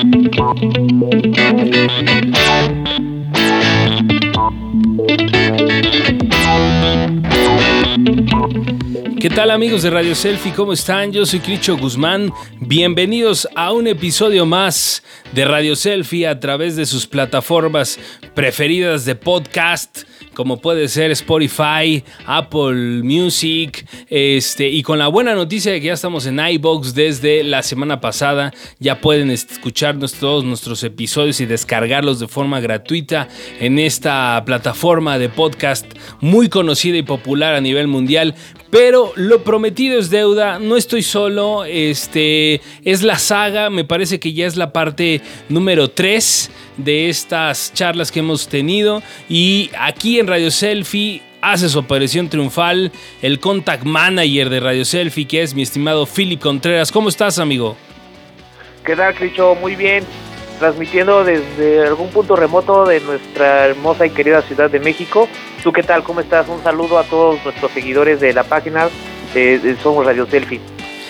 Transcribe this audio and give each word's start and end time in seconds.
¿Qué 0.00 0.06
tal 9.28 9.50
amigos 9.50 9.82
de 9.82 9.90
Radio 9.90 10.14
Selfie? 10.14 10.54
¿Cómo 10.54 10.72
están? 10.72 11.12
Yo 11.12 11.26
soy 11.26 11.40
Cricho 11.40 11.76
Guzmán. 11.76 12.32
Bienvenidos 12.60 13.46
a 13.54 13.72
un 13.72 13.88
episodio 13.88 14.46
más 14.46 15.02
de 15.32 15.44
Radio 15.44 15.76
Selfie 15.76 16.26
a 16.26 16.40
través 16.40 16.76
de 16.76 16.86
sus 16.86 17.06
plataformas 17.06 17.98
preferidas 18.34 19.04
de 19.04 19.16
podcast, 19.16 20.04
como 20.34 20.60
puede 20.60 20.88
ser 20.88 21.10
Spotify, 21.10 22.02
Apple 22.26 23.02
Music, 23.02 23.86
este, 24.08 24.68
y 24.68 24.82
con 24.82 24.98
la 24.98 25.08
buena 25.08 25.34
noticia 25.34 25.72
de 25.72 25.80
que 25.80 25.88
ya 25.88 25.92
estamos 25.92 26.26
en 26.26 26.38
iBox 26.40 26.94
desde 26.94 27.44
la 27.44 27.62
semana 27.62 28.00
pasada. 28.00 28.52
Ya 28.78 29.00
pueden 29.00 29.30
escuchar 29.30 29.90
todos 30.20 30.44
nuestros 30.44 30.82
episodios 30.84 31.40
y 31.40 31.46
descargarlos 31.46 32.20
de 32.20 32.28
forma 32.28 32.60
gratuita 32.60 33.28
en 33.58 33.78
esta 33.78 34.42
plataforma 34.46 35.18
de 35.18 35.28
podcast 35.28 35.86
muy 36.20 36.48
conocida 36.48 36.96
y 36.96 37.02
popular 37.02 37.54
a 37.54 37.60
nivel 37.60 37.88
mundial. 37.88 38.34
Pero 38.70 39.12
lo 39.16 39.42
prometido 39.42 39.98
es 39.98 40.10
deuda, 40.10 40.60
no 40.60 40.76
estoy 40.76 41.02
solo, 41.02 41.64
este 41.64 42.60
es 42.84 43.02
la 43.02 43.18
saga, 43.18 43.68
me 43.68 43.84
parece 43.84 44.20
que 44.20 44.32
ya 44.32 44.46
es 44.46 44.56
la 44.56 44.72
parte 44.72 45.22
número 45.48 45.90
3 45.90 46.50
de 46.84 47.08
estas 47.08 47.72
charlas 47.72 48.10
que 48.10 48.20
hemos 48.20 48.48
tenido 48.48 49.02
y 49.28 49.70
aquí 49.78 50.18
en 50.18 50.26
Radio 50.26 50.50
Selfie 50.50 51.22
hace 51.40 51.68
su 51.68 51.78
aparición 51.78 52.28
triunfal 52.28 52.92
el 53.22 53.40
contact 53.40 53.84
manager 53.84 54.50
de 54.50 54.60
Radio 54.60 54.84
Selfie 54.84 55.26
que 55.26 55.42
es 55.42 55.54
mi 55.54 55.62
estimado 55.62 56.06
Philip 56.06 56.40
Contreras. 56.40 56.92
¿Cómo 56.92 57.08
estás, 57.08 57.38
amigo? 57.38 57.76
¿Qué 58.84 58.96
tal, 58.96 59.14
Cricho? 59.14 59.54
Muy 59.60 59.76
bien. 59.76 60.04
Transmitiendo 60.58 61.24
desde 61.24 61.86
algún 61.86 62.08
punto 62.10 62.36
remoto 62.36 62.84
de 62.84 63.00
nuestra 63.00 63.66
hermosa 63.66 64.04
y 64.06 64.10
querida 64.10 64.42
Ciudad 64.42 64.70
de 64.70 64.78
México. 64.78 65.28
¿Tú 65.62 65.72
qué 65.72 65.82
tal? 65.82 66.02
¿Cómo 66.02 66.20
estás? 66.20 66.48
Un 66.48 66.62
saludo 66.62 66.98
a 66.98 67.04
todos 67.04 67.42
nuestros 67.44 67.70
seguidores 67.72 68.20
de 68.20 68.32
la 68.32 68.44
página 68.44 68.88
de, 69.34 69.76
Somos 69.82 70.04
Radio 70.04 70.26
Selfie. 70.26 70.60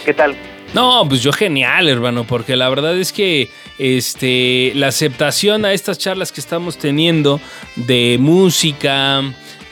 ¿Qué 0.05 0.15
tal? 0.15 0.37
No, 0.73 1.05
pues 1.09 1.21
yo 1.23 1.33
genial, 1.33 1.89
hermano, 1.89 2.25
porque 2.25 2.55
la 2.55 2.69
verdad 2.69 2.97
es 2.97 3.13
que 3.13 3.51
este, 3.79 4.73
la 4.77 4.89
aceptación 4.89 5.65
a 5.65 5.73
estas 5.73 5.99
charlas 5.99 6.31
que 6.31 6.41
estamos 6.41 6.79
teniendo 6.79 7.41
de 7.75 8.19
música, 8.21 9.23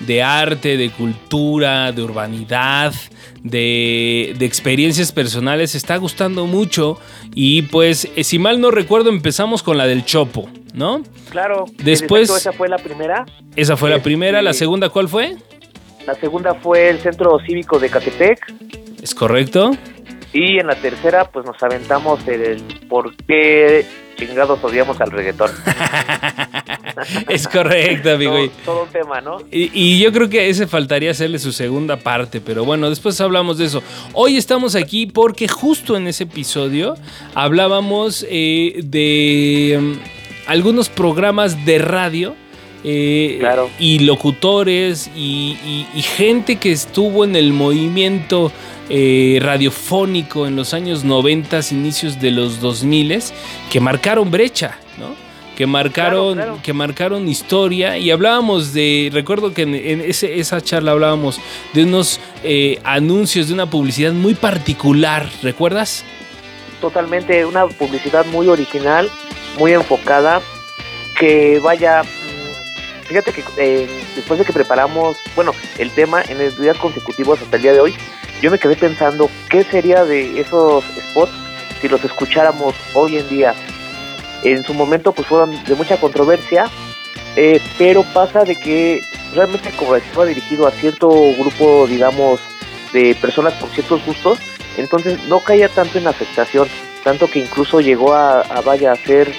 de 0.00 0.22
arte, 0.22 0.77
de 0.77 0.90
cultura, 0.90 1.92
de 1.92 2.02
urbanidad, 2.02 2.92
de, 3.42 4.34
de, 4.36 4.44
experiencias 4.44 5.12
personales 5.12 5.77
está 5.77 5.96
gustando 5.96 6.46
mucho. 6.46 6.98
Y 7.33 7.62
pues, 7.62 8.08
eh, 8.16 8.24
si 8.24 8.40
mal 8.40 8.60
no 8.60 8.72
recuerdo, 8.72 9.10
empezamos 9.10 9.62
con 9.62 9.78
la 9.78 9.86
del 9.86 10.05
Chopo, 10.05 10.48
¿no? 10.74 11.02
Claro. 11.30 11.66
Después. 11.77 12.28
esa 12.30 12.52
fue 12.52 12.68
la 12.68 12.78
primera. 12.78 13.24
Esa 13.55 13.77
fue 13.77 13.90
la 13.90 14.02
primera. 14.02 14.42
¿La 14.42 14.50
este, 14.50 14.64
segunda 14.64 14.88
cuál 14.88 15.08
fue? 15.08 15.36
La 16.06 16.14
segunda 16.14 16.55
fue 16.55 16.88
el 16.88 16.98
Centro 16.98 17.38
Cívico 17.46 17.78
de 17.78 17.88
Catepec. 17.88 18.55
¿Es 19.02 19.14
correcto? 19.14 19.77
Y 20.32 20.58
en 20.58 20.66
la 20.66 20.74
tercera, 20.74 21.24
pues 21.30 21.46
nos 21.46 21.62
aventamos 21.62 22.26
el 22.28 22.62
por 22.88 23.14
qué 23.16 23.86
chingados 24.18 24.62
odiamos 24.62 25.00
al 25.00 25.10
reggaetón. 25.10 25.50
es 27.28 27.46
correcto, 27.46 28.10
amigo. 28.12 28.32
Todo, 28.32 28.50
todo, 28.64 28.82
un 28.84 28.88
tema, 28.90 29.20
¿no? 29.20 29.38
Y, 29.50 30.00
yo 30.00 30.12
creo 30.12 30.28
que 30.28 30.40
a 30.40 30.44
ese 30.44 30.66
faltaría 30.66 31.12
hacerle 31.12 31.38
su 31.38 31.52
segunda 31.52 31.96
parte, 31.96 32.40
pero 32.40 32.64
bueno, 32.64 32.90
después 32.90 33.20
hablamos 33.20 33.58
de 33.58 33.66
eso. 33.66 33.82
Hoy 34.12 34.36
estamos 34.36 34.74
aquí 34.74 35.06
porque 35.06 35.48
justo 35.48 35.96
en 35.96 36.08
ese 36.08 36.24
episodio 36.24 36.96
hablábamos 37.34 38.26
eh, 38.28 38.80
de 38.82 39.76
um, 39.78 39.98
algunos 40.46 40.88
programas 40.88 41.64
de 41.64 41.78
radio. 41.78 42.34
Eh, 42.84 43.40
y 43.80 43.98
locutores 44.00 45.10
y, 45.16 45.86
y 45.94 46.02
gente 46.02 46.56
que 46.56 46.70
estuvo 46.70 47.24
en 47.24 47.34
el 47.34 47.52
movimiento 47.52 48.52
eh, 48.90 49.39
radiofónico 49.42 50.46
en 50.46 50.56
los 50.56 50.72
años 50.72 51.05
90, 51.05 51.61
inicios 51.72 52.18
de 52.20 52.30
los 52.30 52.58
2000 52.61 53.22
que 53.70 53.80
marcaron 53.80 54.30
brecha, 54.30 54.78
¿no? 54.96 55.14
Que 55.55 55.67
marcaron, 55.67 56.58
que 56.62 56.72
marcaron 56.72 57.28
historia 57.28 57.98
y 57.98 58.11
hablábamos 58.11 58.72
de, 58.72 59.11
recuerdo 59.12 59.52
que 59.52 59.62
en, 59.62 60.00
esa 60.00 60.61
charla 60.62 60.92
hablábamos 60.92 61.38
de 61.74 61.83
unos 61.83 62.18
eh, 62.44 62.78
anuncios, 62.83 63.48
de 63.48 63.55
una 63.55 63.68
publicidad 63.68 64.12
muy 64.12 64.34
particular, 64.34 65.28
¿recuerdas? 65.42 66.02
Totalmente, 66.80 67.44
una 67.44 67.67
publicidad 67.67 68.24
muy 68.27 68.48
original, 68.48 69.11
muy 69.58 69.72
enfocada, 69.74 70.40
que 71.18 71.58
vaya, 71.62 72.05
fíjate 73.08 73.33
que 73.33 73.42
eh, 73.57 73.89
después 74.14 74.39
de 74.39 74.45
que 74.45 74.52
preparamos, 74.52 75.17
bueno, 75.35 75.52
el 75.79 75.91
tema 75.91 76.23
en 76.23 76.41
el 76.41 76.55
días 76.57 76.77
consecutivos 76.77 77.41
hasta 77.41 77.57
el 77.57 77.63
día 77.63 77.73
de 77.73 77.80
hoy, 77.80 77.96
yo 78.42 78.51
me 78.51 78.58
quedé 78.58 78.77
pensando 78.77 79.30
qué 79.48 79.64
sería 79.64 80.05
de 80.05 80.41
esos 80.41 80.85
spots 81.11 81.33
si 81.80 81.89
los 81.89 82.05
escucháramos 82.05 82.74
hoy 82.95 83.17
en 83.17 83.29
día. 83.29 83.55
En 84.45 84.63
su 84.63 84.74
momento 84.74 85.13
pues 85.13 85.27
fueron 85.27 85.64
de 85.64 85.74
mucha 85.74 85.97
controversia, 85.98 86.67
eh, 87.35 87.61
pero 87.79 88.05
pasa 88.14 88.45
de 88.45 88.55
que 88.55 89.01
realmente 89.35 89.70
como 89.77 89.97
estaba 89.97 90.27
dirigido 90.27 90.67
a 90.67 90.70
cierto 90.70 91.08
grupo, 91.39 91.86
digamos, 91.86 92.41
de 92.92 93.17
personas 93.20 93.55
con 93.55 93.70
ciertos 93.70 94.05
gustos, 94.05 94.39
entonces 94.77 95.18
no 95.24 95.41
caía 95.41 95.68
tanto 95.68 95.98
en 95.98 96.07
afectación, 96.07 96.68
tanto 97.02 97.29
que 97.29 97.41
incluso 97.41 97.80
llegó 97.80 98.14
a, 98.14 98.42
vaya 98.64 98.92
a 98.92 98.97
ser 98.97 99.33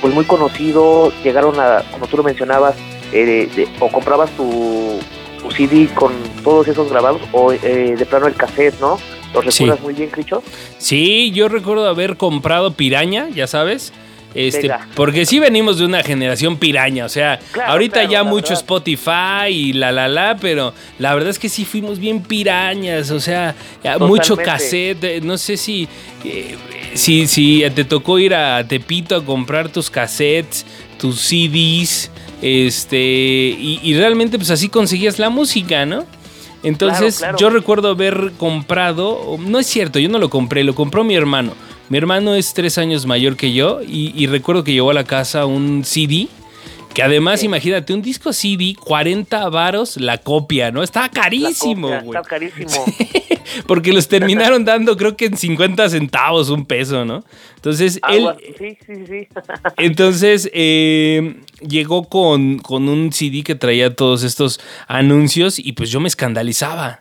pues 0.00 0.14
muy 0.14 0.24
conocido, 0.24 1.12
llegaron 1.24 1.58
a, 1.58 1.82
como 1.90 2.06
tú 2.06 2.16
lo 2.16 2.22
mencionabas, 2.22 2.76
eh, 3.12 3.68
o 3.80 3.88
comprabas 3.88 4.30
tu 4.32 4.98
tu 5.38 5.50
CD 5.50 5.88
con 5.94 6.12
todos 6.42 6.68
esos 6.68 6.90
grabados 6.90 7.22
o 7.32 7.52
eh, 7.52 7.94
de 7.96 8.06
plano 8.06 8.26
el 8.26 8.34
cassette, 8.34 8.78
¿no? 8.80 8.98
¿Lo 9.32 9.40
recuerdas 9.40 9.80
muy 9.80 9.94
bien, 9.94 10.10
Cricho? 10.10 10.42
Sí, 10.78 11.30
yo 11.32 11.48
recuerdo 11.48 11.86
haber 11.86 12.16
comprado 12.16 12.72
Piraña, 12.72 13.28
ya 13.28 13.46
sabes. 13.46 13.92
Este, 14.34 14.70
porque 14.94 15.24
sí 15.24 15.38
venimos 15.38 15.78
de 15.78 15.86
una 15.86 16.02
generación 16.02 16.58
piraña, 16.58 17.06
o 17.06 17.08
sea, 17.08 17.40
ahorita 17.66 18.04
ya 18.04 18.24
mucho 18.24 18.52
Spotify 18.52 19.48
y 19.50 19.72
la 19.72 19.90
la 19.90 20.06
la, 20.06 20.36
pero 20.38 20.74
la 20.98 21.14
verdad 21.14 21.30
es 21.30 21.38
que 21.38 21.48
sí 21.48 21.64
fuimos 21.64 21.98
bien 21.98 22.22
pirañas, 22.22 23.10
o 23.10 23.20
sea, 23.20 23.54
mucho 23.98 24.36
cassette, 24.36 25.02
eh, 25.02 25.20
no 25.22 25.38
sé 25.38 25.56
si, 25.56 25.88
eh, 26.24 26.56
si, 26.92 27.26
si 27.26 27.64
te 27.74 27.84
tocó 27.84 28.18
ir 28.18 28.34
a 28.34 28.62
Tepito 28.68 29.16
a 29.16 29.24
comprar 29.24 29.70
tus 29.70 29.88
cassettes, 29.88 30.66
tus 30.98 31.18
CDs, 31.20 32.10
este, 32.42 32.98
y, 32.98 33.94
realmente 33.94 34.38
pues 34.38 34.50
así 34.50 34.68
conseguías 34.68 35.18
la 35.18 35.30
música, 35.30 35.86
¿no? 35.86 36.04
Entonces 36.62 37.22
yo 37.38 37.50
recuerdo 37.50 37.90
haber 37.90 38.32
comprado, 38.36 39.38
no 39.38 39.58
es 39.58 39.66
cierto, 39.66 39.98
yo 39.98 40.08
no 40.08 40.18
lo 40.18 40.28
compré, 40.28 40.64
lo 40.64 40.74
compró 40.74 41.04
mi 41.04 41.14
hermano. 41.14 41.52
Mi 41.88 41.98
hermano 41.98 42.34
es 42.34 42.52
tres 42.52 42.76
años 42.78 43.06
mayor 43.06 43.36
que 43.36 43.52
yo 43.52 43.80
y, 43.82 44.12
y 44.14 44.26
recuerdo 44.26 44.64
que 44.64 44.72
llevó 44.72 44.90
a 44.90 44.94
la 44.94 45.04
casa 45.04 45.46
un 45.46 45.84
CD 45.84 46.28
que 46.98 47.04
además, 47.04 47.44
imagínate, 47.44 47.94
un 47.94 48.02
disco 48.02 48.32
CD, 48.32 48.74
40 48.74 49.48
varos 49.50 49.98
la 49.98 50.18
copia, 50.18 50.72
¿no? 50.72 50.82
Estaba 50.82 51.08
carísimo, 51.08 51.86
güey. 51.86 52.18
Está 52.18 52.22
carísimo. 52.22 52.72
porque 53.68 53.92
los 53.92 54.08
terminaron 54.08 54.64
dando, 54.64 54.96
creo 54.96 55.16
que 55.16 55.26
en 55.26 55.36
50 55.36 55.90
centavos, 55.90 56.50
un 56.50 56.66
peso, 56.66 57.04
¿no? 57.04 57.22
Entonces, 57.54 58.00
él. 58.08 58.26
Sí, 58.58 58.76
sí, 58.84 59.06
sí. 59.06 59.28
entonces, 59.76 60.50
eh, 60.52 61.36
llegó 61.60 62.02
con, 62.08 62.58
con 62.58 62.88
un 62.88 63.12
CD 63.12 63.44
que 63.44 63.54
traía 63.54 63.94
todos 63.94 64.24
estos 64.24 64.58
anuncios 64.88 65.60
y 65.60 65.74
pues 65.74 65.92
yo 65.92 66.00
me 66.00 66.08
escandalizaba. 66.08 66.98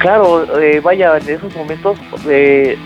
Claro, 0.00 0.60
eh, 0.60 0.80
vaya, 0.80 1.16
en 1.16 1.30
esos 1.30 1.56
momentos, 1.56 1.98
eh, 2.28 2.76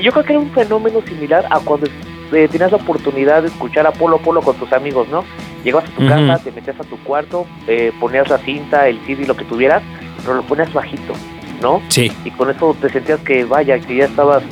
yo 0.00 0.12
creo 0.12 0.24
que 0.24 0.32
era 0.34 0.38
un 0.38 0.52
fenómeno 0.52 1.02
similar 1.04 1.44
a 1.50 1.58
cuando 1.58 1.88
eh, 2.32 2.48
tenías 2.50 2.70
la 2.72 2.78
oportunidad 2.78 3.42
de 3.42 3.48
escuchar 3.48 3.86
a 3.86 3.92
Polo 3.92 4.18
Polo 4.18 4.42
con 4.42 4.56
tus 4.56 4.72
amigos, 4.72 5.08
¿no? 5.08 5.24
Llegabas 5.64 5.88
a 5.90 5.94
tu 5.94 6.06
casa, 6.06 6.38
te 6.42 6.52
metías 6.52 6.78
a 6.80 6.84
tu 6.84 6.96
cuarto, 6.98 7.46
eh, 7.66 7.92
ponías 8.00 8.28
la 8.28 8.38
cinta, 8.38 8.88
el 8.88 9.00
CD, 9.06 9.26
lo 9.26 9.36
que 9.36 9.44
tuvieras, 9.44 9.82
pero 10.22 10.34
lo 10.34 10.42
ponías 10.42 10.72
bajito, 10.72 11.12
¿no? 11.60 11.82
Sí. 11.88 12.10
Y 12.24 12.30
con 12.30 12.50
eso 12.50 12.76
te 12.80 12.88
sentías 12.88 13.20
que, 13.20 13.44
vaya, 13.44 13.78
que 13.78 13.96
ya 13.96 14.04
estabas, 14.04 14.42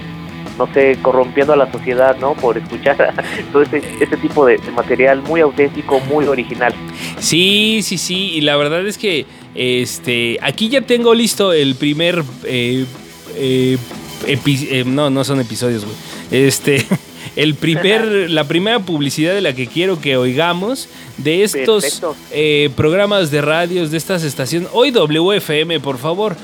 no 0.58 0.66
sé, 0.72 0.98
corrompiendo 1.02 1.52
a 1.52 1.56
la 1.56 1.70
sociedad, 1.70 2.16
¿no? 2.18 2.34
Por 2.34 2.58
escuchar 2.58 3.14
todo 3.52 3.62
ese, 3.62 3.82
ese 4.00 4.16
tipo 4.16 4.46
de, 4.46 4.58
material 4.74 5.22
muy 5.22 5.40
auténtico, 5.40 6.00
muy 6.00 6.26
original. 6.26 6.74
Sí, 7.18 7.80
sí, 7.82 7.98
sí, 7.98 8.32
y 8.34 8.40
la 8.40 8.56
verdad 8.56 8.86
es 8.86 8.98
que, 8.98 9.26
este, 9.54 10.38
aquí 10.42 10.68
ya 10.68 10.80
tengo 10.80 11.14
listo 11.14 11.52
el 11.52 11.74
primer, 11.76 12.24
eh, 12.44 12.86
no, 14.86 15.10
no 15.10 15.24
son 15.24 15.40
episodios, 15.40 15.84
güey. 15.84 15.96
Este... 16.30 16.84
el 17.36 17.54
primer, 17.54 18.30
la 18.30 18.44
primera 18.44 18.80
publicidad 18.80 19.34
de 19.34 19.40
la 19.40 19.54
que 19.54 19.66
quiero 19.66 20.00
que 20.00 20.16
oigamos 20.16 20.88
de 21.18 21.44
estos 21.44 22.02
eh, 22.30 22.70
programas 22.76 23.30
de 23.30 23.40
radios, 23.40 23.90
de 23.90 23.98
estas 23.98 24.22
estaciones. 24.24 24.68
Hoy 24.72 24.90
WFM, 24.90 25.80
por 25.80 25.98
favor. 25.98 26.36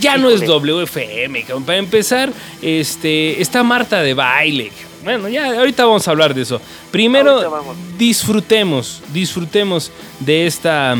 Ya 0.00 0.16
no 0.16 0.30
es 0.30 0.46
WFM, 0.46 1.44
para 1.66 1.78
empezar, 1.78 2.32
este, 2.62 3.40
está 3.40 3.64
Marta 3.64 4.00
de 4.00 4.14
baile. 4.14 4.70
Bueno, 5.02 5.28
ya 5.28 5.58
ahorita 5.58 5.86
vamos 5.86 6.06
a 6.06 6.10
hablar 6.10 6.34
de 6.34 6.42
eso. 6.42 6.60
Primero, 6.90 7.64
disfrutemos, 7.96 9.02
disfrutemos 9.12 9.90
de 10.20 10.46
esta 10.46 10.96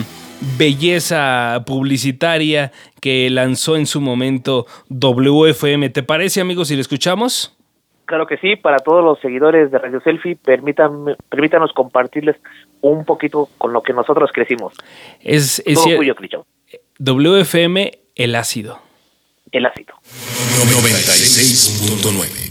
belleza 0.56 1.62
publicitaria 1.66 2.72
que 3.00 3.28
lanzó 3.30 3.76
en 3.76 3.86
su 3.86 4.00
momento 4.00 4.66
WFM. 4.88 5.90
¿Te 5.90 6.02
parece, 6.02 6.40
amigos, 6.40 6.68
si 6.68 6.74
le 6.74 6.80
escuchamos? 6.80 7.57
Claro 8.08 8.26
que 8.26 8.38
sí, 8.38 8.56
para 8.56 8.78
todos 8.78 9.04
los 9.04 9.20
seguidores 9.20 9.70
de 9.70 9.76
Radio 9.76 10.00
Selfie, 10.00 10.36
permitan, 10.36 11.14
permítanos 11.28 11.74
compartirles 11.74 12.36
un 12.80 13.04
poquito 13.04 13.50
con 13.58 13.74
lo 13.74 13.82
que 13.82 13.92
nosotros 13.92 14.30
crecimos. 14.32 14.72
Es, 15.20 15.62
es 15.66 15.78
WFM, 16.98 17.92
el 18.14 18.34
ácido. 18.34 18.80
El 19.52 19.66
ácido. 19.66 19.92
96.9 20.02 22.48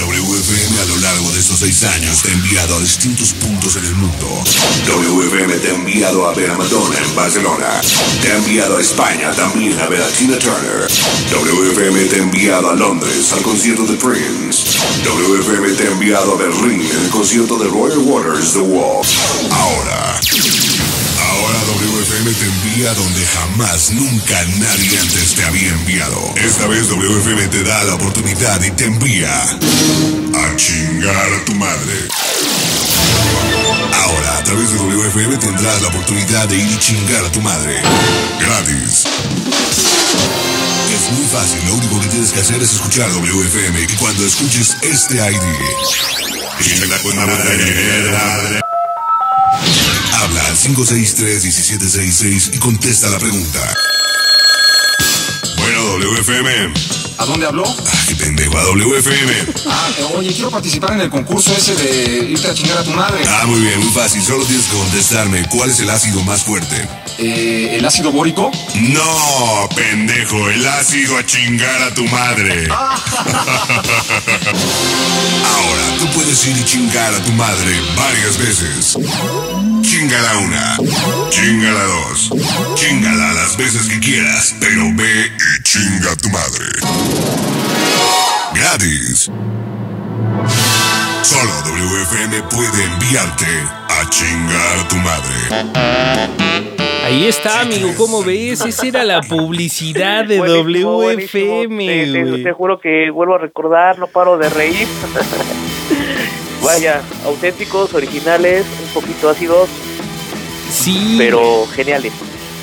WFM 0.00 0.80
a 0.80 0.84
lo 0.86 0.96
largo 0.96 1.30
de 1.30 1.40
estos 1.40 1.58
seis 1.58 1.82
años 1.84 2.22
te 2.22 2.30
ha 2.30 2.32
enviado 2.32 2.76
a 2.76 2.80
distintos 2.80 3.34
puntos 3.34 3.76
en 3.76 3.84
el 3.84 3.94
mundo. 3.94 4.44
WFM 4.86 5.58
te 5.58 5.68
ha 5.68 5.74
enviado 5.74 6.26
a 6.26 6.34
ver 6.34 6.50
a 6.50 6.56
Madonna 6.56 6.98
en 6.98 7.14
Barcelona. 7.14 7.68
Te 8.22 8.32
ha 8.32 8.36
enviado 8.36 8.78
a 8.78 8.80
España 8.80 9.30
también 9.32 9.78
a 9.78 9.88
ver 9.88 10.02
a 10.02 10.08
Tina 10.08 10.38
Turner. 10.38 10.88
WFM 11.30 12.04
te 12.06 12.16
ha 12.16 12.22
enviado 12.22 12.70
a 12.70 12.74
Londres 12.74 13.30
al 13.32 13.42
concierto 13.42 13.84
de 13.84 13.96
Prince. 13.98 14.78
WFM 15.04 15.72
te 15.74 15.88
ha 15.88 15.90
enviado 15.90 16.32
a 16.32 16.36
Berlín 16.36 16.80
en 16.80 17.04
el 17.04 17.10
concierto 17.10 17.58
de 17.58 17.68
Royal 17.68 17.98
Waters 17.98 18.54
The 18.54 18.60
Wall. 18.60 19.06
Ahora. 19.50 20.20
Ahora 21.30 21.58
WFM 21.66 21.89
te 22.28 22.44
envía 22.44 22.92
donde 22.92 23.26
jamás, 23.26 23.92
nunca 23.92 24.44
nadie 24.58 24.98
antes 24.98 25.34
te 25.34 25.42
había 25.42 25.70
enviado. 25.70 26.34
Esta 26.36 26.66
vez 26.66 26.88
WFM 26.90 27.48
te 27.48 27.64
da 27.64 27.82
la 27.84 27.94
oportunidad 27.94 28.62
y 28.62 28.70
te 28.72 28.84
envía 28.84 29.42
a 29.42 30.56
chingar 30.56 31.32
a 31.32 31.44
tu 31.46 31.54
madre. 31.54 32.08
Ahora, 34.04 34.36
a 34.36 34.44
través 34.44 34.70
de 34.70 34.76
WFM 34.76 35.36
tendrás 35.38 35.80
la 35.80 35.88
oportunidad 35.88 36.46
de 36.48 36.58
ir 36.58 36.70
y 36.70 36.78
chingar 36.78 37.24
a 37.24 37.32
tu 37.32 37.40
madre. 37.40 37.80
Gratis. 38.38 39.04
Es 40.92 41.12
muy 41.12 41.26
fácil, 41.26 41.66
lo 41.68 41.74
único 41.74 42.00
que 42.02 42.08
tienes 42.08 42.32
que 42.32 42.40
hacer 42.40 42.62
es 42.62 42.72
escuchar 42.72 43.10
WFM 43.12 43.80
y 43.80 43.96
cuando 43.96 44.26
escuches 44.26 44.76
este 44.82 45.14
ID. 45.16 45.40
Al 50.50 50.56
563-1766 50.56 52.56
y 52.56 52.58
contesta 52.58 53.08
la 53.08 53.20
pregunta. 53.20 53.72
Bueno, 55.56 55.96
WFM. 55.98 56.74
¿A 57.18 57.24
dónde 57.24 57.46
habló? 57.46 57.62
Qué 58.10 58.16
pendejo, 58.16 58.58
a 58.58 58.64
WFM. 58.64 59.32
Ah, 59.68 59.88
oye, 60.16 60.32
quiero 60.32 60.50
participar 60.50 60.94
en 60.94 61.02
el 61.02 61.10
concurso 61.10 61.54
ese 61.56 61.76
de 61.76 62.30
irte 62.30 62.48
a 62.48 62.54
chingar 62.54 62.78
a 62.78 62.82
tu 62.82 62.90
madre. 62.90 63.22
Ah, 63.24 63.46
muy 63.46 63.60
bien, 63.60 63.78
muy 63.78 63.92
fácil. 63.92 64.20
Solo 64.20 64.44
tienes 64.46 64.66
que 64.66 64.76
contestarme. 64.76 65.46
¿Cuál 65.48 65.70
es 65.70 65.78
el 65.78 65.88
ácido 65.88 66.20
más 66.24 66.42
fuerte? 66.42 66.88
Eh, 67.18 67.76
¿El 67.76 67.84
ácido 67.84 68.10
bórico? 68.10 68.50
No, 68.74 69.68
pendejo, 69.76 70.50
el 70.50 70.66
ácido 70.66 71.18
a 71.18 71.24
chingar 71.24 71.82
a 71.82 71.94
tu 71.94 72.02
madre. 72.08 72.66
Ahora, 72.68 72.90
tú 76.00 76.06
puedes 76.12 76.44
ir 76.48 76.56
y 76.56 76.64
chingar 76.64 77.14
a 77.14 77.22
tu 77.22 77.30
madre 77.34 77.80
varias 77.94 78.36
veces. 78.38 78.96
Chingala 79.82 80.36
una, 80.38 80.78
chingala 81.30 81.84
dos, 81.84 82.30
chingala 82.74 83.34
las 83.34 83.56
veces 83.56 83.86
que 83.88 84.00
quieras, 84.00 84.56
pero 84.58 84.92
ve 84.94 85.30
y 85.30 85.62
chinga 85.62 86.10
a 86.10 86.16
tu 86.16 86.28
madre. 86.30 87.49
Gratis. 88.70 89.28
Solo 91.22 91.50
WFM 91.64 92.42
puede 92.50 92.84
enviarte 92.84 93.46
a 93.88 94.08
chingar 94.08 94.78
a 94.78 94.88
tu 94.88 94.96
madre. 94.96 95.34
Ahí 97.04 97.26
está, 97.26 97.62
amigo, 97.62 97.90
¿cómo 97.96 98.22
ves? 98.22 98.60
Esa 98.66 98.86
era 98.86 99.04
la 99.04 99.22
publicidad 99.22 100.24
de 100.24 100.38
WFM. 100.38 101.86
Te, 101.86 102.42
te, 102.44 102.52
juro 102.52 102.78
que 102.78 103.10
vuelvo 103.10 103.34
a 103.34 103.38
recordar, 103.38 103.98
no 103.98 104.06
paro 104.06 104.38
de 104.38 104.48
reír. 104.50 104.86
Vaya, 106.62 107.02
auténticos, 107.24 107.92
originales, 107.94 108.64
un 108.84 109.00
poquito 109.00 109.30
ácidos. 109.30 109.68
Sí. 110.70 111.16
Pero 111.18 111.66
geniales. 111.74 112.12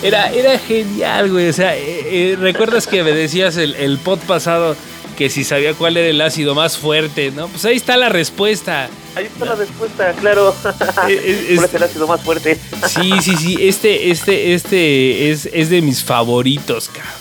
Era, 0.02 0.32
era 0.32 0.58
genial, 0.60 1.32
güey. 1.32 1.50
O 1.50 1.54
sea, 1.54 1.76
eh, 1.76 1.82
eh, 2.06 2.38
¿recuerdas 2.40 2.88
que 2.88 3.04
me 3.04 3.12
decías 3.12 3.58
el, 3.58 3.76
el 3.76 3.98
pod 3.98 4.20
pasado 4.20 4.78
que 5.18 5.32
si 5.32 5.44
sabía 5.44 5.74
cuál 5.74 5.98
era 5.98 6.10
el 6.10 6.22
ácido 6.22 6.54
más 6.54 6.78
fuerte, 6.78 7.32
¿no? 7.32 7.48
Pues 7.48 7.66
ahí 7.66 7.76
está 7.76 7.98
la 7.98 8.08
respuesta. 8.08 8.88
Ahí 9.16 9.26
está 9.26 9.46
la 9.46 9.56
respuesta, 9.56 10.14
claro. 10.14 10.54
Es, 11.10 11.56
¿Cuál 11.56 11.66
es 11.66 11.74
el 11.74 11.84
ácido 11.84 12.08
más 12.08 12.22
fuerte? 12.22 12.58
Sí, 12.88 13.12
sí, 13.22 13.36
sí. 13.36 13.58
Este, 13.60 14.12
este, 14.12 14.54
este 14.54 15.32
es, 15.32 15.50
es 15.52 15.70
de 15.72 15.82
mis 15.82 16.04
favoritos, 16.04 16.90
cabrón. 16.90 17.12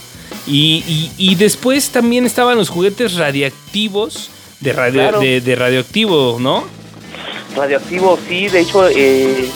Y, 0.46 0.84
y, 0.86 1.12
y, 1.16 1.34
después 1.34 1.88
también 1.88 2.24
estaban 2.24 2.56
los 2.56 2.68
juguetes 2.68 3.14
radiactivos 3.14 4.30
de, 4.60 4.72
radio, 4.72 5.00
claro. 5.00 5.20
de, 5.20 5.40
de, 5.40 5.56
radioactivo, 5.56 6.36
¿no? 6.38 6.64
Radioactivo, 7.56 8.16
sí. 8.28 8.46
De 8.46 8.60
hecho, 8.60 8.88
eh, 8.88 9.48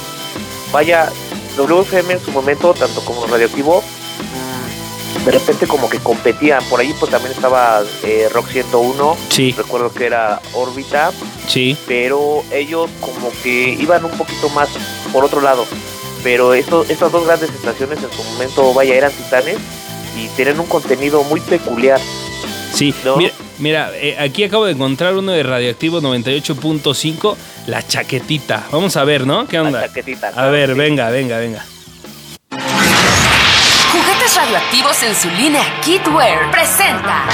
vaya, 0.73 1.09
WFM 1.57 2.15
en 2.15 2.21
su 2.21 2.33
momento, 2.33 2.75
tanto 2.75 3.05
como 3.05 3.25
radioactivo, 3.27 3.85
de 5.25 5.31
repente 5.31 5.67
como 5.67 5.89
que 5.89 5.99
competían. 5.99 6.63
Por 6.65 6.81
ahí 6.81 6.95
pues 6.99 7.11
también 7.11 7.33
estaba 7.33 7.83
eh, 8.03 8.29
Rock 8.33 8.49
101. 8.49 9.17
Sí. 9.29 9.55
Recuerdo 9.57 9.93
que 9.93 10.07
era 10.07 10.41
órbita. 10.55 11.13
Sí. 11.47 11.77
Pero 11.87 12.45
ellos 12.53 12.91
como 13.01 13.31
que 13.43 13.71
iban 13.79 14.05
un 14.05 14.13
poquito 14.13 14.49
más 14.51 14.69
por 15.13 15.25
otro 15.25 15.41
lado. 15.41 15.67
Pero 16.23 16.55
esto, 16.55 16.85
estas 16.89 17.13
dos 17.13 17.27
grandes 17.27 17.51
estaciones 17.51 18.03
en 18.03 18.11
su 18.11 18.23
momento, 18.25 18.75
vaya, 18.75 18.95
eran 18.95 19.13
titanes 19.13 19.57
y 20.17 20.29
tienen 20.37 20.61
un 20.61 20.67
contenido 20.67 21.23
muy 21.25 21.41
peculiar. 21.41 22.01
Sí, 22.73 22.95
¿no? 23.05 23.17
mira, 23.17 23.33
mira 23.59 23.91
eh, 23.95 24.17
aquí 24.19 24.45
acabo 24.45 24.67
de 24.67 24.73
encontrar 24.73 25.17
uno 25.17 25.33
de 25.33 25.43
Radioactivo 25.43 26.01
98.5, 26.01 27.37
la 27.67 27.87
chaquetita. 27.87 28.67
Vamos 28.71 28.97
a 28.97 29.05
ver, 29.05 29.27
¿no? 29.27 29.47
¿Qué 29.47 29.59
onda? 29.59 29.81
La 29.81 29.87
chaquetita. 29.87 30.29
A 30.37 30.47
ver, 30.49 30.73
sí. 30.73 30.79
venga, 30.79 31.11
venga, 31.11 31.39
venga 31.39 31.65
radioactivos 34.37 35.03
en 35.03 35.15
su 35.15 35.29
línea 35.31 35.63
Kidwear 35.83 36.51
presenta 36.51 37.25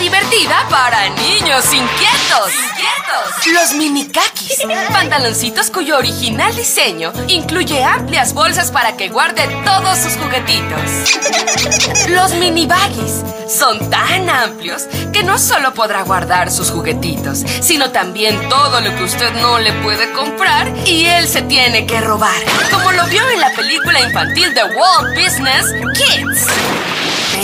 divertida 0.00 0.66
para 0.70 1.10
niños 1.10 1.64
inquietos. 1.66 2.50
inquietos. 2.70 3.52
Los 3.52 3.74
mini 3.74 4.06
kakis, 4.08 4.60
pantaloncitos 4.90 5.70
cuyo 5.70 5.98
original 5.98 6.56
diseño 6.56 7.12
incluye 7.28 7.84
amplias 7.84 8.32
bolsas 8.32 8.70
para 8.70 8.96
que 8.96 9.10
guarde 9.10 9.46
todos 9.64 9.98
sus 9.98 10.16
juguetitos. 10.16 12.08
Los 12.08 12.32
mini 12.32 12.66
baggies 12.66 13.22
son 13.46 13.90
tan 13.90 14.30
amplios 14.30 14.84
que 15.12 15.22
no 15.22 15.38
solo 15.38 15.74
podrá 15.74 16.02
guardar 16.02 16.50
sus 16.50 16.70
juguetitos, 16.70 17.44
sino 17.60 17.90
también 17.90 18.48
todo 18.48 18.80
lo 18.80 18.96
que 18.96 19.04
usted 19.04 19.32
no 19.42 19.58
le 19.58 19.74
puede 19.82 20.10
comprar 20.12 20.72
y 20.86 21.04
él 21.04 21.28
se 21.28 21.42
tiene 21.42 21.86
que 21.86 22.00
robar, 22.00 22.40
como 22.70 22.90
lo 22.92 23.04
vio 23.06 23.28
en 23.28 23.40
la 23.40 23.50
película 23.50 24.00
infantil 24.00 24.54
de 24.54 24.64
Walt 24.64 25.14
Business 25.14 25.66
Kids. 25.94 26.89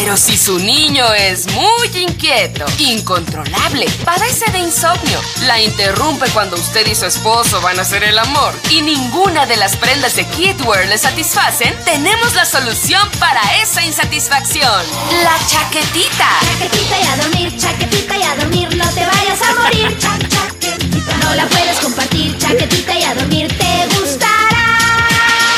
Pero 0.06 0.16
si 0.16 0.36
su 0.36 0.60
niño 0.60 1.04
es 1.14 1.52
muy 1.52 1.88
inquieto, 2.00 2.64
incontrolable, 2.78 3.86
padece 4.04 4.48
de 4.52 4.60
insomnio, 4.60 5.20
la 5.46 5.60
interrumpe 5.60 6.28
cuando 6.30 6.54
usted 6.54 6.86
y 6.86 6.94
su 6.94 7.06
esposo 7.06 7.60
van 7.60 7.80
a 7.80 7.82
hacer 7.82 8.04
el 8.04 8.16
amor 8.16 8.54
y 8.70 8.82
ninguna 8.82 9.46
de 9.46 9.56
las 9.56 9.74
prendas 9.76 10.14
de 10.14 10.24
Kidwear 10.24 10.86
le 10.86 10.96
satisfacen, 10.96 11.74
tenemos 11.84 12.36
la 12.36 12.44
solución 12.44 13.02
para 13.18 13.40
esa 13.60 13.84
insatisfacción. 13.84 14.84
La 15.24 15.36
chaquetita. 15.48 16.28
Chaquetita 16.52 17.00
y 17.00 17.06
a 17.08 17.16
dormir, 17.16 17.56
chaquetita 17.58 18.16
y 18.16 18.22
a 18.22 18.36
dormir, 18.36 18.76
no 18.76 18.88
te 18.90 19.04
vayas 19.04 19.42
a 19.42 19.54
morir. 19.60 19.98
Cha 19.98 20.16
chaquetita. 20.20 21.16
No 21.16 21.34
la 21.34 21.46
puedes 21.48 21.80
compartir, 21.80 22.38
chaquetita 22.38 22.96
y 22.96 23.02
a 23.02 23.12
dormir, 23.12 23.48
te 23.58 23.98
gustará. 23.98 24.78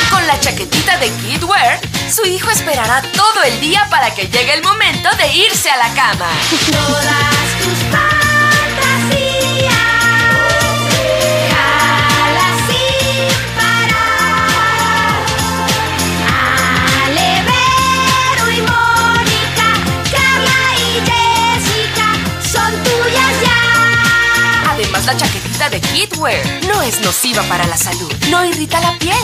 Con 0.09 0.25
la 0.25 0.39
chaquetita 0.39 0.97
de 0.97 1.11
Kidwear, 1.11 1.79
su 2.11 2.25
hijo 2.25 2.49
esperará 2.49 3.01
todo 3.13 3.43
el 3.43 3.59
día 3.59 3.87
para 3.89 4.13
que 4.13 4.27
llegue 4.27 4.53
el 4.53 4.63
momento 4.63 5.09
de 5.17 5.31
irse 5.35 5.69
a 5.69 5.77
la 5.77 5.93
cama. 5.93 6.29
Todas 6.71 7.63
tus 7.63 8.18
Esta 24.99 25.15
chaquetita 25.15 25.69
de 25.69 25.79
Kidwear 25.79 26.39
no 26.67 26.81
es 26.81 26.99
nociva 27.01 27.41
para 27.43 27.65
la 27.67 27.77
salud, 27.77 28.11
no 28.29 28.43
irrita 28.45 28.79
la 28.81 28.97
piel, 28.99 29.15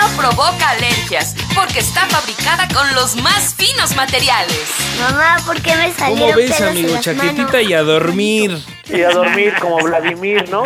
no 0.00 0.08
provoca 0.16 0.70
alergias, 0.70 1.34
porque 1.54 1.80
está 1.80 2.06
fabricada 2.06 2.66
con 2.68 2.94
los 2.94 3.14
más 3.16 3.54
finos 3.54 3.94
materiales. 3.94 4.58
Mamá, 4.98 5.36
¿por 5.44 5.60
qué 5.60 5.76
me 5.76 5.92
salieron 5.92 6.18
¿Cómo 6.18 6.34
ves, 6.34 6.46
pelos 6.52 6.60
en 6.60 6.68
amigo? 6.68 6.94
las 6.94 7.04
Chaquetita 7.04 7.42
manos? 7.44 7.62
y 7.62 7.72
a 7.74 7.82
dormir. 7.82 8.58
Y 8.88 9.02
a 9.02 9.10
dormir 9.10 9.54
como 9.60 9.76
Vladimir, 9.78 10.48
¿no? 10.48 10.64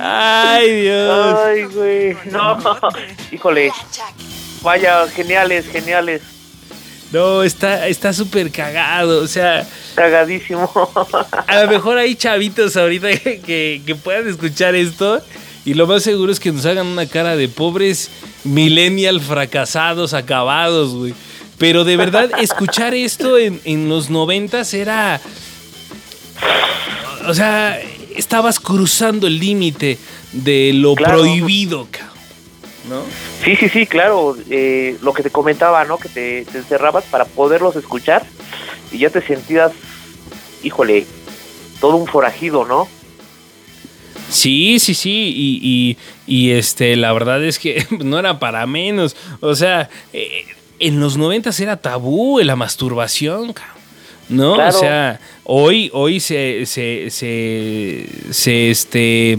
Ay, 0.00 0.82
Dios. 0.82 1.38
Ay, 1.46 1.64
güey. 1.64 2.16
No, 2.30 2.58
híjole. 3.30 3.72
Vaya, 4.62 5.06
geniales, 5.14 5.66
geniales. 5.70 6.22
No, 7.14 7.42
está 7.42 7.86
está 7.88 8.12
súper 8.12 8.50
cagado. 8.50 9.22
O 9.22 9.28
sea, 9.28 9.66
Cagadísimo. 9.94 10.70
a 11.46 11.62
lo 11.62 11.70
mejor 11.70 11.96
hay 11.98 12.14
chavitos 12.16 12.76
ahorita 12.76 13.08
que, 13.18 13.40
que- 13.40 13.82
que 13.86 13.94
puedan 13.94 14.28
escuchar 14.28 14.74
esto. 14.74 15.22
Y 15.64 15.72
lo 15.74 15.86
más 15.86 16.02
seguro 16.02 16.30
es 16.30 16.40
que 16.40 16.52
nos 16.52 16.66
hagan 16.66 16.86
una 16.86 17.06
cara 17.06 17.36
de 17.36 17.48
pobres 17.48 18.10
millennial 18.44 19.20
fracasados, 19.22 20.12
acabados, 20.12 20.92
güey. 20.92 21.14
Pero 21.56 21.84
de 21.84 21.96
verdad, 21.96 22.30
escuchar 22.40 22.92
esto 22.94 23.38
en, 23.38 23.60
en 23.64 23.88
los 23.88 24.10
noventas 24.10 24.74
era... 24.74 25.20
O 27.26 27.32
sea, 27.32 27.80
estabas 28.16 28.60
cruzando 28.60 29.26
el 29.26 29.38
límite 29.38 29.98
de 30.32 30.72
lo 30.74 30.94
Claro. 30.94 31.20
prohibido, 31.20 31.86
cabrón. 31.90 32.13
¿No? 32.88 33.02
Sí, 33.42 33.56
sí, 33.56 33.68
sí, 33.68 33.86
claro. 33.86 34.36
eh, 34.50 34.96
lo 35.02 35.12
que 35.14 35.22
te 35.22 35.30
comentaba, 35.30 35.84
¿no? 35.84 35.96
Que 35.98 36.08
te, 36.08 36.44
te 36.44 36.58
encerrabas 36.58 37.04
para 37.04 37.24
poderlos 37.24 37.76
escuchar 37.76 38.24
y 38.92 38.98
ya 38.98 39.10
te 39.10 39.22
sentías, 39.22 39.72
híjole, 40.62 41.06
todo 41.80 41.96
un 41.96 42.06
forajido, 42.06 42.64
¿no? 42.66 42.86
Sí, 44.30 44.78
sí, 44.80 44.94
sí, 44.94 45.32
y, 45.36 45.60
y- 45.62 45.96
y, 46.26 46.50
este, 46.52 46.96
la 46.96 47.12
verdad 47.12 47.44
es 47.44 47.58
que 47.58 47.86
no 48.04 48.18
era 48.18 48.38
para 48.38 48.66
menos. 48.66 49.16
O 49.40 49.54
sea, 49.54 49.88
eh, 50.12 50.44
en 50.78 51.00
los 51.00 51.16
noventas 51.16 51.60
era 51.60 51.76
tabú 51.76 52.40
la 52.40 52.56
masturbación, 52.56 53.52
cabrón. 53.52 53.74
¿no? 54.30 54.54
Claro. 54.54 54.76
O 54.76 54.80
sea, 54.80 55.20
hoy, 55.44 55.90
hoy 55.92 56.18
se, 56.20 56.64
se, 56.66 57.10
se, 57.10 58.06
se, 58.30 58.70
este, 58.70 59.38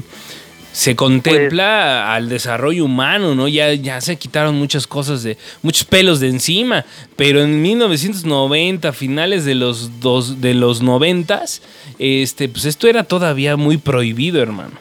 se 0.76 0.94
contempla 0.94 2.14
al 2.14 2.28
desarrollo 2.28 2.84
humano, 2.84 3.34
¿no? 3.34 3.48
Ya, 3.48 3.74
ya 3.76 4.02
se 4.02 4.18
quitaron 4.18 4.56
muchas 4.56 4.88
cosas 4.88 5.24
de, 5.24 5.38
muchos 5.62 5.86
pelos 5.86 6.20
de 6.20 6.28
encima, 6.28 6.86
pero 7.16 7.42
en 7.42 7.62
1990, 7.62 8.92
finales 8.92 9.46
de 9.46 9.56
los 9.56 10.02
dos, 10.02 10.42
de 10.42 10.54
los 10.54 10.82
noventas, 10.82 11.62
este, 11.98 12.50
pues 12.50 12.66
esto 12.66 12.90
era 12.90 13.06
todavía 13.06 13.56
muy 13.56 13.78
prohibido, 13.78 14.42
hermano. 14.42 14.74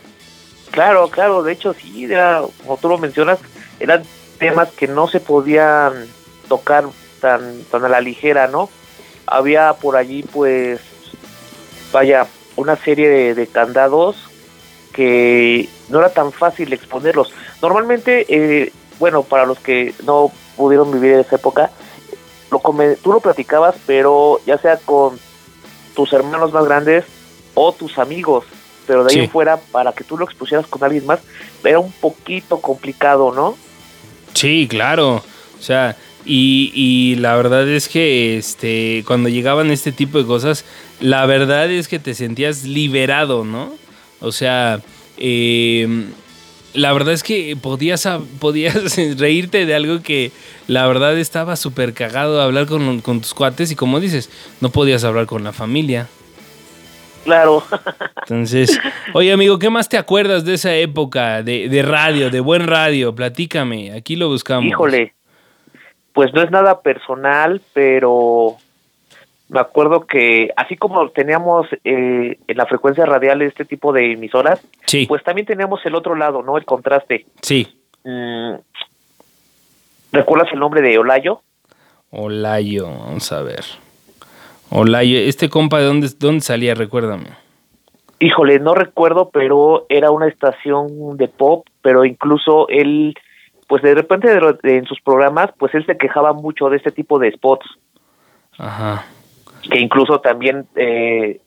Claro, 0.73 1.09
claro, 1.11 1.45
de 1.45 1.53
hecho 1.53 1.77
sí, 1.81 2.07
era, 2.07 2.43
como 2.65 2.77
tú 2.77 2.89
lo 2.89 2.99
mencionas, 2.99 3.39
eran 3.79 4.03
temas 4.41 4.73
que 4.73 4.89
no 4.89 5.07
se 5.07 5.21
podían 5.21 5.93
tocar 6.49 6.87
tan, 7.21 7.63
tan 7.71 7.85
a 7.85 7.89
la 7.89 8.01
ligera, 8.01 8.49
¿no? 8.49 8.69
Había 9.27 9.75
por 9.75 9.95
allí, 9.95 10.25
pues, 10.25 10.81
vaya, 11.93 12.27
una 12.57 12.75
serie 12.75 13.09
de, 13.09 13.35
de 13.37 13.47
candados 13.47 14.34
que 14.95 15.69
no 15.89 15.99
era 15.99 16.09
tan 16.11 16.33
fácil 16.33 16.73
exponerlos. 16.73 17.33
Normalmente, 17.61 18.25
eh, 18.29 18.73
bueno, 18.99 19.23
para 19.23 19.45
los 19.45 19.59
que 19.59 19.93
no 20.07 20.33
pudieron 20.57 20.91
vivir 20.93 21.13
en 21.13 21.21
esa 21.21 21.37
época, 21.37 21.71
lo 22.51 22.63
tú 23.03 23.13
lo 23.13 23.21
platicabas, 23.21 23.75
pero 23.87 24.41
ya 24.47 24.57
sea 24.59 24.79
con 24.79 25.19
tus 25.95 26.13
hermanos 26.13 26.53
más 26.53 26.65
grandes 26.65 27.05
o 27.55 27.73
tus 27.73 27.99
amigos, 27.99 28.45
pero 28.87 29.05
de 29.05 29.15
ahí 29.15 29.21
Sí. 29.27 29.29
fuera, 29.33 29.57
para 29.73 29.93
que 29.93 30.05
tú 30.05 30.17
lo 30.17 30.25
expusieras 30.25 30.67
con 30.67 30.83
alguien 30.85 31.07
más, 31.07 31.21
era 31.65 31.79
un 31.81 31.93
poquito 31.93 32.61
complicado, 32.61 33.33
¿no? 33.33 33.57
Sí, 34.35 34.67
claro. 34.69 35.23
O 35.59 35.63
sea, 35.63 35.97
y, 36.25 36.71
y 36.75 37.17
la 37.17 37.37
verdad 37.37 37.69
es 37.69 37.89
que 37.89 38.37
este, 38.37 39.05
cuando 39.07 39.29
llegaban 39.29 39.71
este 39.71 39.93
tipo 39.93 40.19
de 40.19 40.27
cosas, 40.27 40.65
la 41.01 41.27
verdad 41.27 41.71
es 41.71 41.89
que 41.89 41.99
te 41.99 42.15
sentías 42.15 42.65
liberado, 42.65 43.45
¿no? 43.45 43.73
O 44.25 44.33
sea, 44.33 44.81
eh, 45.19 46.07
la 46.75 46.93
verdad 46.93 47.14
es 47.14 47.23
que 47.23 47.57
podías, 47.61 48.09
podías 48.40 48.97
reírte 49.19 49.66
de 49.66 49.75
algo 49.75 50.02
que 50.02 50.33
la 50.66 50.87
verdad 50.87 51.16
estaba 51.19 51.57
súper 51.57 51.95
cagado 51.95 52.40
hablar 52.43 52.66
con, 52.66 53.00
con 53.00 53.21
tus 53.21 53.35
cuates 53.35 53.71
y 53.71 53.76
como 53.76 54.00
dices, 54.00 54.31
no 54.61 54.71
podías 54.71 55.04
hablar 55.04 55.26
con 55.26 55.45
la 55.45 55.52
familia. 55.52 56.09
Claro. 57.25 57.62
Entonces, 58.23 58.78
oye 59.14 59.33
amigo, 59.33 59.59
¿qué 59.59 59.71
más 59.71 59.88
te 59.88 59.97
acuerdas 59.97 60.45
de 60.45 60.54
esa 60.54 60.75
época 60.75 61.43
de, 61.43 61.69
de 61.69 61.83
radio, 61.83 62.31
de 62.31 62.40
buen 62.40 62.66
radio? 62.66 63.14
Platícame, 63.14 63.93
aquí 63.93 64.16
lo 64.16 64.28
buscamos. 64.28 64.66
Híjole, 64.66 65.14
pues 66.12 66.33
no 66.35 66.43
es 66.43 66.50
nada 66.50 66.83
personal, 66.83 67.62
pero 67.73 68.57
me 69.49 69.61
acuerdo 69.61 70.07
que 70.07 70.51
así 70.57 70.77
como 70.77 71.09
teníamos 71.11 71.67
eh, 71.85 72.39
en 72.47 72.57
la 72.57 72.67
frecuencia 72.67 73.05
radial 73.07 73.43
este 73.43 73.65
tipo 73.65 73.93
de 73.93 74.13
emisoras, 74.13 74.61
Sí, 74.87 75.07
pues 75.07 75.23
también 75.23 75.47
teníamos 75.47 75.85
el 75.85 75.95
otro 75.95 76.15
lado, 76.15 76.43
¿no? 76.43 76.57
El 76.59 76.65
contraste. 76.65 77.27
sí. 77.43 77.81
Mm, 78.05 78.55
¿Recuerdas 80.13 80.53
el 80.53 80.61
nombre 80.61 80.81
de 80.83 80.99
Olayo? 80.99 81.41
Olayo, 82.11 82.87
vamos 82.87 83.33
a 83.33 83.43
ver. 83.43 83.65
Olayo, 84.71 85.19
este 85.19 85.49
compa 85.49 85.79
de 85.79 85.87
dónde, 85.87 86.09
dónde 86.19 86.41
salía, 86.41 86.75
recuérdame. 86.75 87.27
Híjole, 88.21 88.61
no 88.61 88.75
recuerdo, 88.75 89.31
pero 89.31 89.87
era 89.89 90.11
una 90.11 90.29
estación 90.29 91.17
de 91.17 91.29
pop, 91.29 91.67
pero 91.83 92.05
incluso 92.05 92.69
él, 92.69 93.15
pues 93.67 93.83
de 93.83 93.95
repente 93.95 94.29
de- 94.29 94.59
de- 94.63 94.77
en 94.79 94.85
sus 94.87 95.01
programas, 95.01 95.51
pues 95.59 95.75
él 95.75 95.85
se 95.85 95.97
quejaba 95.99 96.33
mucho 96.33 96.69
de 96.69 96.77
este 96.77 96.93
tipo 96.93 97.19
de 97.19 97.33
spots. 97.33 97.67
Ajá. 98.57 99.05
Que 99.71 99.78
incluso 99.78 100.21
también, 100.21 100.66
eh, 100.76 101.40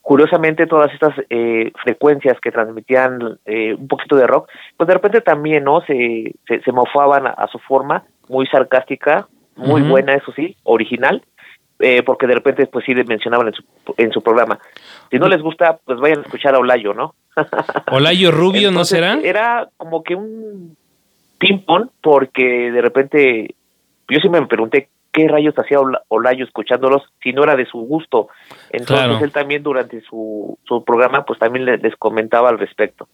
curiosamente, 0.00 0.66
todas 0.66 0.92
estas 0.92 1.14
eh, 1.30 1.72
frecuencias 1.82 2.38
que 2.40 2.50
transmitían 2.50 3.38
eh, 3.44 3.74
un 3.74 3.88
poquito 3.88 4.16
de 4.16 4.26
rock, 4.26 4.48
pues 4.76 4.86
de 4.86 4.94
repente 4.94 5.20
también, 5.20 5.64
¿no? 5.64 5.80
Se, 5.82 6.34
se, 6.46 6.60
se 6.60 6.72
mofaban 6.72 7.26
a, 7.26 7.30
a 7.30 7.48
su 7.48 7.58
forma, 7.58 8.04
muy 8.28 8.46
sarcástica, 8.46 9.28
muy 9.56 9.82
buena, 9.82 10.14
eso 10.14 10.32
sí, 10.32 10.56
original, 10.64 11.22
eh, 11.78 12.02
porque 12.02 12.26
de 12.26 12.34
repente, 12.34 12.66
pues 12.66 12.84
sí, 12.84 12.94
mencionaban 12.94 13.48
en 13.48 13.54
su, 13.54 13.64
en 13.96 14.12
su 14.12 14.22
programa. 14.22 14.58
Si 15.10 15.18
no 15.18 15.28
les 15.28 15.42
gusta, 15.42 15.78
pues 15.84 15.98
vayan 15.98 16.18
a 16.18 16.22
escuchar 16.22 16.54
a 16.54 16.58
Olayo, 16.58 16.94
¿no? 16.94 17.14
Olayo 17.90 18.30
Rubio, 18.30 18.70
¿no 18.70 18.84
será? 18.84 19.18
Era 19.22 19.68
como 19.76 20.02
que 20.02 20.14
un 20.14 20.76
ping-pong, 21.38 21.88
porque 22.00 22.70
de 22.70 22.80
repente 22.80 23.54
yo 24.08 24.20
siempre 24.20 24.40
me 24.40 24.46
pregunté 24.46 24.88
qué 25.14 25.28
rayos 25.28 25.54
hacía 25.56 25.78
Ola- 25.78 26.02
Olayo 26.08 26.44
escuchándolos 26.44 27.04
si 27.22 27.32
no 27.32 27.44
era 27.44 27.54
de 27.54 27.66
su 27.66 27.78
gusto. 27.78 28.28
Entonces 28.70 29.06
Claro. 29.06 29.24
él 29.24 29.30
también 29.32 29.62
durante 29.62 30.00
su, 30.02 30.58
su 30.64 30.84
programa 30.84 31.24
pues 31.24 31.38
también 31.38 31.64
le- 31.64 31.78
les 31.78 31.94
comentaba 31.96 32.48
al 32.48 32.58
respecto. 32.58 33.06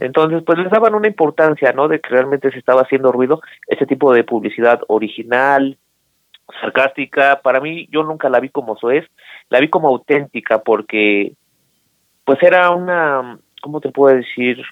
Entonces 0.00 0.42
pues 0.44 0.58
les 0.58 0.70
daban 0.70 0.94
una 0.94 1.06
importancia, 1.06 1.72
¿no? 1.72 1.86
De 1.86 2.00
que 2.00 2.08
realmente 2.08 2.50
se 2.50 2.58
estaba 2.58 2.80
haciendo 2.80 3.12
ruido 3.12 3.42
ese 3.68 3.84
tipo 3.84 4.12
de 4.14 4.24
publicidad 4.24 4.80
original, 4.88 5.76
sarcástica. 6.62 7.40
Para 7.42 7.60
mí 7.60 7.86
yo 7.92 8.02
nunca 8.04 8.30
la 8.30 8.40
vi 8.40 8.48
como 8.48 8.74
eso 8.76 8.90
es, 8.90 9.04
la 9.50 9.60
vi 9.60 9.68
como 9.68 9.88
auténtica 9.88 10.60
porque 10.62 11.32
pues 12.24 12.42
era 12.42 12.70
una, 12.70 13.38
¿cómo 13.62 13.80
te 13.82 13.90
puedo 13.90 14.16
decir? 14.16 14.62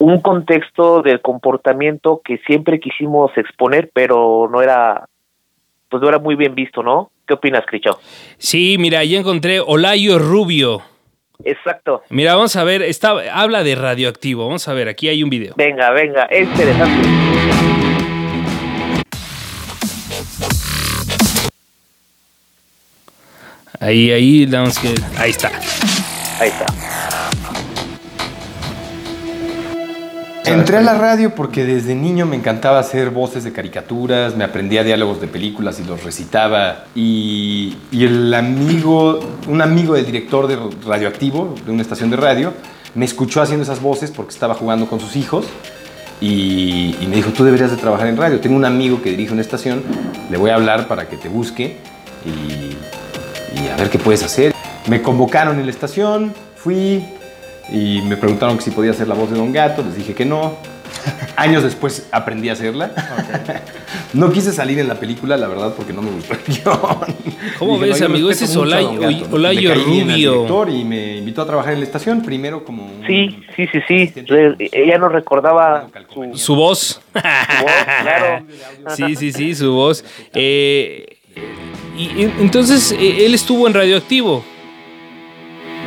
Un 0.00 0.22
contexto 0.22 1.02
del 1.02 1.20
comportamiento 1.20 2.22
que 2.24 2.38
siempre 2.46 2.80
quisimos 2.80 3.36
exponer, 3.36 3.90
pero 3.92 4.48
no 4.50 4.62
era, 4.62 5.06
pues 5.90 6.02
no 6.02 6.08
era 6.08 6.18
muy 6.18 6.36
bien 6.36 6.54
visto, 6.54 6.82
¿no? 6.82 7.10
¿Qué 7.26 7.34
opinas, 7.34 7.64
Cricho? 7.66 8.00
Sí, 8.38 8.76
mira, 8.78 9.04
ya 9.04 9.18
encontré 9.18 9.60
Olayo 9.60 10.18
Rubio. 10.18 10.80
Exacto. 11.44 12.02
Mira, 12.08 12.34
vamos 12.34 12.56
a 12.56 12.64
ver, 12.64 12.80
está, 12.80 13.10
habla 13.30 13.62
de 13.62 13.74
radioactivo. 13.74 14.46
Vamos 14.46 14.66
a 14.68 14.72
ver, 14.72 14.88
aquí 14.88 15.06
hay 15.06 15.22
un 15.22 15.28
video. 15.28 15.52
Venga, 15.58 15.90
venga, 15.90 16.24
es 16.24 16.48
interesante. 16.48 17.08
Ahí, 23.80 24.10
ahí, 24.10 24.46
damos 24.46 24.78
que. 24.78 24.94
Ahí 25.18 25.30
está. 25.30 25.50
Ahí 26.38 26.48
está. 26.48 27.29
Entré 30.46 30.78
a 30.78 30.80
la 30.80 30.94
radio 30.94 31.34
porque 31.34 31.64
desde 31.64 31.94
niño 31.94 32.26
me 32.26 32.34
encantaba 32.34 32.78
hacer 32.78 33.10
voces 33.10 33.44
de 33.44 33.52
caricaturas, 33.52 34.36
me 34.36 34.42
aprendía 34.42 34.82
diálogos 34.82 35.20
de 35.20 35.28
películas 35.28 35.78
y 35.80 35.84
los 35.84 36.02
recitaba. 36.02 36.86
Y, 36.94 37.76
y 37.92 38.04
el 38.04 38.32
amigo, 38.34 39.20
un 39.46 39.62
amigo 39.62 39.94
del 39.94 40.06
director 40.06 40.46
de 40.48 40.58
Radioactivo, 40.84 41.54
de 41.64 41.70
una 41.70 41.82
estación 41.82 42.10
de 42.10 42.16
radio, 42.16 42.52
me 42.94 43.04
escuchó 43.04 43.42
haciendo 43.42 43.62
esas 43.62 43.80
voces 43.80 44.10
porque 44.10 44.32
estaba 44.32 44.54
jugando 44.54 44.86
con 44.86 44.98
sus 44.98 45.14
hijos 45.14 45.46
y, 46.20 46.96
y 47.00 47.06
me 47.08 47.16
dijo, 47.16 47.30
tú 47.30 47.44
deberías 47.44 47.70
de 47.70 47.76
trabajar 47.76 48.08
en 48.08 48.16
radio. 48.16 48.40
Tengo 48.40 48.56
un 48.56 48.64
amigo 48.64 49.02
que 49.02 49.10
dirige 49.10 49.32
una 49.32 49.42
estación, 49.42 49.82
le 50.30 50.36
voy 50.36 50.50
a 50.50 50.56
hablar 50.56 50.88
para 50.88 51.08
que 51.08 51.16
te 51.16 51.28
busque 51.28 51.76
y, 52.24 53.60
y 53.60 53.68
a 53.68 53.76
ver 53.76 53.90
qué 53.90 53.98
puedes 53.98 54.22
hacer. 54.22 54.52
Me 54.88 55.02
convocaron 55.02 55.60
en 55.60 55.66
la 55.66 55.70
estación, 55.70 56.34
fui 56.56 57.04
y 57.72 58.02
me 58.02 58.16
preguntaron 58.16 58.56
que 58.58 58.64
si 58.64 58.70
podía 58.70 58.90
hacer 58.92 59.08
la 59.08 59.14
voz 59.14 59.30
de 59.30 59.36
Don 59.36 59.52
Gato, 59.52 59.82
les 59.82 59.96
dije 59.96 60.14
que 60.14 60.24
no. 60.24 60.56
Años 61.36 61.62
después 61.62 62.08
aprendí 62.12 62.48
a 62.48 62.52
hacerla. 62.52 62.92
No 64.12 64.32
quise 64.32 64.52
salir 64.52 64.76
en 64.80 64.88
la 64.88 64.96
película, 64.96 65.36
la 65.36 65.46
verdad, 65.46 65.72
porque 65.76 65.92
no 65.92 66.02
me 66.02 66.10
gustó 66.10 66.34
el 66.34 66.40
guion. 66.44 66.78
¿Cómo 67.60 67.74
Dije, 67.74 67.86
ves, 67.90 68.00
"No, 68.00 68.06
amigo? 68.06 68.30
Ese 68.30 68.44
es 68.46 68.56
mucho 68.56 68.74
a 68.74 68.80
Olay- 68.80 68.82
Don 68.82 68.98
Gato", 69.00 69.28
¿no? 69.28 69.34
Olayo 69.36 69.68
Me 69.70 69.74
caí 69.76 69.84
bien 69.84 70.00
al 70.00 70.14
Rubio. 70.16 70.32
director 70.32 70.70
y 70.70 70.84
me 70.84 71.16
invitó 71.18 71.42
a 71.42 71.46
trabajar 71.46 71.72
en 71.74 71.78
la 71.78 71.84
estación, 71.86 72.20
primero 72.22 72.64
como... 72.64 72.86
un- 72.86 73.06
Sí, 73.06 73.38
sí, 73.54 73.68
sí, 73.72 73.80
sí. 73.86 74.12
Re- 74.26 74.56
ella 74.72 74.98
nos 74.98 75.12
recordaba 75.12 75.86
su, 76.12 76.36
Su 76.36 76.54
voz. 76.56 76.78
su 77.14 77.20
voz, 77.62 77.72
claro. 78.02 78.46
Sí, 78.96 79.14
sí, 79.14 79.32
sí, 79.32 79.54
su 79.54 79.72
voz. 79.72 80.04
Eh, 80.34 81.18
y, 81.96 82.02
y 82.02 82.32
entonces 82.40 82.90
eh, 82.90 83.26
él 83.26 83.34
estuvo 83.34 83.68
en 83.68 83.74
Radioactivo. 83.74 84.44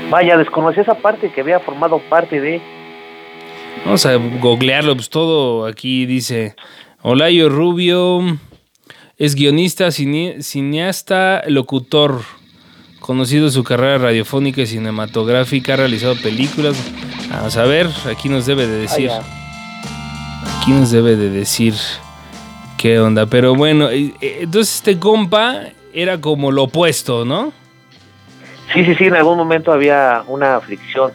Vaya, 0.09 0.37
desconocí 0.37 0.79
esa 0.79 0.95
parte 0.95 1.31
que 1.31 1.41
había 1.41 1.59
formado 1.59 1.99
parte 2.09 2.39
de. 2.39 2.61
Vamos 3.85 4.05
a 4.05 4.15
googlearlo, 4.15 4.95
pues 4.95 5.09
todo 5.09 5.65
aquí 5.65 6.05
dice. 6.05 6.55
Olayo 7.01 7.49
Rubio 7.49 8.21
es 9.17 9.35
guionista, 9.35 9.87
cine- 9.91 10.41
cineasta, 10.41 11.43
locutor. 11.47 12.21
Conocido 12.99 13.49
su 13.49 13.65
carrera 13.65 13.97
radiofónica 13.97 14.61
y 14.61 14.65
cinematográfica, 14.67 15.73
ha 15.73 15.77
realizado 15.77 16.15
películas. 16.15 16.77
Vamos 17.29 17.57
a 17.57 17.63
ver, 17.65 17.89
aquí 18.09 18.29
nos 18.29 18.45
debe 18.45 18.65
de 18.65 18.77
decir. 18.79 19.09
Vaya. 19.09 19.23
Aquí 20.61 20.71
nos 20.71 20.91
debe 20.91 21.17
de 21.17 21.29
decir 21.29 21.73
qué 22.77 22.99
onda. 23.01 23.25
Pero 23.25 23.55
bueno, 23.55 23.89
eh, 23.89 24.13
eh, 24.21 24.37
entonces 24.41 24.75
este 24.75 24.99
compa 24.99 25.63
era 25.93 26.21
como 26.21 26.51
lo 26.51 26.63
opuesto, 26.63 27.25
¿no? 27.25 27.51
Sí, 28.73 28.83
sí, 28.85 28.95
sí, 28.95 29.05
en 29.05 29.15
algún 29.15 29.37
momento 29.37 29.71
había 29.71 30.23
una 30.27 30.59
fricción. 30.59 31.11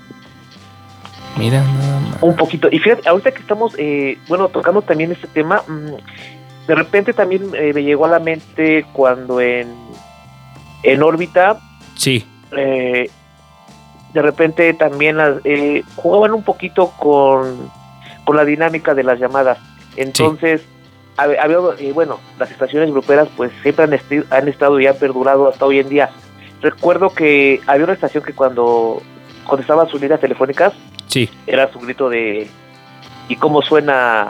Mira, 1.37 1.63
nada 1.63 2.01
más. 2.01 2.23
Un 2.23 2.37
poquito. 2.37 2.69
Y 2.71 2.79
fíjate, 2.79 3.09
ahorita 3.09 3.33
que 3.33 3.41
estamos, 3.41 3.75
eh, 3.79 4.19
bueno, 4.29 4.49
tocando 4.49 4.83
también 4.83 5.13
este 5.13 5.27
tema, 5.29 5.63
mm, 5.67 6.67
de 6.67 6.75
repente 6.75 7.13
también 7.13 7.51
eh, 7.55 7.73
me 7.75 7.83
llegó 7.83 8.07
a 8.07 8.09
la 8.09 8.19
mente 8.19 8.85
cuando 8.93 9.41
en, 9.41 9.73
en 10.83 11.03
órbita, 11.03 11.61
Sí, 11.97 12.25
eh, 12.57 13.11
de 14.13 14.23
repente 14.23 14.73
también 14.75 15.17
eh, 15.45 15.83
jugaban 15.97 16.33
un 16.33 16.43
poquito 16.45 16.93
con, 16.99 17.71
con 18.25 18.37
la 18.37 18.45
dinámica 18.45 18.95
de 18.95 19.03
las 19.03 19.19
llamadas. 19.19 19.59
Entonces, 19.97 20.63
hab- 21.17 21.37
había, 21.43 21.59
eh, 21.79 21.93
bueno, 21.93 22.21
las 22.39 22.51
estaciones 22.51 22.91
gruperas 22.91 23.29
pues 23.37 23.51
siempre 23.63 23.85
han, 23.85 23.99
han 24.31 24.49
estado 24.49 24.79
y 24.81 24.87
han 24.87 24.97
perdurado 24.97 25.49
hasta 25.49 25.65
hoy 25.67 25.81
en 25.81 25.89
día. 25.89 26.11
Recuerdo 26.61 27.11
que 27.11 27.61
había 27.67 27.85
una 27.85 27.93
estación 27.95 28.25
que 28.25 28.33
cuando 28.33 29.03
contestaba 29.47 29.89
sus 29.89 30.01
líneas 30.01 30.21
telefónicas, 30.21 30.73
sí. 31.07 31.31
era 31.47 31.71
su 31.73 31.79
grito 31.79 32.09
de 32.09 32.49
y 33.29 33.37
cómo 33.37 33.63
suena 33.63 34.29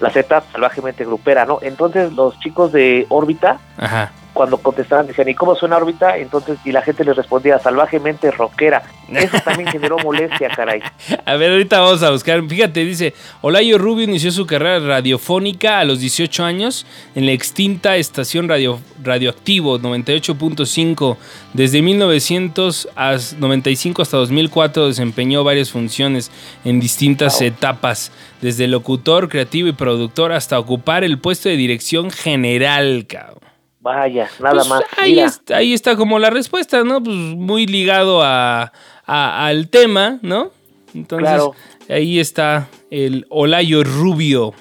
la 0.00 0.10
Z 0.10 0.42
salvajemente 0.52 1.04
grupera, 1.04 1.44
¿no? 1.44 1.58
Entonces 1.62 2.12
los 2.12 2.38
chicos 2.40 2.72
de 2.72 3.06
órbita, 3.08 3.58
Ajá. 3.76 4.12
Cuando 4.32 4.56
contestaban, 4.58 5.06
decían, 5.06 5.28
¿y 5.28 5.34
cómo 5.34 5.54
suena 5.54 5.76
órbita? 5.76 6.16
Entonces, 6.16 6.58
y 6.64 6.72
la 6.72 6.80
gente 6.82 7.04
les 7.04 7.16
respondía 7.16 7.58
salvajemente 7.58 8.30
rockera. 8.30 8.82
Eso 9.12 9.36
también 9.44 9.68
generó 9.70 9.98
molestia, 9.98 10.48
caray. 10.48 10.80
A 11.26 11.34
ver, 11.36 11.50
ahorita 11.52 11.80
vamos 11.80 12.02
a 12.02 12.10
buscar. 12.10 12.42
Fíjate, 12.48 12.84
dice, 12.84 13.14
Olayo 13.42 13.76
Rubio 13.78 14.04
inició 14.04 14.32
su 14.32 14.46
carrera 14.46 14.78
radiofónica 14.80 15.80
a 15.80 15.84
los 15.84 16.00
18 16.00 16.44
años 16.44 16.86
en 17.14 17.26
la 17.26 17.32
extinta 17.32 17.96
estación 17.96 18.48
radio, 18.48 18.80
radioactivo 19.02 19.78
98.5. 19.78 21.16
Desde 21.52 21.82
1995 21.82 24.02
hasta 24.02 24.16
2004 24.16 24.88
desempeñó 24.88 25.44
varias 25.44 25.70
funciones 25.70 26.30
en 26.64 26.80
distintas 26.80 27.38
Wow. 27.38 27.48
etapas, 27.48 28.10
desde 28.40 28.66
locutor, 28.66 29.28
creativo 29.28 29.68
y 29.68 29.72
productor 29.72 30.32
hasta 30.32 30.58
ocupar 30.58 31.04
el 31.04 31.18
puesto 31.18 31.48
de 31.48 31.56
dirección 31.56 32.10
general, 32.10 33.06
cabrón. 33.06 33.51
Vaya, 33.82 34.28
nada 34.40 34.54
Pues 34.54 34.68
más. 34.68 34.82
Ahí, 34.96 35.18
está, 35.18 35.56
ahí 35.56 35.72
está 35.74 35.96
como 35.96 36.18
la 36.18 36.30
respuesta, 36.30 36.84
¿no? 36.84 37.02
Pues 37.02 37.16
muy 37.16 37.66
ligado 37.66 38.22
a, 38.22 38.72
a- 39.06 39.46
al 39.46 39.68
tema, 39.68 40.18
¿no? 40.22 40.50
Entonces, 40.94 41.28
Claro. 41.28 41.52
ahí 41.88 42.20
está 42.20 42.68
el 42.90 43.26
Olayo 43.28 43.82
Rubio. 43.82 44.54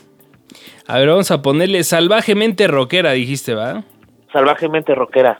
A 0.88 0.98
ver, 0.98 1.08
vamos 1.10 1.30
a 1.32 1.42
ponerle 1.42 1.84
salvajemente 1.84 2.68
rockera, 2.68 3.12
dijiste, 3.12 3.54
¿va? 3.54 3.84
salvajemente 4.34 4.96
rockera. 4.96 5.38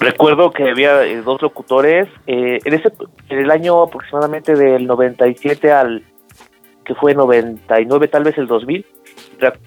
Recuerdo 0.00 0.50
que 0.50 0.68
había 0.70 1.04
eh, 1.04 1.22
dos 1.22 1.40
locutores 1.42 2.08
eh, 2.26 2.58
en 2.64 2.74
ese 2.74 2.90
en 3.28 3.38
el 3.38 3.50
año 3.50 3.82
aproximadamente 3.82 4.54
del 4.54 4.86
97 4.86 5.70
al 5.72 6.04
que 6.84 6.94
fue 6.94 7.14
99 7.14 8.08
tal 8.08 8.24
vez 8.24 8.36
el 8.38 8.46
2000 8.46 8.78
re- 8.80 8.86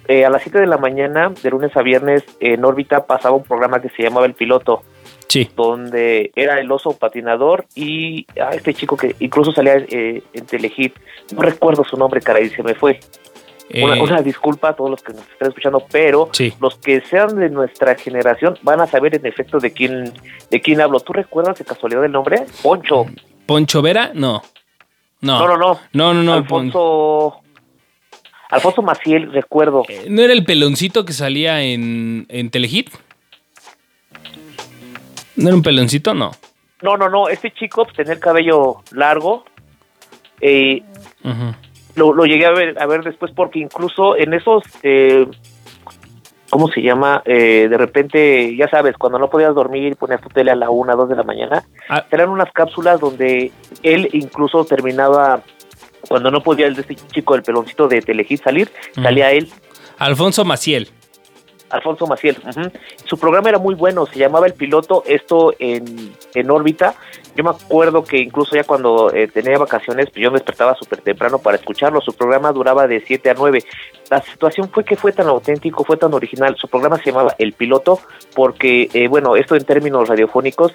eh, 0.08 0.24
a 0.24 0.30
las 0.30 0.42
7 0.42 0.58
de 0.58 0.66
la 0.66 0.78
mañana 0.78 1.32
de 1.42 1.50
lunes 1.50 1.76
a 1.76 1.82
viernes 1.82 2.24
en 2.40 2.64
órbita 2.64 3.06
pasaba 3.06 3.36
un 3.36 3.42
programa 3.44 3.80
que 3.80 3.88
se 3.90 4.02
llamaba 4.02 4.26
El 4.26 4.34
Piloto 4.34 4.82
sí. 5.28 5.48
donde 5.56 6.30
era 6.36 6.58
el 6.60 6.70
oso 6.70 6.96
patinador 6.96 7.66
y 7.74 8.26
ah, 8.40 8.50
este 8.52 8.74
chico 8.74 8.96
que 8.96 9.14
incluso 9.20 9.52
salía 9.52 9.76
eh, 9.76 10.22
en 10.32 10.46
Telehit 10.46 10.94
no 11.34 11.42
recuerdo 11.42 11.84
su 11.84 11.96
nombre 11.96 12.20
caray 12.20 12.48
se 12.50 12.62
me 12.62 12.74
fue 12.74 13.00
una, 13.82 13.96
Eh, 13.96 14.00
una 14.02 14.20
disculpa 14.20 14.68
a 14.68 14.72
todos 14.76 14.90
los 14.90 15.02
que 15.02 15.14
nos 15.14 15.22
están 15.22 15.48
escuchando, 15.48 15.82
pero 15.90 16.28
Sí. 16.32 16.52
los 16.60 16.76
que 16.76 17.00
sean 17.00 17.34
de 17.36 17.48
nuestra 17.48 17.94
generación 17.94 18.58
van 18.62 18.80
a 18.82 18.86
saber 18.86 19.14
en 19.14 19.24
efecto 19.24 19.58
de 19.58 19.72
quién 19.72 20.12
de 20.50 20.60
quién 20.60 20.82
hablo. 20.82 21.00
¿Tú 21.00 21.14
recuerdas 21.14 21.58
de 21.58 21.64
casualidad 21.64 22.04
el 22.04 22.12
nombre? 22.12 22.44
Poncho. 22.62 23.06
¿Poncho 23.46 23.80
Vera? 23.80 24.10
No. 24.14 24.42
No. 25.22 25.38
No, 25.38 25.48
no, 25.48 25.56
no. 25.56 25.80
No, 25.94 26.12
no, 26.14 26.22
no. 26.22 26.34
Alfonso. 26.34 27.40
Alfonso 28.54 28.82
Maciel, 28.82 29.32
recuerdo. 29.32 29.82
Eh, 29.88 30.06
¿No 30.08 30.22
era 30.22 30.32
el 30.32 30.44
peloncito 30.44 31.04
que 31.04 31.12
salía 31.12 31.62
en, 31.62 32.26
en 32.28 32.50
Telehit? 32.50 32.90
¿No 35.36 35.48
era 35.48 35.56
un 35.56 35.62
peloncito? 35.62 36.14
No. 36.14 36.30
No, 36.82 36.96
no, 36.96 37.08
no. 37.08 37.28
Este 37.28 37.50
chico 37.52 37.84
pues, 37.84 37.96
tenía 37.96 38.12
el 38.12 38.20
cabello 38.20 38.82
largo. 38.92 39.44
Eh, 40.40 40.82
lo 41.96 42.24
llegué 42.26 42.46
a 42.46 42.50
ver, 42.50 42.80
a 42.80 42.86
ver 42.86 43.02
después 43.02 43.32
porque 43.34 43.58
incluso 43.58 44.16
en 44.16 44.34
esos, 44.34 44.62
eh, 44.82 45.26
¿cómo 46.50 46.68
se 46.68 46.82
llama? 46.82 47.22
Eh, 47.24 47.66
de 47.70 47.78
repente, 47.78 48.54
ya 48.56 48.68
sabes, 48.68 48.96
cuando 48.96 49.18
no 49.18 49.30
podías 49.30 49.54
dormir, 49.54 49.96
ponías 49.96 50.20
tu 50.20 50.28
tele 50.28 50.50
a 50.50 50.56
la 50.56 50.70
una, 50.70 50.94
dos 50.94 51.08
de 51.08 51.16
la 51.16 51.22
mañana, 51.22 51.64
Ah. 51.88 52.04
eran 52.10 52.28
unas 52.30 52.50
cápsulas 52.52 53.00
donde 53.00 53.52
él 53.82 54.08
incluso 54.12 54.64
terminaba, 54.64 55.42
cuando 56.08 56.30
no 56.30 56.42
podía 56.42 56.66
el 56.66 56.74
de 56.74 56.82
este 56.82 56.94
chico 56.94 57.34
del 57.34 57.42
peloncito 57.42 57.88
de 57.88 58.00
Telehit 58.00 58.42
salir, 58.42 58.70
salía 58.94 59.32
él, 59.32 59.50
Alfonso 59.98 60.44
Maciel. 60.44 60.88
Alfonso 61.70 62.06
Maciel. 62.06 62.36
Su 63.04 63.18
programa 63.18 63.48
era 63.48 63.58
muy 63.58 63.74
bueno, 63.74 64.06
se 64.06 64.18
llamaba 64.18 64.46
El 64.46 64.54
Piloto, 64.54 65.02
esto 65.06 65.54
en, 65.58 66.12
en 66.34 66.50
órbita. 66.50 66.94
Yo 67.34 67.42
me 67.42 67.50
acuerdo 67.50 68.04
que 68.04 68.18
incluso 68.18 68.54
ya 68.54 68.62
cuando 68.62 69.12
eh, 69.12 69.26
tenía 69.26 69.58
vacaciones, 69.58 70.08
pues 70.10 70.22
yo 70.22 70.30
me 70.30 70.38
despertaba 70.38 70.76
súper 70.76 71.00
temprano 71.00 71.38
para 71.38 71.56
escucharlo. 71.56 72.00
Su 72.00 72.12
programa 72.12 72.52
duraba 72.52 72.86
de 72.86 73.00
7 73.00 73.30
a 73.30 73.34
9. 73.34 73.64
La 74.08 74.22
situación 74.22 74.70
fue 74.70 74.84
que 74.84 74.96
fue 74.96 75.12
tan 75.12 75.26
auténtico, 75.26 75.84
fue 75.84 75.96
tan 75.96 76.14
original. 76.14 76.54
Su 76.56 76.68
programa 76.68 76.98
se 76.98 77.10
llamaba 77.10 77.34
El 77.38 77.54
Piloto 77.54 77.98
porque, 78.36 78.88
eh, 78.92 79.08
bueno, 79.08 79.34
esto 79.34 79.56
en 79.56 79.64
términos 79.64 80.08
radiofónicos, 80.08 80.72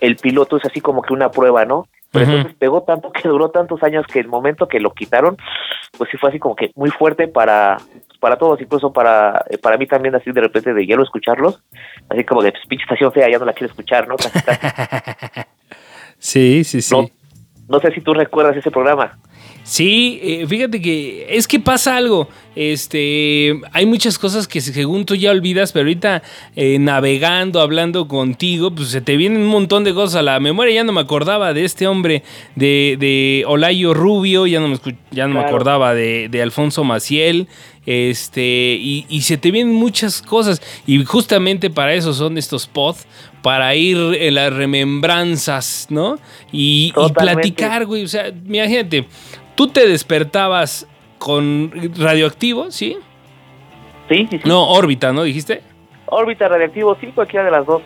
el 0.00 0.16
piloto 0.16 0.56
es 0.56 0.64
así 0.64 0.80
como 0.80 1.02
que 1.02 1.12
una 1.12 1.30
prueba, 1.30 1.64
¿no? 1.64 1.88
Pero 2.10 2.24
Ujú. 2.24 2.34
entonces 2.36 2.58
pegó 2.58 2.82
tanto 2.82 3.12
que 3.12 3.28
duró 3.28 3.50
tantos 3.50 3.82
años 3.82 4.06
que 4.06 4.18
el 4.18 4.28
momento 4.28 4.66
que 4.66 4.80
lo 4.80 4.92
quitaron, 4.92 5.36
pues 5.96 6.10
sí 6.10 6.16
fue 6.16 6.30
así 6.30 6.38
como 6.38 6.56
que 6.56 6.70
muy 6.74 6.90
fuerte 6.90 7.28
para 7.28 7.78
para 8.20 8.36
todos, 8.36 8.60
incluso 8.60 8.92
para 8.92 9.44
eh, 9.48 9.58
para 9.58 9.76
mí 9.76 9.86
también 9.86 10.14
así 10.14 10.32
de 10.32 10.40
repente 10.40 10.74
de 10.74 10.86
hielo 10.86 11.02
escucharlos, 11.02 11.62
así 12.08 12.24
como 12.24 12.42
de 12.42 12.52
pues, 12.52 12.66
pinche 12.66 12.82
estación 12.82 13.12
fea, 13.12 13.30
ya 13.30 13.38
no 13.38 13.44
la 13.44 13.52
quiero 13.52 13.70
escuchar, 13.70 14.08
¿no? 14.08 14.16
Casi, 14.16 14.40
casi. 14.44 15.46
Sí, 16.18 16.64
sí, 16.64 16.82
sí. 16.82 16.94
No, 16.94 17.08
no 17.68 17.80
sé 17.80 17.92
si 17.92 18.00
tú 18.00 18.14
recuerdas 18.14 18.56
ese 18.56 18.70
programa. 18.70 19.18
Sí, 19.62 20.18
eh, 20.22 20.46
fíjate 20.46 20.80
que 20.80 21.26
es 21.28 21.46
que 21.46 21.60
pasa 21.60 21.96
algo. 21.96 22.28
Este, 22.56 23.60
hay 23.72 23.84
muchas 23.84 24.18
cosas 24.18 24.48
que 24.48 24.62
según 24.62 25.04
tú 25.04 25.14
ya 25.14 25.30
olvidas, 25.30 25.72
pero 25.72 25.82
ahorita 25.82 26.22
eh, 26.56 26.78
navegando, 26.78 27.60
hablando 27.60 28.08
contigo, 28.08 28.70
pues 28.70 28.88
se 28.88 29.02
te 29.02 29.16
vienen 29.16 29.42
un 29.42 29.48
montón 29.48 29.84
de 29.84 29.92
cosas 29.92 30.16
a 30.16 30.22
la 30.22 30.40
memoria. 30.40 30.74
Ya 30.74 30.84
no 30.84 30.92
me 30.92 31.02
acordaba 31.02 31.52
de 31.52 31.66
este 31.66 31.86
hombre 31.86 32.22
de, 32.56 32.96
de 32.98 33.44
Olayo 33.46 33.92
Rubio, 33.92 34.46
ya 34.46 34.58
no 34.58 34.68
me, 34.68 34.78
ya 35.10 35.28
no 35.28 35.34
me 35.34 35.40
acordaba 35.40 35.94
de, 35.94 36.30
de 36.30 36.40
Alfonso 36.40 36.82
Maciel. 36.82 37.46
Este, 37.84 38.76
y, 38.80 39.06
y 39.08 39.22
se 39.22 39.36
te 39.36 39.50
vienen 39.50 39.74
muchas 39.74 40.22
cosas. 40.22 40.62
Y 40.86 41.04
justamente 41.04 41.68
para 41.68 41.92
eso 41.92 42.14
son 42.14 42.38
estos 42.38 42.66
pods, 42.66 43.06
para 43.42 43.74
ir 43.74 43.96
en 44.18 44.34
las 44.34 44.52
remembranzas, 44.52 45.86
¿no? 45.90 46.18
Y, 46.52 46.92
platicar, 47.14 47.86
güey. 47.86 48.04
O 48.04 48.08
sea, 48.08 48.28
imagínate, 48.28 49.06
tú 49.54 49.68
te 49.68 49.86
despertabas 49.86 50.86
con 51.18 51.72
radioactivo, 51.96 52.70
¿sí? 52.70 52.96
Sí, 54.08 54.26
sí, 54.30 54.38
sí. 54.38 54.48
No, 54.48 54.68
órbita, 54.70 55.12
¿no? 55.12 55.22
Dijiste. 55.22 55.62
Órbita 56.06 56.48
radiactivo, 56.48 56.96
sí, 57.00 57.08
cualquiera 57.14 57.44
de 57.44 57.50
las 57.50 57.66
dos. 57.66 57.82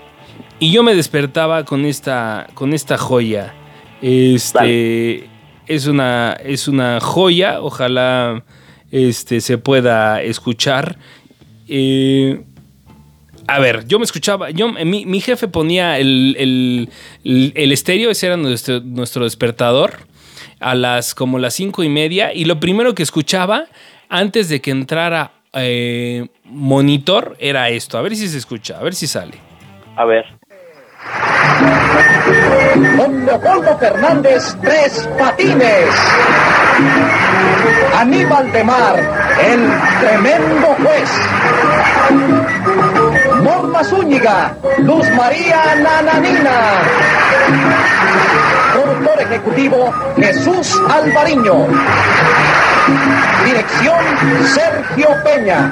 y 0.60 0.70
yo 0.70 0.82
me 0.82 0.94
despertaba 0.94 1.64
con 1.64 1.84
esta, 1.84 2.46
con 2.54 2.72
esta 2.72 2.96
joya. 2.96 3.54
Este 4.00 5.28
es 5.66 5.86
una, 5.86 6.36
es 6.44 6.68
una 6.68 7.00
joya, 7.00 7.60
ojalá 7.60 8.44
este, 8.90 9.40
se 9.40 9.58
pueda 9.58 10.22
escuchar. 10.22 10.98
Eh, 11.68 12.44
a 13.46 13.58
ver, 13.58 13.86
yo 13.86 13.98
me 13.98 14.04
escuchaba, 14.04 14.50
yo, 14.50 14.68
mi, 14.68 15.04
mi 15.06 15.20
jefe 15.20 15.48
ponía 15.48 15.98
el, 15.98 16.36
el, 17.24 17.52
el, 17.54 17.72
estéreo, 17.72 18.10
ese 18.10 18.26
era 18.26 18.36
nuestro, 18.36 18.80
nuestro, 18.80 19.24
despertador, 19.24 19.98
a 20.60 20.74
las 20.74 21.14
como 21.14 21.38
las 21.38 21.54
cinco 21.54 21.82
y 21.82 21.88
media, 21.88 22.32
y 22.32 22.44
lo 22.44 22.60
primero 22.60 22.94
que 22.94 23.02
escuchaba 23.02 23.66
antes 24.08 24.48
de 24.48 24.60
que 24.60 24.70
entrara 24.70 25.32
eh, 25.54 26.28
monitor 26.44 27.36
era 27.38 27.68
esto. 27.68 27.98
A 27.98 28.02
ver 28.02 28.16
si 28.16 28.28
se 28.28 28.38
escucha, 28.38 28.78
a 28.78 28.82
ver 28.82 28.94
si 28.94 29.06
sale. 29.06 29.34
A 29.96 30.04
ver. 30.04 30.24
Don 32.96 33.26
Leopoldo 33.26 33.78
Fernández 33.78 34.56
Tres 34.62 35.08
Patines. 35.18 35.94
Aníbal 37.98 38.52
de 38.52 38.64
Mar, 38.64 38.96
el 39.44 39.70
tremendo 40.00 40.66
juez. 40.78 41.10
Zúñiga, 43.84 44.54
Luz 44.78 45.08
María 45.16 45.74
Nananina. 45.76 46.82
Productor 48.72 49.20
ejecutivo 49.22 49.92
Jesús 50.16 50.80
Alvariño. 50.90 51.66
Dirección 53.44 53.98
Sergio 54.54 55.08
Peña. 55.24 55.70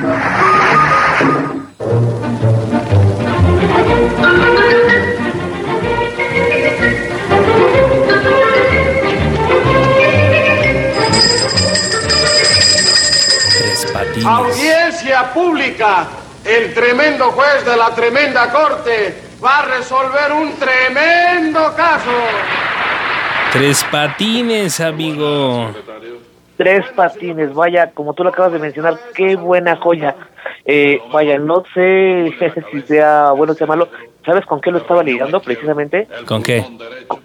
Audiencia 14.25 15.33
pública. 15.33 16.09
El 16.51 16.75
tremendo 16.75 17.27
juez 17.31 17.65
de 17.65 17.77
la 17.77 17.95
tremenda 17.95 18.51
corte 18.51 19.15
va 19.43 19.61
a 19.61 19.67
resolver 19.67 20.33
un 20.33 20.53
tremendo 20.55 21.73
caso. 21.77 22.11
Tres 23.53 23.85
patines, 23.85 24.81
amigo. 24.81 25.71
Tres 26.57 26.85
patines, 26.97 27.55
vaya, 27.55 27.93
como 27.93 28.15
tú 28.15 28.25
lo 28.25 28.31
acabas 28.31 28.53
de 28.53 28.59
mencionar, 28.59 28.99
qué 29.15 29.37
buena 29.37 29.77
joya. 29.77 30.17
Eh, 30.65 31.01
vaya, 31.13 31.39
no 31.39 31.63
sé 31.73 32.35
si 32.73 32.83
sea 32.83 33.31
bueno 33.31 33.53
o 33.53 33.57
sea 33.57 33.69
malo. 33.69 33.89
¿Sabes 34.25 34.45
con 34.45 34.61
qué 34.61 34.71
lo 34.71 34.79
estaba 34.79 35.03
ligando 35.03 35.41
precisamente? 35.41 36.07
¿Con 36.27 36.43
qué? 36.43 36.65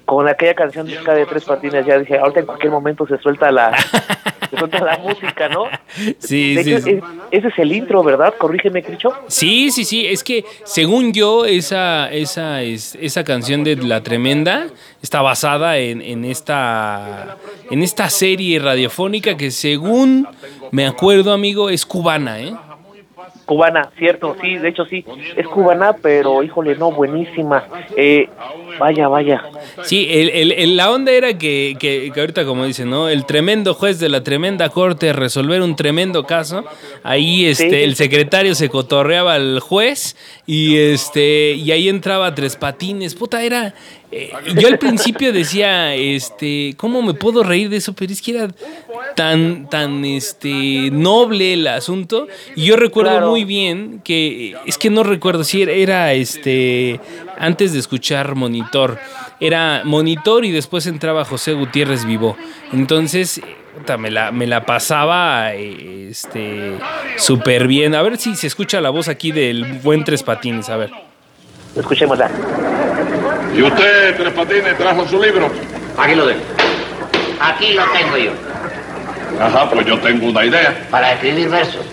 Con, 0.06 0.28
aquella 0.28 0.54
canción 0.54 0.88
de 0.88 1.26
Tres 1.30 1.44
Patines. 1.44 1.86
Ya 1.86 2.00
dije, 2.00 2.18
ahorita 2.18 2.40
en 2.40 2.46
cualquier 2.46 2.72
momento 2.72 3.06
se 3.06 3.18
suelta 3.18 3.52
la, 3.52 3.76
se 4.50 4.58
suelta 4.58 4.84
la 4.84 4.98
música, 5.00 5.50
¿no? 5.50 5.66
Sí, 6.20 6.58
sí, 6.64 6.74
ese 7.32 7.48
es 7.48 7.60
el 7.60 7.74
intro, 7.74 8.02
¿verdad? 8.02 8.34
Corrígeme, 8.38 8.82
Cricho. 8.82 9.14
Sí, 9.28 9.72
sí, 9.72 9.84
sí. 9.84 10.06
Es 10.06 10.24
que 10.24 10.46
según 10.64 11.12
yo, 11.12 11.46
esa, 11.46 12.10
esa, 12.12 12.62
es, 12.62 12.96
esa 12.96 13.26
canción 13.26 13.64
de 13.66 13.76
La 13.76 14.02
Tremenda 14.02 14.68
está 15.02 15.22
basada 15.22 15.78
en, 15.78 16.02
en, 16.02 16.24
esta, 16.24 17.38
en 17.70 17.84
esta 17.84 18.10
serie 18.10 18.58
radiofónica 18.60 19.36
que 19.36 19.52
según 19.52 20.28
me 20.72 20.88
acuerdo, 20.88 21.34
amigo, 21.34 21.70
es 21.70 21.86
cubana, 21.86 22.40
¿eh? 22.40 22.54
Cubana, 23.46 23.92
cierto, 23.98 24.36
sí, 24.42 24.58
de 24.58 24.70
hecho 24.70 24.86
sí, 24.86 25.06
es 25.36 25.48
cubana, 25.48 25.94
pero 26.02 26.42
híjole, 26.42 26.76
no, 26.76 26.92
buenísima. 26.92 27.64
Eh, 27.96 28.28
vaya, 28.80 29.08
vaya. 29.08 29.44
Sí, 29.84 30.08
el, 30.10 30.52
el, 30.52 30.76
la 30.76 30.92
onda 30.92 31.12
era 31.12 31.38
que, 31.38 31.76
que, 31.80 32.12
ahorita 32.16 32.44
como 32.44 32.66
dicen, 32.66 32.90
¿no? 32.90 33.08
El 33.08 33.26
tremendo 33.26 33.76
juez 33.76 34.00
de 34.00 34.10
la 34.10 34.24
tremenda 34.24 34.70
corte 34.70 35.14
resolver 35.14 35.62
un 35.62 35.76
tremendo 35.76 36.24
caso. 36.24 36.66
Ahí 37.04 37.46
este, 37.46 37.84
el 37.84 37.96
secretario 37.96 38.56
se 38.56 38.70
cotorreaba 38.70 39.36
al 39.36 39.60
juez 39.60 40.16
y 40.48 40.78
este 40.78 41.52
y 41.54 41.72
ahí 41.72 41.88
entraba 41.88 42.34
tres 42.34 42.56
patines. 42.56 43.14
Puta, 43.14 43.44
era 43.44 43.76
eh, 44.18 44.32
yo 44.56 44.70
al 44.70 44.80
principio 44.80 45.34
decía, 45.34 45.94
este, 45.94 46.74
¿cómo 46.78 47.02
me 47.02 47.14
puedo 47.14 47.44
reír 47.44 47.68
de 47.68 47.76
eso? 47.76 47.92
Pero 47.92 48.14
es 48.14 48.22
que 48.22 48.32
era 48.32 48.48
tan, 49.14 49.70
tan, 49.70 50.06
este, 50.06 50.90
noble 50.90 51.52
el 51.52 51.68
asunto. 51.68 52.30
Y 52.56 52.64
yo 52.64 52.78
recuerdo 52.78 53.30
muy 53.30 53.44
bien 53.44 54.00
que, 54.06 54.56
es 54.66 54.78
que 54.78 54.90
no 54.90 55.04
recuerdo 55.04 55.44
si 55.44 55.64
era, 55.64 56.14
este, 56.14 57.02
antes 57.38 57.74
de 57.74 57.80
escuchar 57.80 58.36
Monitor, 58.36 59.00
era 59.42 59.82
Monitor 59.84 60.46
y 60.46 60.52
después 60.52 60.88
entraba 60.88 61.26
José 61.26 61.52
Gutiérrez 61.52 62.06
Vivo. 62.06 62.38
Entonces, 62.72 63.42
me 64.00 64.12
la, 64.12 64.32
me 64.32 64.48
la 64.48 64.66
pasaba 64.66 65.54
este 65.54 66.78
súper 67.18 67.68
bien. 67.68 67.94
A 67.96 68.02
ver 68.02 68.16
si 68.16 68.38
se 68.38 68.48
escucha 68.48 68.80
la 68.80 68.92
voz 68.92 69.10
aquí 69.10 69.34
del 69.34 69.80
buen 69.84 70.06
Tres 70.06 70.24
Patines, 70.24 70.70
a 70.70 70.78
ver. 70.78 70.92
Escuchémosla. 71.76 72.32
¿Y 73.56 73.62
usted, 73.62 74.18
Tres 74.18 74.34
Patines, 74.34 74.78
trajo 74.78 75.08
su 75.08 75.22
libro? 75.22 75.50
Aquí 75.98 76.16
lo 76.16 76.28
tengo. 76.28 76.42
Aquí 77.40 77.74
lo 77.74 77.84
tengo 77.92 78.18
yo. 78.18 78.32
Ajá, 79.40 79.70
pues 79.70 79.86
yo 79.86 79.98
tengo 80.00 80.28
una 80.28 80.46
idea. 80.46 80.88
Para 80.90 81.14
escribir 81.14 81.50
versos. 81.50 81.86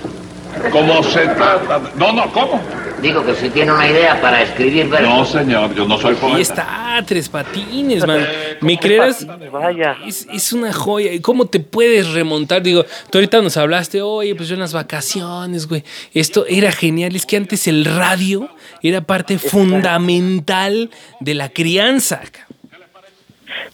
¿Cómo 0.71 1.03
se 1.03 1.21
trata? 1.21 1.81
No, 1.97 2.12
no, 2.12 2.31
¿cómo? 2.33 2.61
Digo 3.01 3.25
que 3.25 3.35
si 3.35 3.51
tiene 3.51 3.73
una 3.73 3.88
idea 3.88 4.21
para 4.21 4.43
escribir 4.43 4.88
versos. 4.88 5.09
No, 5.09 5.25
señor, 5.25 5.75
yo 5.75 5.87
no 5.87 5.99
soy 5.99 6.15
poeta. 6.15 6.37
Ahí 6.37 6.43
está, 6.43 7.05
Tres 7.05 7.29
Patines, 7.29 8.07
man. 8.07 8.25
¿Me 8.61 8.79
creerás? 8.79 9.27
Vaya. 9.51 9.97
Es, 10.07 10.29
es, 10.33 10.53
una 10.53 10.73
joya. 10.73 11.11
¿Cómo 11.21 11.47
te 11.47 11.59
puedes 11.59 12.12
remontar? 12.12 12.62
Digo, 12.62 12.85
tú 13.11 13.19
ahorita 13.19 13.43
nos 13.43 13.57
hablaste, 13.57 14.03
oye, 14.03 14.37
pues 14.37 14.49
yo 14.49 14.55
en 14.55 14.61
las 14.61 14.73
vacaciones, 14.73 15.69
güey. 15.69 15.83
Esto 16.15 16.45
era 16.49 16.71
genial. 16.71 17.17
Es 17.17 17.27
que 17.27 17.37
antes 17.37 17.67
el 17.67 17.85
radio 17.85 18.49
era 18.83 19.01
parte 19.01 19.38
fundamental 19.38 20.91
de 21.19 21.35
la 21.35 21.49
crianza. 21.49 22.21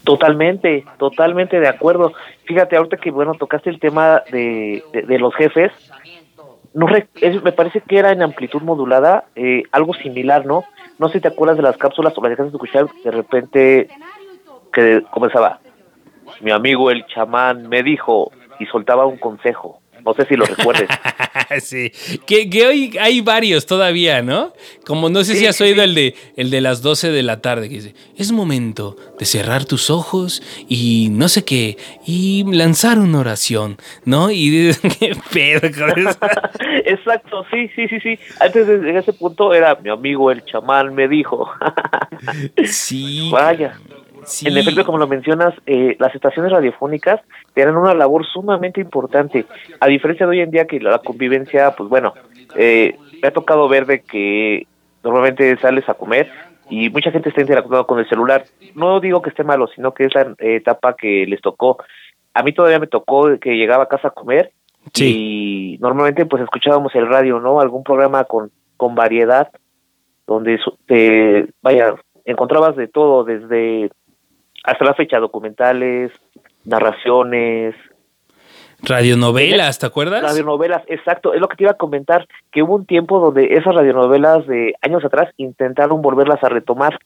Totalmente, 0.05 0.85
totalmente 0.99 1.61
de 1.61 1.69
acuerdo. 1.69 2.15
Fíjate, 2.45 2.77
ahorita 2.77 2.97
que, 2.97 3.11
bueno, 3.11 3.35
tocaste 3.35 3.69
el 3.69 3.79
tema 3.79 4.23
de, 4.31 4.83
de, 4.93 5.19
los 5.19 5.35
jefes, 5.35 5.71
no 6.79 6.87
me 7.43 7.53
parece 7.53 7.81
que 7.81 7.99
era 7.99 8.13
en 8.13 8.23
amplitud 8.23 8.63
modulada, 8.63 9.25
eh, 9.35 9.65
algo 9.73 9.95
similar, 9.95 10.47
¿no? 10.47 10.65
No 10.99 11.09
sé 11.09 11.15
si 11.15 11.21
te 11.21 11.29
acuerdas 11.29 11.57
de 11.57 11.63
las 11.65 11.77
cápsulas 11.77 12.17
o 12.17 12.23
las 12.23 12.31
dejaste 12.31 12.53
escuchar, 12.53 12.87
de 13.05 13.11
repente 13.11 13.89
que 14.73 15.03
comenzaba, 15.11 15.61
mi 16.41 16.53
amigo 16.53 16.91
el 16.91 17.05
chamán 17.07 17.69
me 17.69 17.83
dijo 17.83 18.31
y 18.61 18.67
soltaba 18.67 19.07
un 19.07 19.19
consejo. 19.19 19.81
No 20.09 20.15
sé 20.15 20.25
si 20.25 20.37
lo 20.37 20.47
recuerdes. 20.47 20.89
sí, 21.61 21.93
que, 22.27 22.67
hoy 22.67 22.97
hay 22.99 23.21
varios 23.21 23.67
todavía, 23.67 24.23
¿no? 24.23 24.55
Como 24.87 25.11
no 25.11 25.23
sé 25.23 25.35
si 25.35 25.45
has 25.45 25.61
oído 25.61 25.83
el 25.83 25.95
de, 25.95 26.15
el 26.35 26.51
de 26.51 26.63
las 26.63 26.81
12 26.81 27.11
de 27.11 27.23
la 27.23 27.43
tarde, 27.43 27.69
que 27.69 27.75
dice, 27.75 27.95
es 28.17 28.33
momento 28.33 28.97
de 29.19 29.27
cerrar 29.27 29.67
tus 29.67 29.91
ojos 29.91 30.43
y 30.67 31.09
no 31.11 31.29
sé 31.29 31.45
qué, 31.45 31.77
y 32.07 32.43
lanzar 32.51 32.99
una 32.99 33.19
oración, 33.19 33.77
¿no? 34.07 34.31
Y 34.31 34.75
qué 34.99 35.15
pedo 35.31 35.61
con 35.61 35.99
eso. 35.99 36.19
Exacto, 36.87 37.45
sí, 37.51 37.69
sí, 37.77 37.87
sí, 37.89 38.01
sí. 38.01 38.19
Antes 38.41 38.67
de 38.67 38.99
ese 38.99 39.13
punto 39.13 39.53
era 39.53 39.75
mi 39.75 39.91
amigo 39.91 40.31
el 40.31 40.43
chamán 40.47 40.95
me 40.95 41.07
dijo. 41.07 41.51
sí. 42.65 43.29
Vaya. 43.31 43.79
En 44.45 44.57
efecto, 44.57 44.85
como 44.85 44.99
lo 44.99 45.07
mencionas, 45.07 45.55
eh, 45.67 45.97
las 45.99 46.15
estaciones 46.15 46.53
radiofónicas 46.53 47.21
tienen 47.55 47.77
una 47.77 47.95
labor 47.95 48.27
sumamente 48.27 48.81
importante. 48.81 49.47
A 49.81 49.87
diferencia 49.87 50.27
de 50.27 50.31
hoy 50.31 50.41
en 50.41 50.51
día 50.51 50.67
que 50.67 50.81
la 50.81 50.99
convivencia, 50.99 51.75
pues 51.77 51.89
bueno, 51.89 52.15
eh, 52.57 52.97
me 53.23 53.29
ha 53.29 53.33
tocado 53.33 53.69
ver 53.69 53.87
de 53.87 54.03
que 54.03 54.67
normalmente 55.03 55.57
sales 55.59 55.89
a 55.89 55.95
comer 55.95 56.31
y 56.71 56.91
mucha 56.91 57.11
gente 57.11 57.31
está 57.31 57.41
interactuando 57.41 57.87
con 57.87 57.99
el 57.99 58.09
celular. 58.09 58.45
No 58.75 59.01
digo 59.01 59.23
que 59.23 59.31
esté 59.31 59.45
malo, 59.45 59.69
sino 59.75 59.93
que 59.93 60.05
es 60.05 60.15
la 60.15 60.35
etapa 60.39 60.95
que 60.95 61.27
les 61.27 61.41
tocó. 61.41 61.79
A 62.35 62.43
mí 62.43 62.53
todavía 62.53 62.79
me 62.79 62.87
tocó 62.87 63.39
que 63.41 63.57
llegaba 63.57 63.85
a 63.85 63.89
casa 63.89 64.09
a 64.09 64.13
comer 64.13 64.53
y 64.95 65.77
normalmente 65.81 66.27
pues 66.27 66.43
escuchábamos 66.43 66.95
el 66.95 67.09
radio, 67.09 67.41
¿no? 67.41 67.61
Algún 67.61 67.83
programa 67.83 68.25
con, 68.25 68.51
con 68.77 68.95
variedad 68.95 69.51
donde 70.27 70.61
te, 70.87 71.49
vaya, 71.63 71.95
encontrabas 72.25 72.77
de 72.77 72.87
todo, 72.87 73.25
desde 73.25 73.91
hasta 74.69 74.85
la 74.85 74.95
fecha 74.95 75.19
documentales, 75.19 76.13
narraciones. 76.65 77.75
Radionovelas, 78.83 79.79
¿te 79.79 79.87
acuerdas? 79.87 80.23
Radionovelas, 80.23 80.83
exacto. 80.87 81.33
Es 81.33 81.41
lo 81.41 81.49
que 81.49 81.57
te 81.57 81.65
iba 81.65 81.73
a 81.73 81.77
comentar, 81.77 82.29
que 82.53 82.63
hubo 82.63 82.75
un 82.75 82.85
tiempo 82.85 83.19
donde 83.19 83.55
esas 83.55 83.75
radionovelas 83.75 84.47
de 84.47 84.75
años 84.83 85.05
atrás 85.05 85.33
intentaron 85.37 86.03
volverlas 86.03 86.43
a 86.45 86.49
retomar. 86.49 86.99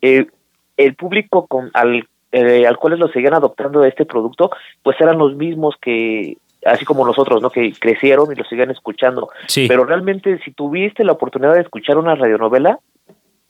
el 0.00 0.94
público 0.96 1.46
con, 1.46 1.70
al, 1.74 2.08
eh, 2.32 2.66
al 2.66 2.78
cual 2.78 2.98
lo 2.98 3.08
seguían 3.08 3.34
adoptando 3.34 3.84
este 3.84 4.06
producto, 4.06 4.50
pues 4.82 4.98
eran 5.00 5.18
los 5.18 5.34
mismos 5.34 5.74
que, 5.82 6.38
así 6.64 6.84
como 6.84 7.04
nosotros, 7.04 7.42
¿no? 7.42 7.50
Que 7.50 7.72
crecieron 7.72 8.32
y 8.32 8.36
lo 8.36 8.44
siguen 8.44 8.70
escuchando. 8.70 9.30
Sí. 9.48 9.66
Pero 9.68 9.84
realmente, 9.84 10.38
si 10.44 10.52
tuviste 10.52 11.04
la 11.04 11.12
oportunidad 11.12 11.54
de 11.54 11.62
escuchar 11.62 11.98
una 11.98 12.14
radionovela, 12.14 12.78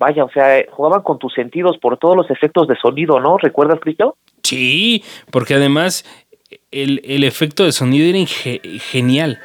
vaya, 0.01 0.25
o 0.25 0.31
sea, 0.31 0.65
jugaban 0.73 1.03
con 1.03 1.19
tus 1.19 1.35
sentidos 1.35 1.77
por 1.77 1.99
todos 1.99 2.17
los 2.17 2.31
efectos 2.31 2.67
de 2.67 2.75
sonido, 2.77 3.21
¿no? 3.21 3.37
¿Recuerdas, 3.37 3.79
Cristo? 3.81 4.17
Sí, 4.43 5.05
porque 5.31 5.55
además 5.55 6.07
el, 6.71 7.03
el 7.05 7.23
efecto 7.23 7.65
de 7.65 7.73
sonido 7.73 8.09
era 8.09 8.27
genial. 8.27 9.39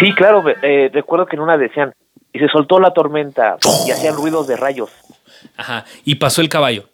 Sí, 0.00 0.12
claro, 0.12 0.44
eh, 0.60 0.90
recuerdo 0.92 1.26
que 1.26 1.36
en 1.36 1.42
una 1.42 1.56
decían, 1.56 1.94
y 2.32 2.40
se 2.40 2.48
soltó 2.48 2.80
la 2.80 2.92
tormenta 2.92 3.56
y 3.86 3.92
hacían 3.92 4.16
ruidos 4.16 4.48
de 4.48 4.56
rayos. 4.56 4.90
Ajá, 5.56 5.84
y 6.04 6.16
pasó 6.16 6.42
el 6.42 6.48
caballo. 6.48 6.88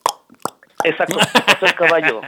Exacto, 0.84 1.16
pasó 1.46 1.64
el 1.64 1.74
caballo. 1.74 2.20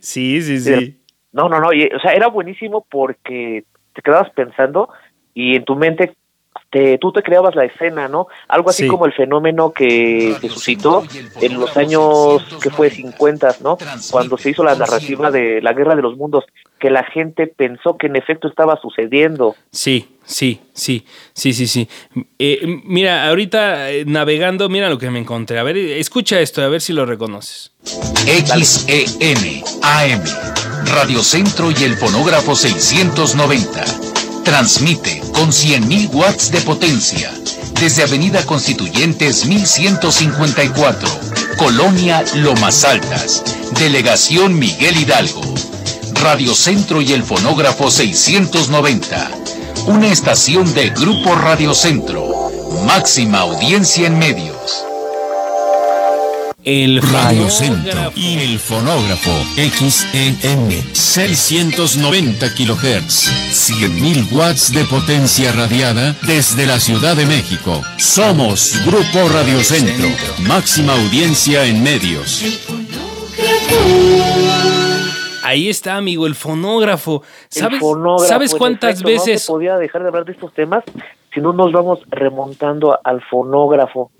sí, 0.00 0.40
sí, 0.40 0.58
sí. 0.60 0.98
No, 1.32 1.50
no, 1.50 1.60
no, 1.60 1.68
o 1.68 2.00
sea, 2.00 2.14
era 2.14 2.28
buenísimo 2.28 2.86
porque 2.90 3.64
te 3.94 4.00
quedabas 4.00 4.30
pensando 4.30 4.88
y 5.34 5.56
en 5.56 5.64
tu 5.64 5.76
mente 5.76 6.14
te, 6.72 6.96
tú 6.96 7.12
te 7.12 7.22
creabas 7.22 7.54
la 7.54 7.66
escena, 7.66 8.08
¿no? 8.08 8.28
Algo 8.48 8.70
así 8.70 8.86
como 8.88 9.04
el 9.04 9.12
fenómeno 9.12 9.72
que 9.72 10.34
se 10.40 10.48
suscitó 10.48 11.04
en 11.42 11.60
los 11.60 11.76
años 11.76 12.42
que 12.62 12.70
fue 12.70 12.88
50, 12.88 13.56
¿no? 13.62 13.76
Cuando 14.10 14.38
se 14.38 14.50
hizo 14.50 14.64
la 14.64 14.74
narrativa 14.74 15.30
de 15.30 15.60
la 15.60 15.74
Guerra 15.74 15.94
de 15.94 16.00
los 16.00 16.16
Mundos, 16.16 16.44
que 16.80 16.88
la 16.88 17.04
gente 17.04 17.46
pensó 17.46 17.98
que 17.98 18.06
en 18.06 18.16
efecto 18.16 18.48
estaba 18.48 18.80
sucediendo. 18.80 19.54
Sí, 19.70 20.16
sí, 20.24 20.62
sí, 20.72 21.04
sí, 21.34 21.52
sí, 21.52 21.66
sí. 21.66 21.88
Eh, 22.38 22.80
mira, 22.84 23.28
ahorita 23.28 23.90
eh, 23.90 24.04
navegando, 24.06 24.70
mira 24.70 24.88
lo 24.88 24.96
que 24.96 25.10
me 25.10 25.18
encontré. 25.18 25.58
A 25.58 25.64
ver, 25.64 25.76
escucha 25.76 26.40
esto, 26.40 26.62
a 26.62 26.68
ver 26.68 26.80
si 26.80 26.94
lo 26.94 27.04
reconoces. 27.04 27.72
XEN 28.24 29.62
AM, 29.82 30.22
Radio 30.86 31.18
Centro 31.18 31.70
y 31.70 31.84
el 31.84 31.96
fonógrafo 31.96 32.56
690 32.56 34.01
Transmite 34.44 35.20
con 35.32 35.50
100.000 35.50 36.10
watts 36.12 36.50
de 36.50 36.60
potencia 36.62 37.32
desde 37.82 38.04
Avenida 38.04 38.44
Constituyentes 38.46 39.44
1154, 39.46 41.08
Colonia 41.56 42.24
Lomas 42.36 42.84
Altas, 42.84 43.42
Delegación 43.78 44.56
Miguel 44.58 44.96
Hidalgo. 44.98 45.42
Radio 46.22 46.54
Centro 46.54 47.02
y 47.02 47.12
el 47.12 47.24
fonógrafo 47.24 47.90
690. 47.90 49.30
Una 49.86 50.12
estación 50.12 50.72
de 50.74 50.90
Grupo 50.90 51.34
Radio 51.34 51.74
Centro. 51.74 52.50
Máxima 52.86 53.40
audiencia 53.40 54.06
en 54.06 54.16
medios 54.18 54.84
el 56.64 57.02
Radio 57.02 57.50
Centro 57.50 58.12
y 58.14 58.38
el 58.38 58.58
fonógrafo 58.58 59.32
XEM 59.56 60.70
690 60.92 62.46
kHz 62.54 63.30
100.000 63.72 64.32
watts 64.32 64.72
de 64.72 64.84
potencia 64.84 65.50
radiada 65.52 66.14
desde 66.22 66.66
la 66.66 66.78
Ciudad 66.78 67.16
de 67.16 67.26
México. 67.26 67.82
Somos 67.98 68.80
Grupo 68.86 69.28
Radio 69.32 69.58
Centro, 69.64 70.06
máxima 70.46 70.92
audiencia 70.92 71.64
en 71.64 71.82
medios. 71.82 72.44
Ahí 75.42 75.68
está, 75.68 75.96
amigo, 75.96 76.28
el 76.28 76.36
fonógrafo. 76.36 77.24
¿Sabes, 77.48 77.82
¿sabes 78.28 78.54
cuántas 78.54 79.02
veces? 79.02 79.34
No 79.34 79.38
se 79.38 79.52
podía 79.52 79.76
dejar 79.78 80.02
de 80.02 80.08
hablar 80.08 80.24
de 80.24 80.32
estos 80.32 80.52
temas 80.54 80.84
si 81.34 81.40
no 81.40 81.52
nos 81.52 81.72
vamos 81.72 82.00
remontando 82.08 82.98
al 83.02 83.20
fonógrafo. 83.22 84.12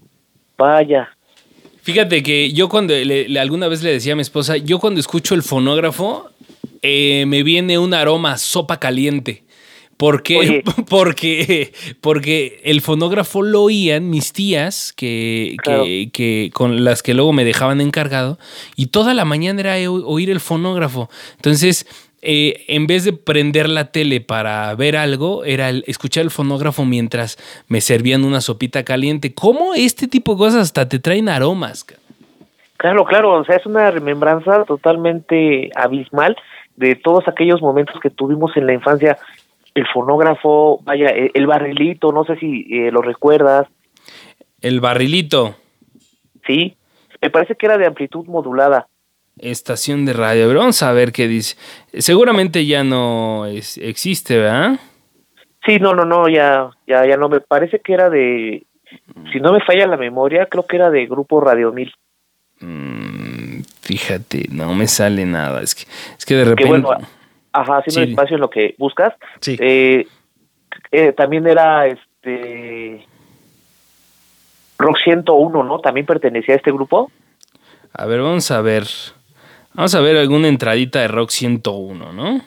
Vaya, 0.59 1.09
Fíjate 1.83 2.23
que 2.23 2.53
yo 2.53 2.69
cuando 2.69 2.95
alguna 3.41 3.69
vez 3.69 3.83
le 3.83 3.93
decía 3.93 4.13
a 4.13 4.17
mi 4.17 4.23
esposa, 4.23 4.57
yo 4.57 4.79
cuando 4.79 5.01
escucho 5.01 5.35
el 5.35 5.43
fonógrafo, 5.43 6.31
eh, 6.81 7.25
me 7.27 7.43
viene 7.43 7.79
un 7.79 7.93
aroma 7.93 8.39
sopa 8.39 8.79
caliente. 8.79 9.45
¿Por 9.97 10.23
qué? 10.23 10.65
Porque, 10.89 11.73
porque 12.01 12.61
el 12.65 12.81
fonógrafo 12.81 13.43
lo 13.43 13.63
oían 13.63 14.11
mis 14.11 14.33
tías, 14.33 14.93
que, 14.93 15.57
que, 16.13 16.51
con 16.53 16.85
las 16.85 17.03
que 17.03 17.15
luego 17.15 17.33
me 17.33 17.45
dejaban 17.45 17.81
encargado, 17.81 18.39
y 18.75 18.87
toda 18.87 19.15
la 19.15 19.25
mañana 19.25 19.61
era 19.61 19.91
oír 19.91 20.31
el 20.31 20.41
fonógrafo. 20.41 21.09
Entonces, 21.37 21.87
eh, 22.25 22.65
en 22.69 22.87
vez 22.87 23.05
de 23.05 23.13
prender 23.13 23.69
la 23.69 23.91
tele 23.91 24.21
para 24.21 24.73
ver 24.77 24.97
algo, 24.97 25.45
era 25.45 25.71
escuchar 25.71 26.23
el 26.23 26.31
fonógrafo 26.31 26.85
mientras 26.85 27.37
me 27.67 27.81
servían 27.81 28.25
una 28.25 28.41
sopita 28.41 28.85
caliente. 28.85 29.35
¿Cómo 29.35 29.75
este 29.75 30.07
tipo 30.07 30.33
de 30.33 30.39
cosas 30.39 30.63
hasta 30.63 30.89
te 30.89 31.01
traen 31.01 31.29
aromas? 31.29 31.85
Claro, 32.77 33.05
claro, 33.05 33.41
o 33.41 33.45
sea, 33.45 33.57
es 33.57 33.67
una 33.67 33.91
remembranza 33.91 34.65
totalmente 34.65 35.71
abismal 35.75 36.37
de 36.77 36.95
todos 36.95 37.27
aquellos 37.27 37.61
momentos 37.61 38.01
que 38.01 38.11
tuvimos 38.11 38.57
en 38.57 38.67
la 38.67 38.73
infancia. 38.73 39.19
El 39.75 39.87
fonógrafo, 39.89 40.81
vaya, 40.85 41.09
e, 41.09 41.33
el 41.35 41.49
barrilito, 41.49 42.13
no 42.13 42.25
sé 42.25 42.37
si 42.37 42.67
eh, 42.71 42.93
lo 42.93 43.03
recuerdas. 43.03 43.67
El 44.61 44.81
barrilito. 44.81 45.57
Sí, 46.47 46.77
me 47.21 47.31
parece 47.31 47.57
que 47.57 47.67
era 47.67 47.79
de 47.79 47.87
amplitud 47.87 48.27
modulada 48.27 48.87
estación 49.39 50.05
de 50.05 50.13
radio. 50.13 50.47
Pero 50.49 50.61
vamos 50.61 50.83
a 50.83 50.93
ver 50.93 51.13
qué 51.13 51.29
dice. 51.29 51.57
Seguramente 51.99 52.67
ya 52.67 52.85
no 52.85 53.47
existe, 53.47 54.39
¿verdad? 54.39 54.79
Sí, 55.65 55.79
no, 55.79 55.95
no, 55.95 56.05
no, 56.05 56.29
ya, 56.29 56.71
ya, 56.87 57.07
ya 57.07 57.17
no. 57.17 57.29
Me 57.29 57.41
parece 57.41 57.81
que 57.81 57.95
era 57.95 58.11
de, 58.11 58.65
si 59.33 59.41
no 59.41 59.53
me 59.53 59.61
falla 59.61 59.87
la 59.87 59.97
memoria, 59.97 60.47
creo 60.47 60.67
que 60.67 60.77
era 60.77 60.91
de 60.91 61.07
Grupo 61.07 61.41
Radio 61.41 61.73
1000. 61.73 61.95
Mm, 62.61 63.61
fíjate, 63.81 64.47
no 64.51 64.75
me 64.75 64.87
sale 64.87 65.25
nada. 65.25 65.63
Es 65.63 65.75
que, 65.75 65.83
es 66.19 66.25
que 66.25 66.35
de 66.35 66.45
repente. 66.45 66.69
bueno, 66.69 66.91
ajá, 67.53 67.79
haciendo 67.79 68.11
espacio 68.11 68.37
en 68.37 68.41
lo 68.41 68.51
que 68.51 68.75
buscas. 68.79 69.15
Sí. 69.41 69.57
Eh, 69.61 70.07
eh, 70.91 71.13
también 71.13 71.47
era 71.47 71.87
este. 71.87 73.07
Rock 74.79 74.97
101, 75.05 75.63
¿no? 75.63 75.79
También 75.81 76.07
pertenecía 76.07 76.55
a 76.55 76.57
este 76.57 76.73
grupo. 76.73 77.11
A 77.93 78.07
ver, 78.07 78.21
vamos 78.21 78.51
a 78.51 78.61
ver. 78.63 78.85
Vamos 79.75 79.95
a 79.95 80.01
ver 80.01 80.17
alguna 80.19 80.49
entradita 80.49 81.01
de 81.01 81.09
Rock 81.09 81.31
101, 81.31 82.13
¿no? 82.13 82.41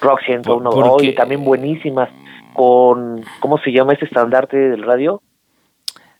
Rock 0.00 0.20
101, 0.26 0.70
Porque... 0.70 1.12
también 1.12 1.42
buenísimas. 1.42 2.10
Con, 2.52 3.24
¿cómo 3.38 3.58
se 3.58 3.70
llama 3.70 3.94
ese 3.94 4.04
estandarte 4.04 4.56
del 4.56 4.82
radio? 4.82 5.22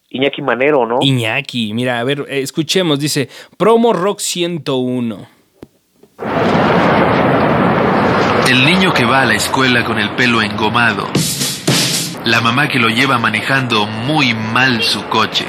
Iñaki 0.08 0.42
Manero, 0.42 0.86
¿no? 0.86 0.98
Iñaki, 1.02 1.74
mira, 1.74 2.00
a 2.00 2.04
ver, 2.04 2.24
escuchemos, 2.28 2.98
dice, 2.98 3.28
promo 3.58 3.92
Rock 3.92 4.20
101. 4.20 5.26
El 8.48 8.64
niño 8.64 8.92
que 8.92 9.04
va 9.04 9.22
a 9.22 9.26
la 9.26 9.34
escuela 9.34 9.84
con 9.84 9.98
el 9.98 10.10
pelo 10.10 10.40
engomado. 10.40 11.06
La 12.24 12.40
mamá 12.40 12.68
que 12.68 12.78
lo 12.78 12.88
lleva 12.88 13.18
manejando 13.18 13.86
muy 13.86 14.34
mal 14.34 14.82
su 14.82 15.04
coche. 15.08 15.46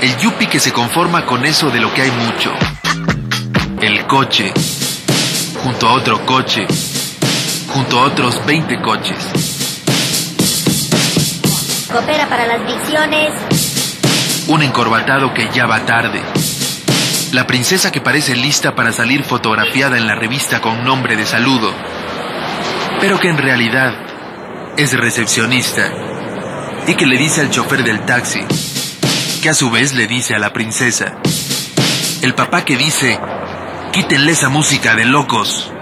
El 0.00 0.16
yuppie 0.18 0.48
que 0.48 0.60
se 0.60 0.72
conforma 0.72 1.26
con 1.26 1.44
eso 1.44 1.70
de 1.70 1.80
lo 1.80 1.92
que 1.92 2.02
hay 2.02 2.10
mucho 2.10 2.52
el 3.86 4.06
coche, 4.06 4.50
junto 5.62 5.86
a 5.86 5.92
otro 5.92 6.24
coche, 6.24 6.66
junto 7.68 7.98
a 7.98 8.04
otros 8.04 8.40
20 8.46 8.80
coches. 8.80 9.16
Coopera 11.92 12.26
para 12.26 12.46
las 12.46 12.64
visiones. 12.64 13.30
Un 14.48 14.62
encorbatado 14.62 15.34
que 15.34 15.50
ya 15.52 15.66
va 15.66 15.84
tarde. 15.84 16.22
La 17.32 17.46
princesa 17.46 17.92
que 17.92 18.00
parece 18.00 18.34
lista 18.34 18.74
para 18.74 18.90
salir 18.90 19.22
fotografiada 19.22 19.98
en 19.98 20.06
la 20.06 20.14
revista 20.14 20.62
con 20.62 20.82
nombre 20.82 21.16
de 21.16 21.26
saludo, 21.26 21.70
pero 23.00 23.20
que 23.20 23.28
en 23.28 23.36
realidad 23.36 23.92
es 24.78 24.98
recepcionista 24.98 25.92
y 26.86 26.94
que 26.94 27.04
le 27.04 27.18
dice 27.18 27.42
al 27.42 27.50
chofer 27.50 27.84
del 27.84 28.00
taxi, 28.06 28.40
que 29.42 29.50
a 29.50 29.54
su 29.54 29.70
vez 29.70 29.92
le 29.92 30.06
dice 30.06 30.34
a 30.34 30.38
la 30.38 30.54
princesa. 30.54 31.16
El 32.22 32.34
papá 32.34 32.64
que 32.64 32.78
dice, 32.78 33.20
Quítenle 33.94 34.32
esa 34.32 34.48
música 34.48 34.96
de 34.96 35.04
locos. 35.04 35.72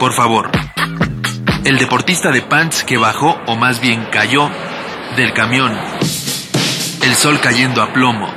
Por 0.00 0.12
favor. 0.12 0.50
El 1.64 1.78
deportista 1.78 2.32
de 2.32 2.42
pants 2.42 2.82
que 2.82 2.98
bajó, 2.98 3.38
o 3.46 3.54
más 3.54 3.80
bien 3.80 4.08
cayó, 4.10 4.50
del 5.14 5.32
camión. 5.32 5.72
El 7.00 7.14
sol 7.14 7.38
cayendo 7.40 7.80
a 7.80 7.92
plomo. 7.92 8.28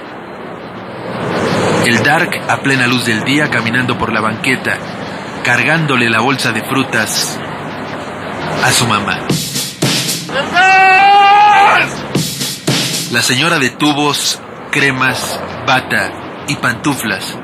El 1.88 2.04
Dark 2.04 2.30
a 2.48 2.58
plena 2.58 2.86
luz 2.86 3.08
del 3.08 3.24
día 3.24 3.50
caminando 3.50 3.98
por 3.98 4.14
la 4.14 4.22
banqueta, 4.22 4.78
cargándole 5.44 6.12
la 6.12 6.20
bolsa 6.20 6.52
de 6.52 6.62
frutas 6.62 7.40
a 8.64 8.72
su 8.72 8.86
mamá. 8.86 9.26
La 13.12 13.24
señora 13.24 13.58
de 13.58 13.72
tubos, 13.72 14.40
cremas, 14.70 15.40
bata 15.66 16.46
y 16.48 16.56
pantuflas 16.58 17.36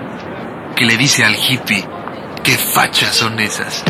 que 0.83 0.87
le 0.87 0.97
dice 0.97 1.23
al 1.23 1.33
hippie, 1.33 1.87
qué 2.43 2.57
fachas 2.57 3.15
son 3.15 3.39
esas. 3.39 3.85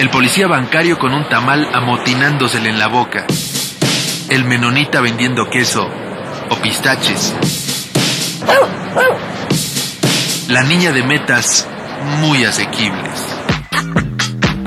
El 0.00 0.10
policía 0.10 0.48
bancario 0.48 0.98
con 0.98 1.14
un 1.14 1.28
tamal 1.28 1.68
amotinándosele 1.72 2.68
en 2.68 2.80
la 2.80 2.88
boca. 2.88 3.24
El 4.28 4.44
menonita 4.44 5.00
vendiendo 5.00 5.48
queso 5.48 5.88
o 6.50 6.56
pistaches. 6.56 7.36
La 10.48 10.64
niña 10.64 10.90
de 10.90 11.04
metas 11.04 11.68
muy 12.18 12.44
asequibles. 12.44 13.24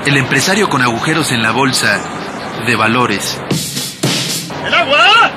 El 0.05 0.15
empresario 0.15 0.69
con 0.69 0.81
agujeros 0.81 1.33
en 1.33 1.43
la 1.43 1.51
bolsa 1.51 1.99
de 2.65 2.75
valores. 2.77 3.37
¡El 4.65 4.73
agua! 4.73 5.31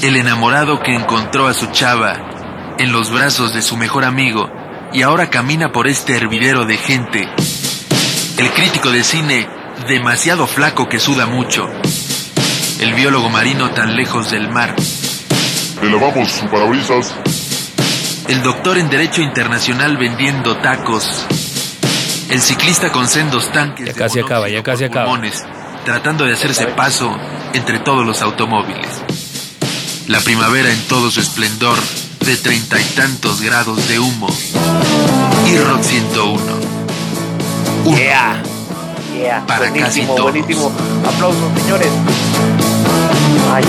El 0.00 0.14
enamorado 0.14 0.80
que 0.80 0.94
encontró 0.94 1.48
a 1.48 1.54
su 1.54 1.66
chava 1.72 2.33
en 2.78 2.92
los 2.92 3.10
brazos 3.10 3.54
de 3.54 3.62
su 3.62 3.76
mejor 3.76 4.04
amigo 4.04 4.50
y 4.92 5.02
ahora 5.02 5.30
camina 5.30 5.72
por 5.72 5.88
este 5.88 6.16
hervidero 6.16 6.64
de 6.64 6.76
gente. 6.76 7.28
El 8.38 8.50
crítico 8.50 8.90
de 8.90 9.04
cine 9.04 9.48
demasiado 9.88 10.46
flaco 10.46 10.88
que 10.88 10.98
suda 10.98 11.26
mucho. 11.26 11.68
El 12.80 12.94
biólogo 12.94 13.28
marino 13.28 13.70
tan 13.70 13.96
lejos 13.96 14.30
del 14.30 14.48
mar. 14.48 14.74
Le 15.82 15.90
lavamos 15.90 16.30
su 16.30 16.46
parabrisas. 16.48 17.14
El 18.28 18.42
doctor 18.42 18.78
en 18.78 18.88
Derecho 18.88 19.22
Internacional 19.22 19.96
vendiendo 19.96 20.56
tacos. 20.58 21.26
El 22.30 22.40
ciclista 22.40 22.90
con 22.90 23.06
sendos 23.08 23.52
tanques. 23.52 23.86
Ya 23.86 23.92
casi 23.92 24.20
acaba, 24.20 24.48
ya 24.48 24.62
casi 24.62 24.84
acaba. 24.84 25.06
Pulmones, 25.06 25.44
tratando 25.84 26.24
de 26.24 26.32
hacerse 26.32 26.66
paso 26.68 27.16
entre 27.52 27.80
todos 27.80 28.06
los 28.06 28.22
automóviles. 28.22 29.02
La 30.06 30.20
primavera 30.20 30.70
en 30.70 30.80
todo 30.88 31.10
su 31.10 31.20
esplendor 31.20 31.78
de 32.26 32.36
treinta 32.36 32.80
y 32.80 32.84
tantos 32.96 33.42
grados 33.42 33.86
de 33.86 33.98
humo. 33.98 34.28
Y 35.46 35.58
Rock 35.58 35.82
101. 35.82 36.40
Uno. 37.84 37.96
Yeah. 37.96 38.42
Yeah. 39.14 39.44
Para 39.46 39.68
buenísimo, 39.68 39.84
casi 39.84 40.06
todos. 40.06 40.22
buenísimo. 40.22 40.72
Aplausos, 41.06 41.60
señores. 41.60 41.90
Vaya. 43.50 43.68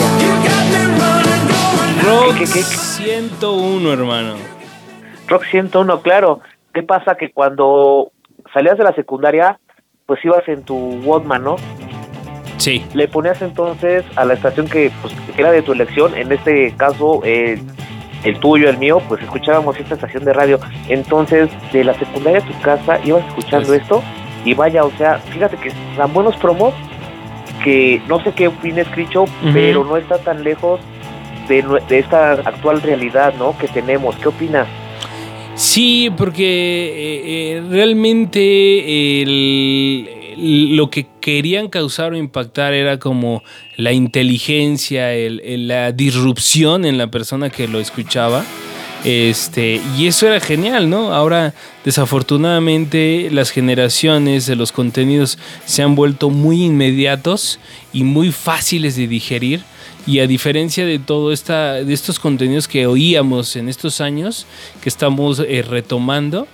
Rock 2.04 2.38
¿Qué, 2.38 2.46
qué, 2.46 2.54
qué? 2.54 2.64
101, 2.64 3.92
hermano. 3.92 4.36
Rock 5.28 5.44
101, 5.52 6.02
claro. 6.02 6.40
¿Qué 6.74 6.82
pasa? 6.82 7.16
Que 7.16 7.32
cuando 7.32 8.14
salías 8.54 8.78
de 8.78 8.86
la 8.86 8.94
secundaria, 8.94 9.60
pues 10.06 10.24
ibas 10.24 10.48
en 10.48 10.64
tu 10.64 10.76
Walkman, 11.04 11.44
¿no? 11.44 11.58
Sí. 12.58 12.86
Le 12.94 13.10
ponías 13.10 13.42
entonces 13.42 14.06
a 14.16 14.24
la 14.24 14.34
estación 14.34 14.70
que, 14.70 14.92
pues, 15.02 15.14
que 15.36 15.42
era 15.42 15.52
de 15.52 15.62
tu 15.62 15.74
elección, 15.74 16.16
en 16.16 16.32
este 16.32 16.74
caso 16.78 17.20
eh, 17.26 17.62
el 18.24 18.40
tuyo, 18.40 18.70
el 18.70 18.78
mío, 18.78 19.02
pues 19.08 19.22
escuchábamos 19.22 19.78
esta 19.78 19.96
estación 19.96 20.24
de 20.26 20.34
radio. 20.34 20.60
Entonces, 20.90 21.50
de 21.72 21.84
la 21.84 21.94
secundaria 21.94 22.40
a 22.40 22.46
tu 22.46 22.60
casa, 22.62 23.00
ibas 23.04 23.26
escuchando 23.28 23.68
Pues- 23.68 23.82
esto 23.82 24.04
y 24.46 24.54
vaya, 24.54 24.84
o 24.84 24.92
sea, 24.98 25.20
fíjate 25.20 25.58
que 25.58 25.72
dan 25.98 26.14
buenos 26.14 26.36
promos 26.38 26.74
que 27.64 28.02
no 28.08 28.24
sé 28.24 28.32
qué 28.34 28.48
opines, 28.48 28.88
Cricho, 28.90 29.26
pero 29.54 29.84
no 29.84 29.98
está 29.98 30.18
tan 30.20 30.44
lejos 30.44 30.80
de, 31.48 31.64
esta 31.90 32.34
actual 32.34 32.82
realidad, 32.82 33.34
¿no? 33.40 33.58
Que 33.58 33.68
tenemos. 33.68 34.16
¿Qué 34.18 34.28
opinas? 34.28 34.68
Sí, 35.56 36.12
porque 36.16 36.44
eh, 36.44 37.58
eh, 37.58 37.64
realmente 37.70 39.22
el- 39.22 40.10
lo 40.38 40.90
que 40.90 41.08
querían 41.22 41.70
causar 41.70 42.14
o 42.14 42.18
impactar 42.18 42.74
era 42.74 43.00
como 43.00 43.44
la 43.78 43.92
inteligencia, 43.94 45.14
el- 45.14 45.42
el- 45.46 45.68
la 45.68 45.92
disrupción 45.92 46.86
en 46.86 46.98
la 46.98 47.08
persona 47.08 47.50
que 47.50 47.68
lo 47.68 47.80
escuchaba. 47.80 48.44
Este, 49.04 49.80
y 49.98 50.08
eso 50.08 50.26
era 50.26 50.40
genial, 50.40 50.90
¿no? 50.90 51.14
Ahora, 51.14 51.54
desafortunadamente, 51.84 53.30
las 53.32 53.52
generaciones 53.52 54.48
de 54.48 54.56
los 54.56 54.72
contenidos 54.72 55.38
se 55.66 55.84
han 55.84 55.94
vuelto 55.96 56.30
muy 56.32 56.64
inmediatos 56.64 57.60
y 57.94 58.04
muy 58.04 58.32
fáciles 58.32 58.96
de 58.96 59.08
digerir. 59.08 59.62
Y 60.08 60.20
a 60.20 60.28
diferencia 60.28 60.86
de 60.86 60.98
todo 61.00 61.32
esta, 61.32 61.74
de 61.76 61.94
estos 61.94 62.20
contenidos 62.20 62.68
que 62.68 62.88
oíamos 62.88 63.56
en 63.56 63.70
estos 63.70 64.02
años, 64.02 64.46
que 64.82 64.90
estamos 64.90 65.40
eh, 65.40 65.64
retomando, 65.68 66.48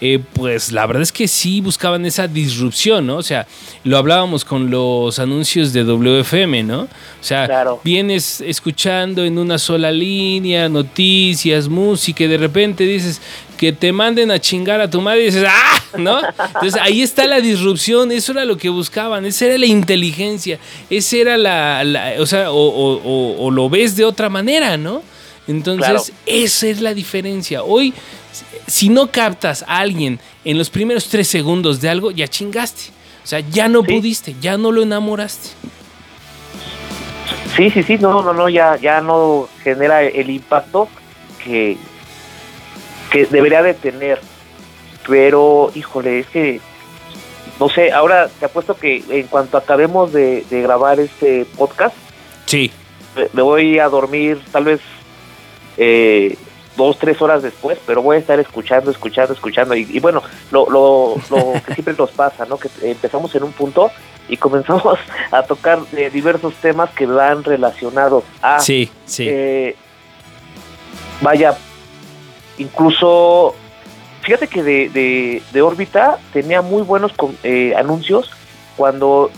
eh, 0.00 0.18
pues 0.34 0.72
la 0.72 0.86
verdad 0.86 1.02
es 1.02 1.12
que 1.12 1.26
sí 1.26 1.60
buscaban 1.60 2.04
esa 2.04 2.28
disrupción, 2.28 3.06
¿no? 3.06 3.16
O 3.16 3.22
sea, 3.22 3.46
lo 3.84 3.96
hablábamos 3.96 4.44
con 4.44 4.70
los 4.70 5.18
anuncios 5.18 5.72
de 5.72 5.84
WFM, 5.84 6.62
¿no? 6.64 6.82
O 6.82 6.88
sea, 7.20 7.46
vienes 7.82 8.40
escuchando 8.40 9.24
en 9.24 9.38
una 9.38 9.58
sola 9.58 9.90
línea 9.90 10.68
noticias, 10.68 11.68
música, 11.68 12.24
y 12.24 12.26
de 12.28 12.38
repente 12.38 12.84
dices 12.84 13.20
que 13.56 13.72
te 13.72 13.90
manden 13.90 14.30
a 14.30 14.38
chingar 14.38 14.80
a 14.82 14.90
tu 14.90 15.00
madre 15.00 15.22
y 15.22 15.26
dices, 15.26 15.44
¡ah! 15.48 15.82
¿No? 15.96 16.20
Entonces 16.20 16.76
ahí 16.80 17.00
está 17.00 17.26
la 17.26 17.40
disrupción, 17.40 18.12
eso 18.12 18.32
era 18.32 18.44
lo 18.44 18.58
que 18.58 18.68
buscaban, 18.68 19.24
esa 19.24 19.46
era 19.46 19.56
la 19.56 19.66
inteligencia, 19.66 20.58
esa 20.90 21.16
era 21.16 21.36
la, 21.38 21.82
la- 21.84 22.14
o 22.18 22.26
sea, 22.26 22.50
o, 22.50 22.56
o- 22.56 23.00
o- 23.02 23.46
o 23.46 23.50
lo 23.50 23.70
ves 23.70 23.96
de 23.96 24.04
otra 24.04 24.28
manera, 24.28 24.76
¿no? 24.76 25.02
Entonces, 25.48 25.86
Claro. 25.88 26.02
esa 26.26 26.66
es 26.66 26.80
la 26.80 26.92
diferencia. 26.92 27.62
Hoy, 27.62 27.94
si 28.66 28.88
no 28.88 29.10
captas 29.10 29.64
a 29.68 29.78
alguien 29.78 30.18
en 30.44 30.58
los 30.58 30.70
primeros 30.70 31.08
tres 31.08 31.28
segundos 31.28 31.80
de 31.80 31.88
algo, 31.88 32.10
ya 32.10 32.28
chingaste. 32.28 32.90
O 33.24 33.26
sea, 33.26 33.40
ya 33.40 33.68
no 33.68 33.82
pudiste, 33.82 34.34
ya 34.40 34.56
no 34.56 34.70
lo 34.70 34.82
enamoraste. 34.82 35.48
Sí, 37.56 37.70
sí, 37.70 37.82
sí, 37.82 37.96
no, 37.98 38.22
no, 38.22 38.32
no, 38.32 38.48
ya, 38.48 38.76
ya 38.76 39.00
no 39.00 39.48
genera 39.64 40.02
el 40.02 40.30
impacto 40.30 40.88
que, 41.42 41.76
que 43.10 43.26
debería 43.26 43.62
de 43.62 43.74
tener. 43.74 44.20
Pero, 45.08 45.70
híjole, 45.74 46.20
es 46.20 46.26
que, 46.26 46.60
no 47.58 47.68
sé, 47.68 47.92
ahora 47.92 48.28
te 48.28 48.44
apuesto 48.46 48.76
que 48.76 49.02
en 49.08 49.26
cuanto 49.28 49.56
acabemos 49.56 50.12
de, 50.12 50.44
de 50.50 50.62
grabar 50.62 51.00
este 51.00 51.46
podcast, 51.56 51.96
Sí. 52.44 52.70
me, 53.16 53.28
me 53.32 53.42
voy 53.42 53.78
a 53.78 53.88
dormir 53.88 54.40
tal 54.52 54.64
vez 54.64 54.80
eh, 55.78 56.36
dos, 56.76 56.98
tres 56.98 57.20
horas 57.22 57.42
después, 57.42 57.78
pero 57.86 58.02
voy 58.02 58.16
a 58.16 58.20
estar 58.20 58.38
escuchando, 58.38 58.90
escuchando, 58.90 59.32
escuchando. 59.32 59.74
Y, 59.74 59.88
y 59.90 60.00
bueno, 60.00 60.22
lo, 60.50 60.68
lo, 60.70 61.16
lo 61.30 61.52
que 61.66 61.74
siempre 61.74 61.94
nos 61.98 62.10
pasa, 62.10 62.44
¿no? 62.46 62.58
Que 62.58 62.68
empezamos 62.82 63.34
en 63.34 63.44
un 63.44 63.52
punto 63.52 63.90
y 64.28 64.36
comenzamos 64.36 64.98
a 65.30 65.42
tocar 65.42 65.78
eh, 65.96 66.10
diversos 66.10 66.54
temas 66.54 66.90
que 66.90 67.06
van 67.06 67.44
relacionados 67.44 68.24
a... 68.42 68.60
Sí, 68.60 68.90
sí. 69.04 69.26
eh, 69.28 69.76
vaya, 71.20 71.56
incluso, 72.58 73.54
fíjate 74.22 74.48
que 74.48 74.62
de, 74.62 74.88
de, 74.90 75.42
de 75.52 75.62
órbita 75.62 76.18
tenía 76.32 76.62
muy 76.62 76.82
buenos 76.82 77.12
eh, 77.42 77.74
anuncios 77.76 78.30
cuando 78.76 79.30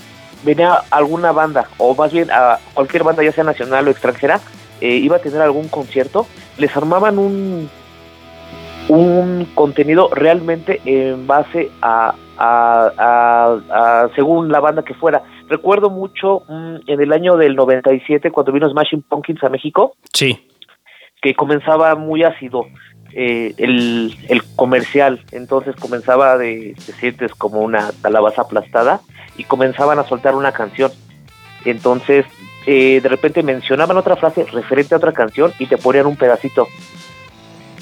venía 0.42 0.82
alguna 0.90 1.32
banda, 1.32 1.68
o 1.78 1.94
más 1.94 2.12
bien 2.12 2.30
a 2.30 2.58
cualquier 2.74 3.04
banda, 3.04 3.22
ya 3.22 3.32
sea 3.32 3.44
nacional 3.44 3.88
o 3.88 3.90
extranjera, 3.90 4.40
eh, 4.80 4.94
iba 4.94 5.16
a 5.16 5.20
tener 5.20 5.40
algún 5.40 5.68
concierto, 5.68 6.26
les 6.58 6.76
armaban 6.76 7.18
un, 7.18 7.68
un 8.88 9.46
contenido 9.54 10.08
realmente 10.12 10.80
en 10.84 11.26
base 11.26 11.70
a, 11.82 12.14
a- 12.38 12.90
a- 12.98 13.58
a- 13.70 14.08
según 14.14 14.50
la 14.50 14.60
banda 14.60 14.82
que 14.82 14.94
fuera. 14.94 15.22
Recuerdo 15.48 15.90
mucho 15.90 16.42
mm, 16.48 16.76
en 16.86 17.00
el 17.00 17.12
año 17.12 17.36
del 17.36 17.56
97 17.56 18.30
cuando 18.30 18.52
vino 18.52 18.68
Smashing 18.68 19.02
Pumpkins 19.02 19.42
a 19.44 19.48
México, 19.48 19.94
Sí. 20.12 20.46
que 21.22 21.34
comenzaba 21.34 21.94
muy 21.96 22.22
ácido 22.24 22.66
eh, 23.14 23.54
el, 23.56 24.14
el 24.28 24.42
comercial, 24.54 25.20
entonces 25.32 25.74
comenzaba 25.76 26.36
de 26.36 26.74
te 26.84 26.92
sientes 26.92 27.32
como 27.34 27.60
una 27.60 27.90
calabaza 28.02 28.42
aplastada 28.42 29.00
y 29.36 29.44
comenzaban 29.44 29.98
a 29.98 30.04
soltar 30.04 30.34
una 30.34 30.52
canción. 30.52 30.90
Entonces, 31.64 32.26
eh, 32.66 33.00
de 33.02 33.08
repente 33.08 33.42
mencionaban 33.42 33.96
otra 33.96 34.16
frase 34.16 34.44
referente 34.44 34.94
a 34.94 34.98
otra 34.98 35.12
canción 35.12 35.52
y 35.58 35.66
te 35.66 35.78
ponían 35.78 36.06
un 36.06 36.16
pedacito. 36.16 36.66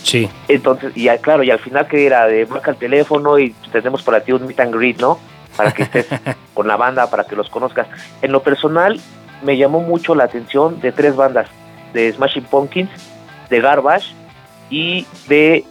Sí. 0.03 0.29
Entonces, 0.47 0.93
y 0.95 1.05
ya, 1.05 1.19
claro, 1.19 1.43
y 1.43 1.51
al 1.51 1.59
final 1.59 1.89
que 1.89 2.07
era 2.07 2.27
de 2.27 2.47
marca 2.47 2.71
el 2.71 2.77
teléfono 2.77 3.39
y 3.39 3.51
tenemos 3.73 4.03
para 4.03 4.21
ti 4.21 4.33
un 4.33 4.47
meet 4.47 4.61
and 4.61 4.75
greet, 4.75 5.01
¿no? 5.01 5.19
Para 5.57 5.73
que 5.73 5.83
estés 5.85 6.07
con 6.55 6.69
la 6.69 6.77
banda, 6.77 7.11
para 7.11 7.25
que 7.25 7.35
los 7.35 7.49
conozcas. 7.51 7.89
En 8.23 8.31
lo 8.31 8.43
personal, 8.43 9.01
me 9.43 9.57
llamó 9.57 9.81
mucho 9.81 10.15
la 10.15 10.25
atención 10.25 10.81
de 10.81 10.93
tres 10.93 11.17
bandas, 11.17 11.49
de 11.93 12.13
Smashing 12.13 12.45
Pumpkins, 12.45 12.91
de 13.51 13.61
Garbage 13.61 14.15
y 14.71 15.07
de... 15.29 15.65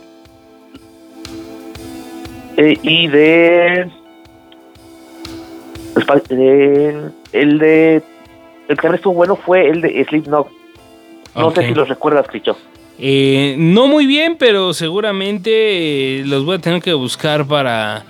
eh, 2.58 2.78
y 2.82 3.08
de, 3.08 3.90
de- 6.30 7.10
El 7.32 7.60
de... 7.60 8.04
El 8.68 8.76
que 8.76 8.82
también 8.82 8.96
estuvo 8.96 9.14
bueno 9.14 9.36
fue 9.36 9.70
el 9.70 9.82
de 9.82 10.04
Slipknot. 10.10 10.48
No 11.36 11.48
Ok. 11.48 11.56
sé 11.56 11.68
si 11.68 11.74
los 11.74 11.88
recuerdas, 11.90 12.28
Cricho. 12.28 12.58
Eh, 12.98 13.56
no 13.58 13.88
muy 13.88 14.06
bien, 14.06 14.38
pero 14.40 14.74
seguramente 14.74 16.20
eh, 16.22 16.24
los 16.26 16.46
voy 16.46 16.56
a 16.56 16.60
tener 16.60 16.82
que 16.82 16.94
buscar 16.94 17.46
para. 17.46 18.06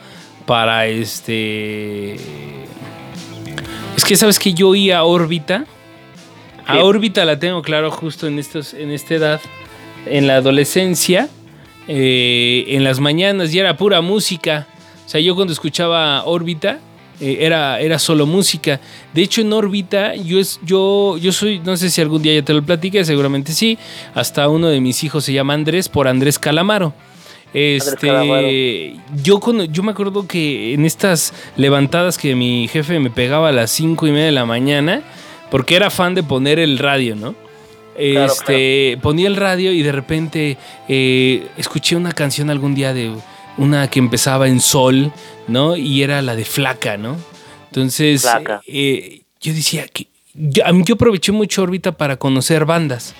Para 0.46 0.86
este. 0.86 2.16
Es 3.98 4.06
que 4.06 4.16
sabes 4.16 4.38
que 4.38 4.54
yo 4.54 4.70
oí 4.70 4.92
a 4.92 5.04
órbita. 5.04 5.66
A 6.68 6.84
órbita 6.84 7.26
la 7.26 7.40
tengo 7.40 7.62
claro 7.62 7.90
justo 7.92 8.28
en, 8.28 8.38
estos, 8.40 8.74
en 8.76 8.92
esta 8.92 9.16
edad. 9.16 9.42
En 10.06 10.28
la 10.28 10.36
adolescencia. 10.38 11.30
eh, 11.88 12.66
en 12.70 12.84
las 12.84 13.00
mañanas 13.00 13.52
ya 13.52 13.62
era 13.62 13.76
pura 13.78 14.02
música. 14.02 14.68
O 15.06 15.10
sea, 15.10 15.20
yo 15.22 15.34
cuando 15.36 15.52
escuchaba 15.54 16.24
órbita. 16.26 16.80
Eh, 17.20 17.38
era, 17.42 17.80
era 17.80 18.00
solo 18.00 18.26
música. 18.26 18.80
De 19.14 19.22
hecho, 19.22 19.42
en 19.42 19.54
órbita, 19.54 20.16
yo, 20.16 20.40
es, 20.40 20.60
yo, 20.64 21.18
yo 21.18 21.32
soy, 21.32 21.60
no 21.60 21.78
sé 21.78 21.90
si 21.90 22.02
algún 22.02 22.22
día 22.22 22.34
ya 22.36 22.44
te 22.44 22.54
lo 22.54 22.64
platiqué, 22.64 23.06
seguramente 23.06 23.54
sí. 23.54 23.78
Hasta 24.14 24.48
uno 24.50 24.68
de 24.68 24.82
mis 24.82 25.04
hijos 25.04 25.24
se 25.26 25.34
llama 25.34 25.54
Andrés 25.54 25.90
por 25.90 26.08
Andrés 26.08 26.40
Calamaro. 26.40 26.94
Este, 27.54 28.98
yo, 29.24 29.40
cuando, 29.40 29.64
yo 29.64 29.82
me 29.82 29.92
acuerdo 29.92 30.28
que 30.28 30.74
en 30.74 30.86
estas 30.86 31.34
levantadas 31.56 32.18
que 32.18 32.36
mi 32.36 32.68
jefe 32.68 33.00
me 33.00 33.10
pegaba 33.10 33.50
a 33.50 33.52
las 33.54 33.72
cinco 33.72 34.08
y 34.08 34.12
media 34.12 34.26
de 34.26 34.32
la 34.34 34.46
mañana, 34.46 35.04
porque 35.50 35.78
era 35.78 35.90
fan 35.90 36.16
de 36.16 36.24
poner 36.24 36.60
el 36.60 36.78
radio, 36.78 37.16
¿no? 37.16 37.34
este, 37.98 38.98
ponía 39.02 39.28
el 39.28 39.36
radio 39.36 39.72
y 39.72 39.82
de 39.82 39.92
repente 39.92 40.58
eh, 40.88 41.48
escuché 41.58 41.96
una 41.96 42.12
canción 42.12 42.50
algún 42.50 42.76
día 42.76 42.94
de 42.94 43.12
una 43.58 43.90
que 43.90 44.00
empezaba 44.00 44.48
en 44.48 44.60
sol, 44.60 45.12
¿no? 45.48 45.76
Y 45.78 46.04
era 46.04 46.22
la 46.22 46.36
de 46.36 46.46
Flaca, 46.46 46.98
¿no? 46.98 47.18
Entonces, 47.68 48.28
eh, 48.68 49.22
yo 49.42 49.54
decía 49.54 49.88
que 49.88 50.08
yo, 50.34 50.64
yo 50.84 50.96
aproveché 50.96 51.32
mucho 51.32 51.64
órbita 51.64 51.92
para 51.92 52.18
conocer 52.18 52.66
bandas. 52.66 53.16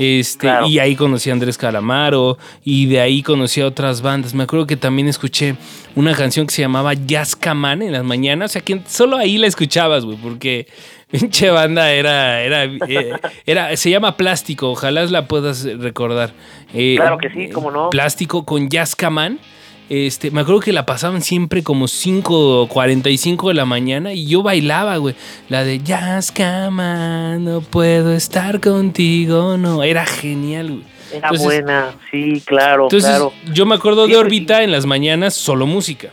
Este, 0.00 0.48
Y 0.68 0.78
ahí 0.78 0.94
conocí 0.94 1.28
a 1.28 1.32
Andrés 1.32 1.58
Calamaro 1.58 2.38
y 2.64 2.86
de 2.86 3.00
ahí 3.00 3.20
conocí 3.20 3.60
a 3.60 3.66
otras 3.66 4.00
bandas. 4.00 4.32
Me 4.32 4.44
acuerdo 4.44 4.64
que 4.64 4.76
también 4.76 5.08
escuché 5.08 5.56
una 5.96 6.14
canción 6.14 6.46
que 6.46 6.54
se 6.54 6.62
llamaba 6.62 6.94
Jazz 6.94 7.34
Caman 7.34 7.82
en 7.82 7.90
las 7.90 8.04
mañanas. 8.04 8.50
O 8.50 8.52
sea, 8.52 8.62
que 8.62 8.80
solo 8.86 9.16
ahí 9.16 9.38
la 9.38 9.48
escuchabas, 9.48 10.04
güey, 10.04 10.16
porque 10.16 10.68
pinche 11.10 11.50
banda 11.50 11.90
era, 11.90 12.42
era, 12.42 12.64
eh, 12.64 13.12
era, 13.44 13.76
se 13.76 13.90
llama 13.90 14.16
Plástico. 14.16 14.70
Ojalá 14.70 15.04
la 15.06 15.26
puedas 15.26 15.64
recordar. 15.64 16.32
Eh, 16.72 16.94
claro 16.96 17.18
que 17.18 17.30
sí, 17.30 17.48
cómo 17.50 17.72
no. 17.72 17.90
Plástico 17.90 18.44
con 18.44 18.68
Jazz 18.68 18.94
Caman. 18.94 19.40
Este, 19.88 20.30
me 20.30 20.42
acuerdo 20.42 20.60
que 20.60 20.72
la 20.72 20.84
pasaban 20.84 21.22
siempre 21.22 21.62
como 21.62 21.86
5.45 21.86 23.48
de 23.48 23.54
la 23.54 23.64
mañana 23.64 24.12
y 24.12 24.26
yo 24.26 24.42
bailaba, 24.42 24.96
güey. 24.98 25.14
La 25.48 25.64
de 25.64 25.78
Jazz 25.78 26.30
Cama, 26.30 27.36
no 27.38 27.62
puedo 27.62 28.12
estar 28.12 28.60
contigo, 28.60 29.56
no. 29.56 29.82
Era 29.82 30.04
genial, 30.04 30.70
güey. 30.70 30.98
Era 31.10 31.30
buena, 31.32 31.94
sí, 32.10 32.42
claro, 32.44 32.84
entonces, 32.84 33.08
claro. 33.08 33.32
Yo 33.54 33.64
me 33.64 33.76
acuerdo 33.76 34.06
de 34.06 34.18
órbita 34.18 34.62
en 34.62 34.70
las 34.70 34.84
mañanas, 34.84 35.32
solo 35.32 35.66
música. 35.66 36.10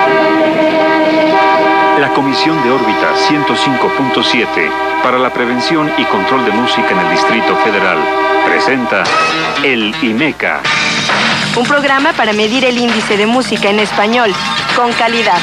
La 1.99 2.13
Comisión 2.15 2.63
de 2.63 2.71
Órbita 2.71 3.15
105.7 3.29 4.71
para 5.03 5.19
la 5.19 5.33
prevención 5.33 5.91
y 5.99 6.05
control 6.05 6.45
de 6.45 6.51
música 6.53 6.91
en 6.91 6.99
el 6.99 7.11
Distrito 7.11 7.55
Federal 7.57 7.99
presenta 8.47 9.05
el 9.63 9.95
IMECA. 10.03 10.63
Un 11.57 11.67
programa 11.67 12.13
para 12.15 12.33
medir 12.33 12.65
el 12.65 12.79
índice 12.79 13.17
de 13.17 13.27
música 13.27 13.69
en 13.69 13.79
español 13.81 14.33
con 14.75 14.93
calidad. 14.95 15.39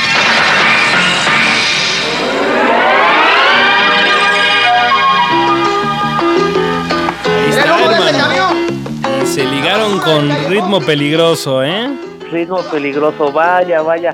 Se 9.23 9.45
ligaron 9.45 9.99
con 9.99 10.49
ritmo 10.49 10.81
peligroso, 10.81 11.63
¿eh? 11.63 11.89
Ritmo 12.31 12.61
peligroso, 12.63 13.31
vaya, 13.31 13.81
vaya. 13.81 14.13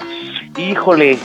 Híjole, 0.58 1.18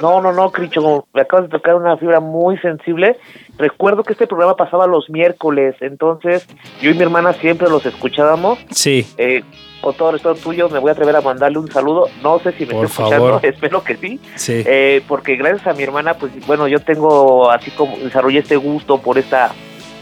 no, 0.00 0.20
no, 0.20 0.32
no, 0.32 0.50
Cricho, 0.50 1.06
me 1.12 1.22
acabas 1.22 1.46
de 1.46 1.50
tocar 1.50 1.74
una 1.74 1.96
fibra 1.96 2.20
muy 2.20 2.58
sensible. 2.58 3.18
Recuerdo 3.58 4.02
que 4.02 4.12
este 4.12 4.26
programa 4.26 4.56
pasaba 4.56 4.86
los 4.86 5.10
miércoles, 5.10 5.74
entonces 5.80 6.46
yo 6.80 6.90
y 6.90 6.94
mi 6.94 7.02
hermana 7.02 7.32
siempre 7.34 7.68
los 7.68 7.84
escuchábamos. 7.86 8.58
Sí. 8.70 9.06
Eh, 9.18 9.42
con 9.80 9.94
todo 9.94 10.10
el 10.10 10.20
tuyo, 10.40 10.68
me 10.68 10.78
voy 10.78 10.90
a 10.90 10.92
atrever 10.92 11.16
a 11.16 11.20
mandarle 11.20 11.58
un 11.58 11.70
saludo. 11.70 12.08
No 12.22 12.38
sé 12.38 12.52
si 12.52 12.66
me 12.66 12.74
está 12.74 12.86
escuchando, 12.86 13.40
espero 13.42 13.82
que 13.82 13.96
sí. 13.96 14.20
Sí. 14.36 14.62
Eh, 14.66 15.02
porque 15.08 15.36
gracias 15.36 15.66
a 15.66 15.72
mi 15.72 15.82
hermana, 15.82 16.14
pues 16.14 16.32
bueno, 16.46 16.68
yo 16.68 16.80
tengo 16.80 17.50
así 17.50 17.70
como 17.70 17.96
desarrollé 17.98 18.40
este 18.40 18.56
gusto 18.56 18.98
por 19.00 19.18
esta, 19.18 19.52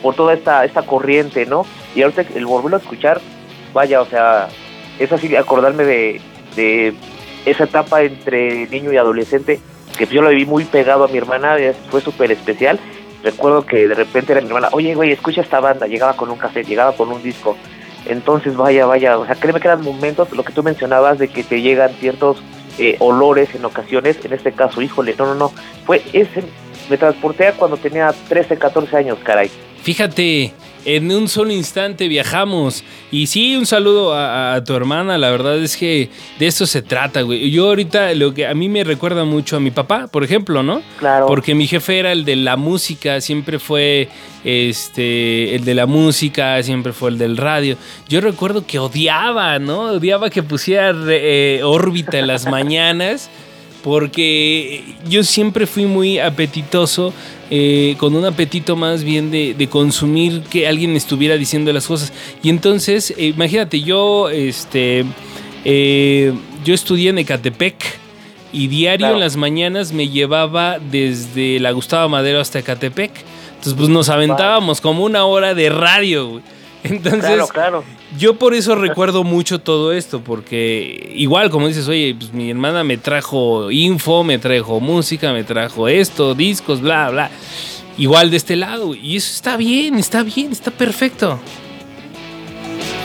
por 0.02 0.14
toda 0.14 0.34
esta, 0.34 0.64
esta 0.64 0.82
corriente, 0.82 1.46
¿no? 1.46 1.64
Y 1.94 2.02
ahorita 2.02 2.24
el 2.34 2.46
volverlo 2.46 2.76
a 2.76 2.80
escuchar, 2.80 3.20
vaya, 3.72 4.00
o 4.00 4.06
sea, 4.06 4.48
es 4.98 5.12
así 5.12 5.34
acordarme 5.36 5.84
de, 5.84 6.20
de 6.56 6.94
esa 7.44 7.64
etapa 7.64 8.02
entre 8.02 8.66
niño 8.68 8.92
y 8.92 8.96
adolescente 8.96 9.60
que 9.96 10.06
yo 10.06 10.22
lo 10.22 10.30
viví 10.30 10.46
muy 10.46 10.64
pegado 10.64 11.04
a 11.04 11.08
mi 11.08 11.18
hermana, 11.18 11.56
fue 11.90 12.00
súper 12.00 12.30
especial. 12.30 12.78
Recuerdo 13.22 13.66
que 13.66 13.88
de 13.88 13.94
repente 13.94 14.32
era 14.32 14.40
mi 14.40 14.46
hermana, 14.46 14.68
oye, 14.72 14.94
güey, 14.94 15.10
escucha 15.10 15.40
esta 15.40 15.58
banda, 15.58 15.86
llegaba 15.86 16.14
con 16.14 16.30
un 16.30 16.38
cassette, 16.38 16.68
llegaba 16.68 16.92
con 16.92 17.10
un 17.10 17.22
disco. 17.22 17.56
Entonces, 18.06 18.56
vaya, 18.56 18.86
vaya, 18.86 19.18
o 19.18 19.26
sea, 19.26 19.34
créeme 19.34 19.60
que 19.60 19.66
eran 19.66 19.82
momentos, 19.82 20.30
lo 20.32 20.44
que 20.44 20.52
tú 20.52 20.62
mencionabas, 20.62 21.18
de 21.18 21.28
que 21.28 21.42
te 21.42 21.60
llegan 21.60 21.90
ciertos 21.94 22.42
eh, 22.78 22.96
olores 23.00 23.52
en 23.54 23.64
ocasiones, 23.64 24.24
en 24.24 24.32
este 24.32 24.52
caso, 24.52 24.80
híjole, 24.80 25.14
no, 25.18 25.26
no, 25.26 25.34
no, 25.34 25.52
fue 25.84 26.00
ese, 26.12 26.44
me 26.88 26.96
transporté 26.96 27.48
a 27.48 27.52
cuando 27.52 27.76
tenía 27.76 28.14
13, 28.28 28.56
14 28.56 28.96
años, 28.96 29.18
caray. 29.24 29.50
Fíjate, 29.82 30.52
en 30.84 31.10
un 31.10 31.28
solo 31.28 31.52
instante 31.52 32.08
viajamos. 32.08 32.84
Y 33.10 33.26
sí, 33.26 33.56
un 33.56 33.66
saludo 33.66 34.14
a, 34.14 34.62
tu 34.64 34.74
hermana. 34.74 35.18
La 35.18 35.30
verdad 35.30 35.58
es 35.58 35.76
que 35.76 36.10
de 36.38 36.46
esto 36.46 36.66
se 36.66 36.82
trata, 36.82 37.22
güey. 37.22 37.50
Yo 37.50 37.68
ahorita 37.68 38.14
lo 38.14 38.34
que 38.34 38.46
a 38.46 38.54
mí 38.54 38.68
me 38.68 38.84
recuerda 38.84 39.24
mucho 39.24 39.56
a 39.56 39.60
mi 39.60 39.70
papá, 39.70 40.06
por 40.06 40.24
ejemplo, 40.24 40.62
¿no? 40.62 40.82
Claro. 40.98 41.26
Porque 41.26 41.54
mi 41.54 41.66
jefe 41.66 41.98
era 41.98 42.12
el 42.12 42.24
de 42.24 42.36
la 42.36 42.56
música, 42.56 43.20
siempre 43.20 43.58
fue 43.58 44.08
este, 44.44 45.54
el 45.54 45.64
de 45.64 45.74
la 45.74 45.86
música, 45.86 46.62
siempre 46.62 46.92
fue 46.92 47.10
el 47.10 47.18
del 47.18 47.36
radio. 47.36 47.76
Yo 48.08 48.20
recuerdo 48.20 48.66
que 48.66 48.78
odiaba, 48.78 49.58
¿no? 49.58 49.92
Odiaba 49.92 50.30
que 50.30 50.42
pusiera 50.42 50.94
eh, 51.08 51.60
órbita 51.64 52.18
en 52.18 52.26
las 52.26 52.46
mañanas 52.50 53.30
porque 53.82 54.82
yo 55.08 55.22
siempre 55.22 55.66
fui 55.66 55.86
muy 55.86 56.18
apetitoso, 56.18 57.12
eh, 57.50 57.94
con 57.98 58.14
un 58.14 58.24
apetito 58.24 58.76
más 58.76 59.04
bien 59.04 59.30
de, 59.30 59.68
consumir 59.70 60.42
que 60.42 60.66
alguien 60.68 60.96
estuviera 60.96 61.36
diciendo 61.36 61.72
las 61.72 61.86
cosas. 61.86 62.12
Y 62.42 62.50
entonces, 62.50 63.12
eh, 63.16 63.26
imagínate, 63.26 63.80
yo, 63.80 64.28
este, 64.30 65.04
eh, 65.64 66.32
yo 66.64 66.74
estudié 66.74 67.10
en 67.10 67.18
Ecatepec 67.18 67.98
y 68.52 68.66
diario 68.68 69.10
en 69.10 69.20
las 69.20 69.36
mañanas 69.36 69.92
me 69.92 70.08
llevaba 70.08 70.78
desde 70.78 71.60
la 71.60 71.70
Gustavo 71.70 72.08
Madero 72.08 72.40
hasta 72.40 72.58
Ecatepec. 72.58 73.12
Entonces, 73.48 73.74
pues 73.74 73.88
nos 73.88 74.08
aventábamos 74.08 74.80
como 74.80 75.04
una 75.04 75.24
hora 75.24 75.54
de 75.54 75.68
radio, 75.68 76.40
Entonces, 76.90 77.20
claro, 77.20 77.46
claro. 77.48 77.84
Yo 78.16 78.36
por 78.36 78.54
eso 78.54 78.74
recuerdo 78.74 79.24
mucho 79.24 79.60
todo 79.60 79.92
esto, 79.92 80.20
porque 80.20 81.12
igual 81.14 81.50
como 81.50 81.68
dices, 81.68 81.88
oye, 81.88 82.14
pues 82.18 82.32
mi 82.32 82.50
hermana 82.50 82.84
me 82.84 82.96
trajo 82.96 83.70
info, 83.70 84.24
me 84.24 84.38
trajo 84.38 84.80
música, 84.80 85.32
me 85.32 85.44
trajo 85.44 85.88
esto, 85.88 86.34
discos, 86.34 86.80
bla, 86.80 87.10
bla. 87.10 87.30
Igual 87.96 88.30
de 88.30 88.36
este 88.36 88.56
lado, 88.56 88.94
y 88.94 89.16
eso 89.16 89.32
está 89.32 89.56
bien, 89.56 89.96
está 89.96 90.22
bien, 90.22 90.52
está 90.52 90.70
perfecto. 90.70 91.38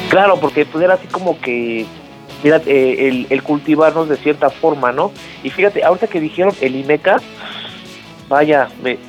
Claro, 0.10 0.40
porque 0.40 0.66
pues 0.66 0.84
era 0.84 0.94
así 0.94 1.08
como 1.08 1.40
que, 1.42 1.86
mira, 2.44 2.62
eh, 2.68 3.26
el, 3.30 3.44
cultivarnos 3.44 4.08
de 4.08 4.18
cierta 4.18 4.52
forma, 4.52 4.92
¿no? 4.92 5.12
Y 5.44 5.50
fíjate, 5.50 5.84
ahorita 5.84 6.08
que 6.08 6.20
dijeron 6.20 6.54
el 6.62 6.76
IMECA, 6.76 7.18
vaya, 8.30 8.70
me, 8.84 9.00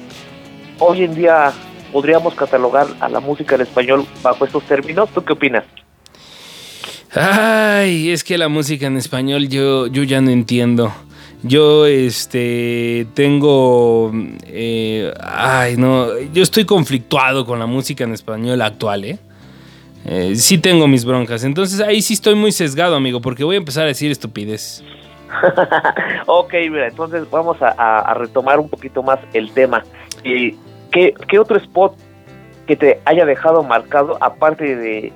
hoy 0.79 1.05
en 1.05 1.15
día 1.15 1.53
podríamos 1.95 2.35
catalogar 2.35 2.89
a 2.99 3.09
la 3.09 3.21
música 3.21 3.55
en 3.55 3.61
español 3.61 4.05
bajo 4.21 4.45
estos 4.45 4.65
términos. 4.65 5.09
¿Tú 5.15 5.25
qué 5.25 5.33
opinas? 5.33 5.63
Ay, 7.15 8.11
es 8.11 8.25
que 8.25 8.37
la 8.37 8.49
música 8.49 8.89
en 8.89 8.97
español 8.97 9.49
yo, 9.49 9.87
yo 9.87 10.03
ya 10.03 10.21
no 10.21 10.31
entiendo. 10.31 10.93
Yo, 11.45 11.87
este, 11.87 13.07
tengo, 13.15 14.11
eh, 14.45 15.15
ay, 15.23 15.77
no, 15.77 16.19
yo 16.33 16.43
estoy 16.43 16.65
conflictuado 16.65 17.47
con 17.47 17.61
la 17.61 17.67
música 17.67 18.03
en 18.03 18.13
español 18.13 18.61
actual, 18.63 19.05
¿eh? 19.05 19.19
¿eh? 20.05 20.35
Sí 20.35 20.59
tengo 20.59 20.89
mis 20.89 21.05
broncas. 21.05 21.45
Entonces 21.45 21.79
ahí 21.79 22.03
sí 22.03 22.15
estoy 22.15 22.35
muy 22.35 22.51
sesgado, 22.51 22.97
amigo, 22.97 23.21
porque 23.21 23.45
voy 23.45 23.55
a 23.55 23.59
empezar 23.59 23.85
a 23.85 23.87
decir 23.87 24.11
estupidez. 24.11 24.83
ok, 26.27 26.55
mira, 26.73 26.89
entonces 26.89 27.31
vamos 27.31 27.59
a, 27.61 28.15
retomar 28.15 28.59
un 28.59 28.69
poquito 28.69 29.01
más 29.05 29.21
el 29.33 29.53
tema. 29.53 29.85
¿Qué, 30.95 31.13
¿Qué 31.29 31.39
otro 31.41 31.59
spot 31.59 31.97
que 32.69 32.77
te 32.77 33.01
haya 33.05 33.27
dejado 33.27 33.63
marcado, 33.65 34.17
aparte 34.21 34.77
de... 34.77 35.13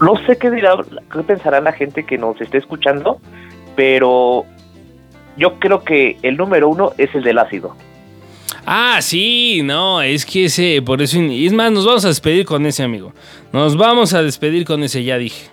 No 0.00 0.14
sé 0.26 0.36
qué 0.36 0.50
dirá, 0.50 0.74
qué 1.12 1.20
pensará 1.20 1.60
la 1.60 1.72
gente 1.72 2.04
que 2.04 2.18
nos 2.18 2.40
esté 2.40 2.58
escuchando, 2.58 3.20
pero 3.76 4.44
yo 5.36 5.60
creo 5.60 5.84
que 5.84 6.16
el 6.22 6.36
número 6.36 6.68
uno 6.68 6.92
es 6.98 7.14
el 7.14 7.22
del 7.22 7.38
ácido. 7.38 7.76
Ah, 8.66 8.98
sí, 9.00 9.62
no, 9.62 10.02
es 10.02 10.26
que 10.26 10.46
ese, 10.46 10.82
por 10.82 11.02
eso, 11.02 11.20
es 11.20 11.52
más, 11.52 11.70
nos 11.70 11.86
vamos 11.86 12.04
a 12.04 12.08
despedir 12.08 12.44
con 12.44 12.66
ese 12.66 12.82
amigo. 12.82 13.12
Nos 13.52 13.76
vamos 13.76 14.12
a 14.12 14.22
despedir 14.22 14.64
con 14.64 14.82
ese, 14.82 15.04
ya 15.04 15.18
dije. 15.18 15.50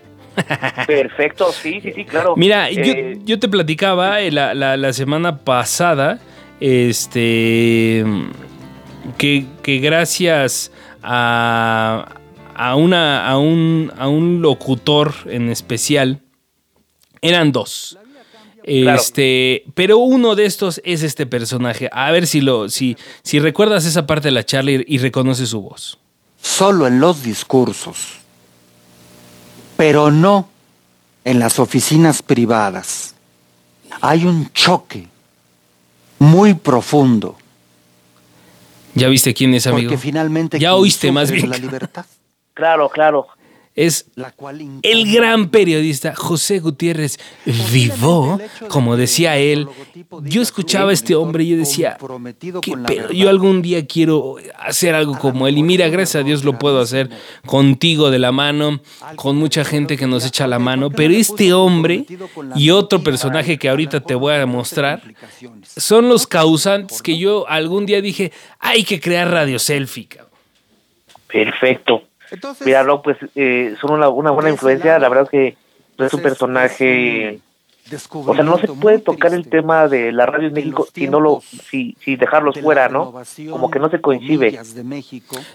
Perfecto, 0.88 1.52
sí, 1.52 1.80
sí, 1.82 1.92
sí, 1.94 2.06
claro. 2.06 2.36
Mira, 2.36 2.72
yo, 2.72 2.82
eh, 2.82 3.38
te 3.40 3.48
platicaba 3.48 4.22
eh, 4.22 4.32
la, 4.32 4.54
la, 4.56 4.94
semana 4.94 5.38
pasada, 5.38 6.20
este, 6.60 8.04
que, 9.18 9.46
que 9.64 9.80
gracias 9.80 10.72
a, 11.04 12.16
a, 12.56 12.76
una, 12.76 13.28
a, 13.28 13.38
un, 13.38 13.92
a 13.98 14.08
un 14.08 14.42
locutor 14.42 15.14
en 15.26 15.50
especial, 15.50 16.22
eran 17.22 17.52
dos. 17.52 17.98
Este, 18.64 19.64
pero 19.74 19.98
uno 19.98 20.36
de 20.36 20.46
estos 20.46 20.80
es 20.84 21.02
este 21.02 21.26
personaje. 21.26 21.90
A 21.92 22.12
ver 22.12 22.28
si 22.28 22.40
lo, 22.40 22.70
si, 22.70 22.98
si 23.24 23.40
recuerdas 23.40 23.86
esa 23.86 24.06
parte 24.06 24.28
de 24.28 24.32
la 24.32 24.46
charla 24.46 24.72
y, 24.86 24.98
reconoces 25.00 25.50
su 25.50 25.62
voz. 25.62 25.98
Solo 26.40 26.86
en 26.86 27.00
los 27.00 27.24
discursos, 27.24 28.20
pero 29.76 30.12
no 30.12 30.50
en 31.26 31.40
las 31.40 31.58
oficinas 31.58 32.22
privadas. 32.22 33.16
Hay 34.02 34.26
un 34.26 34.52
choque 34.54 35.08
muy 36.20 36.54
profundo. 36.54 37.38
¿Ya 38.96 39.08
viste 39.08 39.34
quién 39.34 39.54
es, 39.54 39.68
amigo? 39.68 39.90
Porque 39.90 39.98
finalmente 39.98 40.60
ya 40.60 40.76
oíste 40.76 41.12
más 41.12 41.32
bien. 41.32 41.50
La 41.50 41.58
libertad. 41.58 42.06
Claro, 42.54 42.90
claro 42.90 43.28
es 43.80 44.08
el 44.84 45.10
gran 45.10 45.48
periodista 45.48 46.14
José 46.14 46.60
Gutiérrez 46.60 47.18
Vivó, 47.72 48.38
como 48.68 48.98
decía 48.98 49.38
él. 49.38 49.70
Yo 50.24 50.42
escuchaba 50.42 50.90
a 50.90 50.94
este 50.94 51.16
hombre 51.16 51.46
y 51.46 51.52
yo 51.52 51.58
decía, 51.58 51.98
pero 52.86 53.14
yo 53.14 53.30
algún 53.30 53.62
día 53.62 53.86
quiero 53.86 54.36
hacer 54.58 54.96
algo 54.96 55.18
como 55.18 55.48
él. 55.48 55.58
Y 55.58 55.64
mira, 55.64 55.88
gracias 55.88 56.22
a 56.22 56.26
Dios 56.26 56.44
lo 56.44 56.60
puedo 56.60 56.82
hacer 56.82 57.10
contigo 57.46 58.12
de 58.12 58.20
la 58.20 58.34
mano, 58.34 58.82
con 59.16 59.38
mucha 59.38 59.64
gente 59.64 59.96
que 59.96 60.08
nos 60.08 60.26
echa 60.26 60.46
la 60.46 60.60
mano. 60.60 60.90
Pero 60.90 61.14
este 61.14 61.54
hombre 61.54 62.06
y 62.58 62.72
otro 62.72 63.02
personaje 63.02 63.58
que 63.58 63.70
ahorita 63.70 64.02
te 64.02 64.14
voy 64.14 64.34
a 64.34 64.46
mostrar 64.46 65.02
son 65.64 66.10
los 66.10 66.28
causantes 66.28 67.02
que 67.02 67.18
yo 67.18 67.48
algún 67.48 67.86
día 67.86 68.02
dije, 68.02 68.34
hay 68.60 68.84
que 68.84 69.00
crear 69.00 69.32
Radio 69.32 69.58
Selfie. 69.58 70.10
Perfecto. 71.32 72.10
Entonces, 72.32 72.66
Míralo, 72.66 73.02
pues 73.02 73.18
eh, 73.36 73.76
son 73.80 73.92
una, 73.92 74.10
una 74.10 74.32
buena 74.32 74.50
influencia. 74.50 75.00
La 75.00 75.10
verdad 75.10 75.26
es 75.26 75.30
que 75.30 75.58
es 76.06 76.14
un 76.14 76.22
personaje 76.22 77.40
o 78.14 78.36
sea, 78.36 78.44
no 78.44 78.58
se 78.58 78.68
puede 78.68 79.00
tocar 79.00 79.34
el 79.34 79.48
tema 79.48 79.88
de 79.88 80.12
la 80.12 80.26
radio 80.26 80.48
en 80.48 80.54
México 80.54 80.88
si 80.94 81.08
no 81.08 81.20
lo, 81.20 81.42
si, 81.70 81.96
si 82.04 82.16
dejarlos 82.16 82.60
fuera, 82.60 82.90
¿no? 82.90 83.14
Como 83.50 83.70
que 83.70 83.80
no 83.80 83.90
se 83.90 84.02
coincide. 84.02 84.60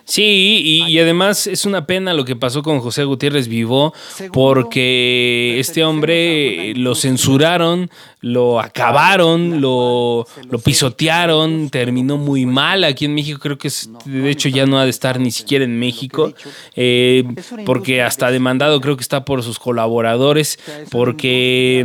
Sí, 0.04 0.84
y, 0.88 0.98
además 0.98 1.46
es 1.46 1.64
una 1.64 1.86
pena 1.86 2.14
lo 2.14 2.24
que 2.24 2.36
pasó 2.36 2.62
con 2.62 2.80
José 2.80 3.04
Gutiérrez 3.04 3.48
Vivó, 3.48 3.92
porque 4.32 5.58
este 5.58 5.84
hombre 5.84 6.74
lo 6.74 6.94
censuraron, 6.94 7.90
lo 8.20 8.60
acabaron, 8.60 9.60
lo, 9.60 10.26
lo 10.48 10.58
pisotearon, 10.58 11.68
terminó 11.70 12.16
muy 12.16 12.46
mal 12.46 12.84
aquí 12.84 13.04
en 13.04 13.14
México, 13.14 13.38
creo 13.40 13.58
que 13.58 13.70
de 14.06 14.30
hecho 14.30 14.48
ya 14.48 14.66
no 14.66 14.78
ha 14.78 14.84
de 14.84 14.90
estar 14.90 15.20
ni 15.20 15.30
siquiera 15.30 15.64
en 15.64 15.78
México, 15.78 16.32
eh, 16.74 17.24
porque 17.66 18.02
hasta 18.02 18.30
demandado 18.30 18.80
creo 18.80 18.96
que 18.96 19.02
está 19.02 19.24
por 19.24 19.42
sus 19.42 19.58
colaboradores, 19.58 20.58
porque 20.90 21.84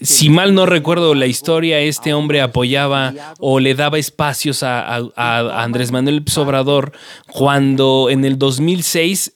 si 0.00 0.28
mal 0.30 0.54
no 0.54 0.66
recuerdo 0.66 1.14
la 1.14 1.26
historia, 1.26 1.80
este 1.80 2.14
hombre 2.14 2.40
apoyaba 2.40 3.14
o 3.38 3.60
le 3.60 3.74
daba 3.74 3.98
espacios 3.98 4.62
a, 4.62 4.96
Andrés 5.16 5.92
Manuel 5.92 6.24
Sobrador 6.26 6.92
cuando 7.30 8.08
en 8.10 8.24
el 8.24 8.38
2006 8.38 9.34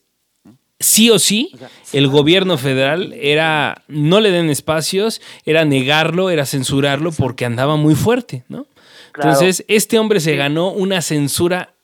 sí 0.78 1.10
o 1.10 1.18
sí, 1.18 1.52
el 1.92 2.08
gobierno 2.08 2.58
federal 2.58 3.14
era 3.14 3.82
no 3.88 4.20
le 4.20 4.30
den 4.30 4.50
espacios, 4.50 5.20
era 5.44 5.64
negarlo, 5.64 6.30
era 6.30 6.46
censurarlo 6.46 7.12
porque 7.12 7.44
andaba 7.44 7.76
muy 7.76 7.94
fuerte, 7.94 8.44
¿no? 8.48 8.66
Entonces, 9.14 9.64
este 9.68 9.98
hombre 9.98 10.20
se 10.20 10.36
ganó 10.36 10.70
una 10.70 11.00
censura 11.00 11.74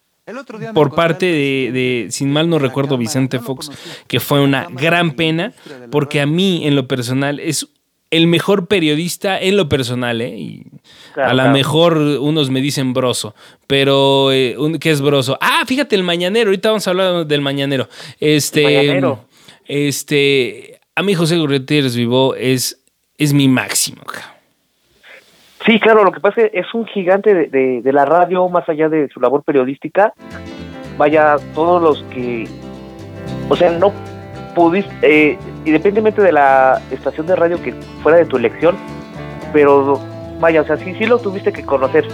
por 0.74 0.94
parte 0.94 1.26
de, 1.26 1.72
de, 1.72 2.06
sin 2.10 2.30
mal 2.30 2.48
no 2.48 2.58
recuerdo, 2.58 2.98
Vicente 2.98 3.40
Fox, 3.40 3.70
que 4.06 4.20
fue 4.20 4.40
una 4.40 4.68
gran 4.70 5.12
pena, 5.12 5.52
porque 5.90 6.20
a 6.20 6.26
mí, 6.26 6.66
en 6.66 6.76
lo 6.76 6.86
personal, 6.86 7.40
es 7.40 7.68
el 8.12 8.26
mejor 8.26 8.66
periodista 8.66 9.40
en 9.40 9.56
lo 9.56 9.70
personal, 9.70 10.20
¿eh? 10.20 10.36
Y 10.36 10.66
a 11.16 11.32
lo 11.32 11.48
mejor 11.48 11.96
unos 11.96 12.50
me 12.50 12.60
dicen 12.60 12.92
broso, 12.92 13.34
pero 13.66 14.30
eh, 14.30 14.54
¿qué 14.80 14.90
es 14.90 15.00
broso? 15.00 15.38
Ah, 15.40 15.62
fíjate, 15.66 15.96
el 15.96 16.02
mañanero, 16.02 16.50
ahorita 16.50 16.68
vamos 16.68 16.86
a 16.86 16.90
hablar 16.90 17.26
del 17.26 17.40
mañanero. 17.40 17.88
Este, 18.20 19.02
este, 19.64 20.78
a 20.94 21.02
mí 21.02 21.14
José 21.14 21.38
Gutiérrez 21.38 21.96
Vivo 21.96 22.34
es, 22.34 22.84
es 23.16 23.32
mi 23.32 23.48
máximo. 23.48 24.02
Sí, 25.64 25.80
claro, 25.80 26.04
lo 26.04 26.12
que 26.12 26.20
pasa 26.20 26.42
es 26.42 26.52
que 26.52 26.60
es 26.60 26.66
un 26.74 26.84
gigante 26.86 27.32
de, 27.32 27.80
de 27.80 27.92
la 27.94 28.04
radio, 28.04 28.46
más 28.50 28.68
allá 28.68 28.90
de 28.90 29.08
su 29.08 29.20
labor 29.20 29.42
periodística. 29.42 30.12
Vaya, 30.98 31.36
todos 31.54 31.80
los 31.80 32.02
que, 32.14 32.46
o 33.48 33.56
sea, 33.56 33.70
no 33.70 33.90
pudiste, 34.54 34.92
eh, 35.00 35.38
independientemente 35.64 36.22
de 36.22 36.32
la 36.32 36.80
estación 36.90 37.26
de 37.26 37.36
radio 37.36 37.60
que 37.62 37.72
fuera 38.02 38.18
de 38.18 38.26
tu 38.26 38.36
elección, 38.36 38.76
pero 39.52 40.00
vaya, 40.40 40.62
o 40.62 40.64
sea, 40.64 40.76
sí, 40.76 40.94
sí 40.94 41.06
lo 41.06 41.18
tuviste 41.18 41.52
que 41.52 41.64
conocer. 41.64 42.06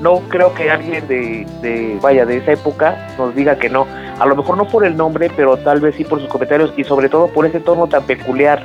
No 0.00 0.20
creo 0.28 0.52
que 0.54 0.70
alguien 0.70 1.06
de, 1.08 1.46
de, 1.62 1.98
vaya, 2.02 2.26
de 2.26 2.36
esa 2.36 2.52
época 2.52 3.08
nos 3.18 3.34
diga 3.34 3.56
que 3.58 3.68
no. 3.68 3.86
A 4.18 4.26
lo 4.26 4.36
mejor 4.36 4.56
no 4.56 4.66
por 4.68 4.84
el 4.84 4.96
nombre, 4.96 5.30
pero 5.34 5.56
tal 5.56 5.80
vez 5.80 5.94
sí 5.94 6.04
por 6.04 6.20
sus 6.20 6.28
comentarios 6.28 6.72
y 6.76 6.84
sobre 6.84 7.08
todo 7.08 7.28
por 7.28 7.46
ese 7.46 7.60
tono 7.60 7.86
tan 7.86 8.04
peculiar 8.04 8.62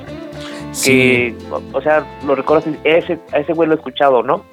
que, 0.84 1.36
o 1.74 1.82
sea, 1.82 2.06
lo 2.26 2.36
recuerdas, 2.36 2.74
ese, 2.84 3.20
a 3.34 3.40
ese 3.40 3.54
güey 3.54 3.68
lo 3.68 3.76
he 3.76 3.78
escuchado, 3.78 4.24
¿no? 4.24 4.44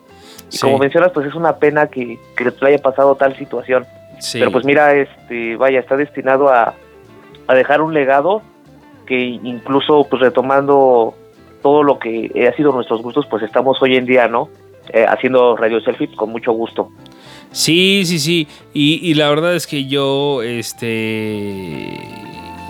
Y 0.51 0.59
como 0.59 0.79
mencionas, 0.79 1.13
pues 1.13 1.27
es 1.27 1.35
una 1.35 1.57
pena 1.57 1.89
que, 1.89 2.19
que 2.37 2.45
le 2.45 2.69
haya 2.69 2.79
pasado 2.79 3.15
tal 3.17 3.37
situación. 3.37 3.87
Pero 4.33 4.51
pues 4.51 4.65
mira, 4.65 4.95
este, 4.95 5.57
vaya, 5.57 5.81
está 5.81 5.97
destinado 5.97 6.49
a, 6.49 6.75
a 7.47 7.55
dejar 7.55 7.83
un 7.83 7.95
legado 7.95 8.43
que 9.09 9.19
incluso 9.19 10.07
pues 10.09 10.21
retomando 10.21 11.15
todo 11.63 11.83
lo 11.83 11.99
que 11.99 12.31
ha 12.47 12.55
sido 12.57 12.73
nuestros 12.73 13.03
gustos, 13.03 13.27
pues 13.27 13.43
estamos 13.43 13.79
hoy 13.81 13.97
en 13.97 14.05
día, 14.05 14.29
¿no? 14.29 14.51
Eh, 14.93 15.05
haciendo 15.09 15.57
Radio 15.57 15.81
Selfie 15.81 16.15
con 16.15 16.31
mucho 16.31 16.53
gusto. 16.53 16.91
Sí, 17.51 18.03
sí, 18.05 18.19
sí. 18.19 18.47
Y, 18.75 19.15
la 19.15 19.29
verdad 19.31 19.55
es 19.57 19.67
que 19.67 19.87
yo, 19.87 20.43
este 20.43 21.99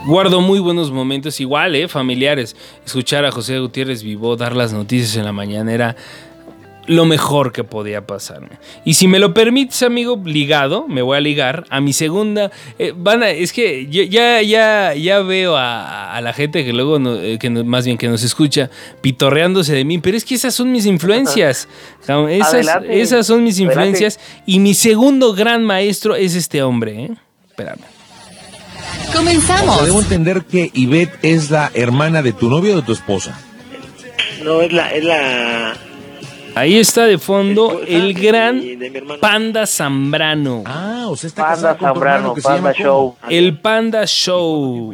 guardo 0.07 0.41
muy 0.41 0.61
buenos 0.61 0.91
momentos, 0.91 1.41
igual, 1.41 1.75
¿eh? 1.75 1.89
Familiares. 1.89 2.57
Escuchar 2.87 3.25
a 3.25 3.33
José 3.33 3.59
Gutiérrez 3.59 4.03
Vivo 4.03 4.37
dar 4.37 4.55
las 4.55 4.73
noticias 4.73 5.17
en 5.17 5.25
la 5.25 5.33
mañanera 5.33 5.97
lo 6.89 7.05
mejor 7.05 7.53
que 7.53 7.65
podía 7.65 8.07
pasarme. 8.07 8.59
Y 8.85 8.95
si 8.95 9.07
me 9.09 9.19
lo 9.19 9.35
permites, 9.35 9.83
amigo, 9.83 10.21
ligado, 10.25 10.89
me 10.89 11.03
voy 11.03 11.19
a 11.19 11.21
ligar 11.21 11.65
a 11.69 11.81
mi 11.81 11.93
segunda. 11.93 12.51
Eh, 12.79 12.93
van 12.97 13.23
es 13.23 13.53
que 13.53 13.87
ya, 13.89 14.43
ya, 14.43 14.95
ya 14.95 15.21
veo 15.21 15.55
a, 15.57 16.19
la 16.23 16.33
gente 16.33 16.65
que 16.65 16.73
luego, 16.73 16.99
eh, 17.21 17.39
que 17.39 17.51
más 17.51 17.85
bien 17.85 17.99
que 17.99 18.09
nos 18.09 18.23
escucha, 18.25 18.71
pitorreándose 19.03 19.75
de 19.75 19.85
mí, 19.85 19.99
pero 19.99 20.17
es 20.17 20.25
que 20.25 20.35
esas 20.35 20.55
son 20.55 20.73
mis 20.73 20.87
influencias. 20.87 21.69
esas, 22.31 22.83
esas, 22.89 23.27
son 23.27 23.45
mis 23.45 23.61
influencias. 23.61 24.19
Y 24.47 24.59
mi 24.59 24.75
segundo 24.75 25.35
gran 25.35 25.65
maestro 25.65 26.17
es 26.17 26.35
este 26.35 26.63
hombre, 26.63 27.05
¿eh? 27.05 27.11
Espérame. 27.49 27.83
Comenzamos. 29.15 29.85
debo 29.85 30.01
entender 30.01 30.45
que 30.45 30.71
Ivette 30.73 31.19
es 31.23 31.51
la 31.51 31.71
hermana 31.75 32.23
de 32.23 32.33
tu 32.33 32.49
novio 32.49 32.73
o 32.73 32.77
de 32.77 32.83
tu 32.83 32.93
esposa. 32.93 33.39
No, 34.43 34.63
es 34.63 34.73
la, 34.73 34.93
es 34.95 35.05
la 35.05 35.77
Ahí 36.59 36.77
está 36.77 37.07
de 37.07 37.19
fondo 37.19 37.83
el 37.87 38.15
gran 38.15 38.61
Panda 39.21 39.65
Zambrano. 39.65 40.65
Ah, 40.67 41.07
o 41.09 41.15
sea, 41.15 41.29
está 41.29 41.53
Panda 41.53 41.77
Zambrano, 41.79 42.35
Panda 42.43 42.73
Show. 42.73 43.17
El 43.29 43.61
Panda 43.61 44.05
Show, 44.07 44.93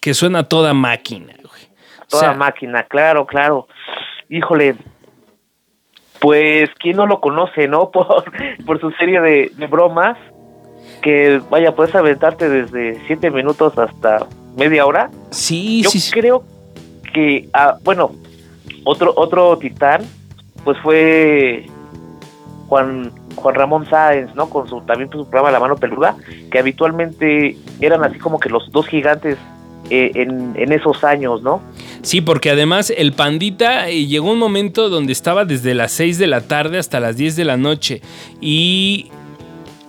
que 0.00 0.14
suena 0.14 0.44
toda 0.44 0.72
máquina. 0.72 1.34
Toda 2.08 2.32
máquina, 2.34 2.84
claro, 2.84 3.26
claro. 3.26 3.66
Híjole, 4.28 4.76
pues, 6.20 6.70
¿quién 6.78 6.96
no 6.96 7.06
lo 7.06 7.20
conoce, 7.20 7.66
no? 7.66 7.90
Por, 7.92 8.24
por 8.64 8.80
su 8.80 8.92
serie 8.92 9.20
de, 9.20 9.66
bromas, 9.66 10.16
que 11.02 11.40
vaya, 11.50 11.74
puedes 11.74 11.92
aventarte 11.96 12.48
desde 12.48 13.04
siete 13.08 13.32
minutos 13.32 13.76
hasta 13.76 14.28
media 14.56 14.86
hora. 14.86 15.10
Sí, 15.30 15.82
Yo 15.82 15.90
sí. 15.90 16.12
creo 16.12 16.44
que, 17.12 17.48
ah, 17.52 17.78
bueno, 17.82 18.12
otro, 18.84 19.12
otro 19.16 19.58
titán, 19.58 20.02
pues 20.64 20.78
fue 20.82 21.66
Juan, 22.68 23.12
Juan 23.36 23.54
Ramón 23.54 23.88
Sáenz, 23.88 24.34
¿no? 24.34 24.48
Con 24.48 24.68
su, 24.68 24.80
también 24.82 25.10
su 25.10 25.26
programa 25.26 25.50
La 25.50 25.60
Mano 25.60 25.76
Peluda, 25.76 26.16
que 26.50 26.58
habitualmente 26.58 27.56
eran 27.80 28.02
así 28.04 28.18
como 28.18 28.38
que 28.38 28.48
los 28.48 28.70
dos 28.72 28.86
gigantes 28.86 29.38
eh, 29.90 30.12
en, 30.14 30.54
en, 30.56 30.72
esos 30.72 31.04
años, 31.04 31.42
¿no? 31.42 31.60
Sí, 32.02 32.22
porque 32.22 32.50
además 32.50 32.92
el 32.96 33.12
Pandita 33.12 33.88
eh, 33.88 34.06
llegó 34.06 34.32
un 34.32 34.38
momento 34.38 34.88
donde 34.88 35.12
estaba 35.12 35.44
desde 35.44 35.74
las 35.74 35.92
6 35.92 36.18
de 36.18 36.26
la 36.26 36.40
tarde 36.40 36.78
hasta 36.78 37.00
las 37.00 37.16
10 37.16 37.36
de 37.36 37.44
la 37.44 37.56
noche. 37.58 38.00
Y 38.40 39.10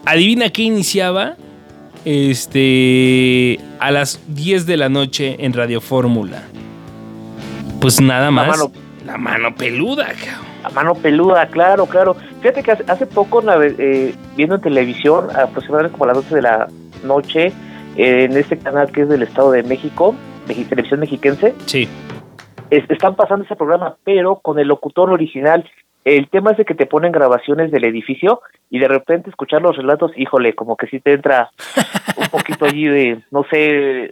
adivina 0.06 0.50
qué 0.50 0.64
iniciaba 0.64 1.36
este 2.04 3.60
a 3.80 3.92
las 3.92 4.20
10 4.28 4.66
de 4.66 4.78
la 4.78 4.90
noche 4.90 5.38
en 5.40 5.54
Radio 5.54 5.80
Fórmula. 5.80 6.44
Pues 7.80 8.02
nada 8.02 8.32
más. 8.32 8.48
La 8.48 8.52
mano, 8.52 8.72
la 9.06 9.18
mano 9.18 9.56
peluda, 9.56 10.08
cabrón. 10.08 10.55
La 10.66 10.72
mano 10.72 10.96
peluda, 10.96 11.46
claro, 11.48 11.86
claro. 11.86 12.16
Fíjate 12.42 12.64
que 12.64 12.72
hace, 12.72 13.06
poco, 13.06 13.44
eh, 13.62 14.16
viendo 14.36 14.56
en 14.56 14.62
televisión, 14.62 15.28
aproximadamente 15.30 15.92
como 15.92 16.06
a 16.06 16.08
las 16.08 16.18
12 16.18 16.36
de 16.36 16.42
la 16.42 16.68
noche, 17.04 17.54
en 17.98 18.36
este 18.36 18.58
canal 18.58 18.92
que 18.92 19.02
es 19.02 19.10
del 19.10 19.22
Estado 19.22 19.52
de 19.52 19.62
México, 19.62 20.16
Televisión 20.48 21.02
Mexiquense. 21.02 21.54
Sí. 21.68 21.88
están 22.72 23.16
pasando 23.16 23.46
ese 23.46 23.56
programa, 23.56 23.98
pero 24.04 24.38
con 24.38 24.58
el 24.58 24.68
locutor 24.68 25.12
original. 25.12 25.70
El 26.04 26.30
tema 26.30 26.52
es 26.52 26.58
de 26.58 26.66
que 26.66 26.74
te 26.74 26.88
ponen 26.88 27.12
grabaciones 27.12 27.70
del 27.70 27.86
edificio 27.86 28.42
y 28.72 28.80
de 28.80 28.88
repente 28.88 29.30
escuchar 29.30 29.62
los 29.62 29.78
relatos, 29.78 30.12
híjole, 30.18 30.56
como 30.56 30.78
que 30.78 30.88
si 30.88 31.00
te 31.00 31.14
entra 31.14 31.52
un 32.18 32.28
poquito 32.30 32.66
allí 32.66 32.88
de, 32.88 33.22
no 33.30 33.46
sé 33.52 34.12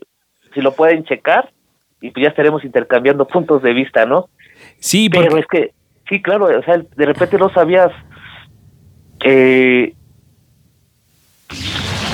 si 0.54 0.62
lo 0.62 0.74
pueden 0.76 1.04
checar 1.04 1.50
y 2.00 2.12
pues 2.12 2.24
ya 2.24 2.30
estaremos 2.30 2.64
intercambiando 2.64 3.26
puntos 3.26 3.64
de 3.64 3.74
vista, 3.74 4.06
¿no? 4.06 4.30
Sí, 4.78 5.10
pero 5.10 5.38
es 5.38 5.48
que, 5.48 5.72
sí, 6.10 6.22
claro, 6.22 6.46
o 6.46 6.64
sea, 6.64 6.78
de 6.78 7.06
repente 7.06 7.38
no 7.38 7.50
sabías 7.50 7.92
eh, 9.24 9.94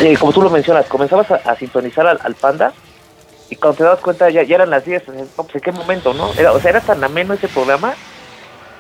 eh, 0.01 0.15
como 0.17 0.31
tú 0.31 0.41
lo 0.41 0.49
mencionas, 0.49 0.87
comenzabas 0.87 1.29
a, 1.31 1.55
sintonizar 1.55 2.07
al, 2.07 2.35
panda 2.35 2.71
y 3.49 3.55
cuando 3.55 3.79
te 3.79 3.83
das 3.83 3.99
cuenta 3.99 4.29
ya, 4.29 4.43
ya 4.43 4.55
eran 4.55 4.69
las 4.69 4.85
10, 4.85 5.03
pues, 5.35 5.55
¿en 5.55 5.61
qué 5.61 5.71
momento, 5.71 6.13
no? 6.13 6.31
Era, 6.37 6.53
o 6.53 6.59
sea, 6.59 6.71
era 6.71 6.81
tan 6.81 7.03
ameno 7.03 7.33
ese 7.33 7.49
programa 7.49 7.93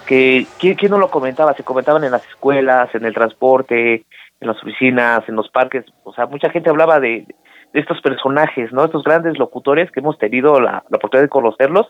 que 0.05 0.45
¿quién, 0.59 0.75
¿quién, 0.75 0.91
no 0.91 0.97
lo 0.97 1.09
comentaba? 1.09 1.53
Se 1.55 1.63
comentaban 1.63 2.03
en 2.03 2.11
las 2.11 2.25
escuelas, 2.27 2.93
en 2.95 3.03
el 3.03 3.13
transporte, 3.13 4.05
en 4.39 4.47
las 4.47 4.57
oficinas, 4.63 5.27
en 5.27 5.35
los 5.35 5.49
parques, 5.49 5.85
o 6.03 6.13
sea, 6.13 6.25
mucha 6.27 6.49
gente 6.51 6.69
hablaba 6.69 6.99
de, 6.99 7.25
estos 7.73 8.01
personajes, 8.01 8.71
¿no? 8.71 8.85
Estos 8.85 9.03
grandes 9.03 9.37
locutores 9.37 9.91
que 9.91 9.99
hemos 9.99 10.17
tenido 10.17 10.59
la, 10.61 10.83
la, 10.89 10.97
oportunidad 10.97 11.23
de 11.23 11.29
conocerlos 11.29 11.87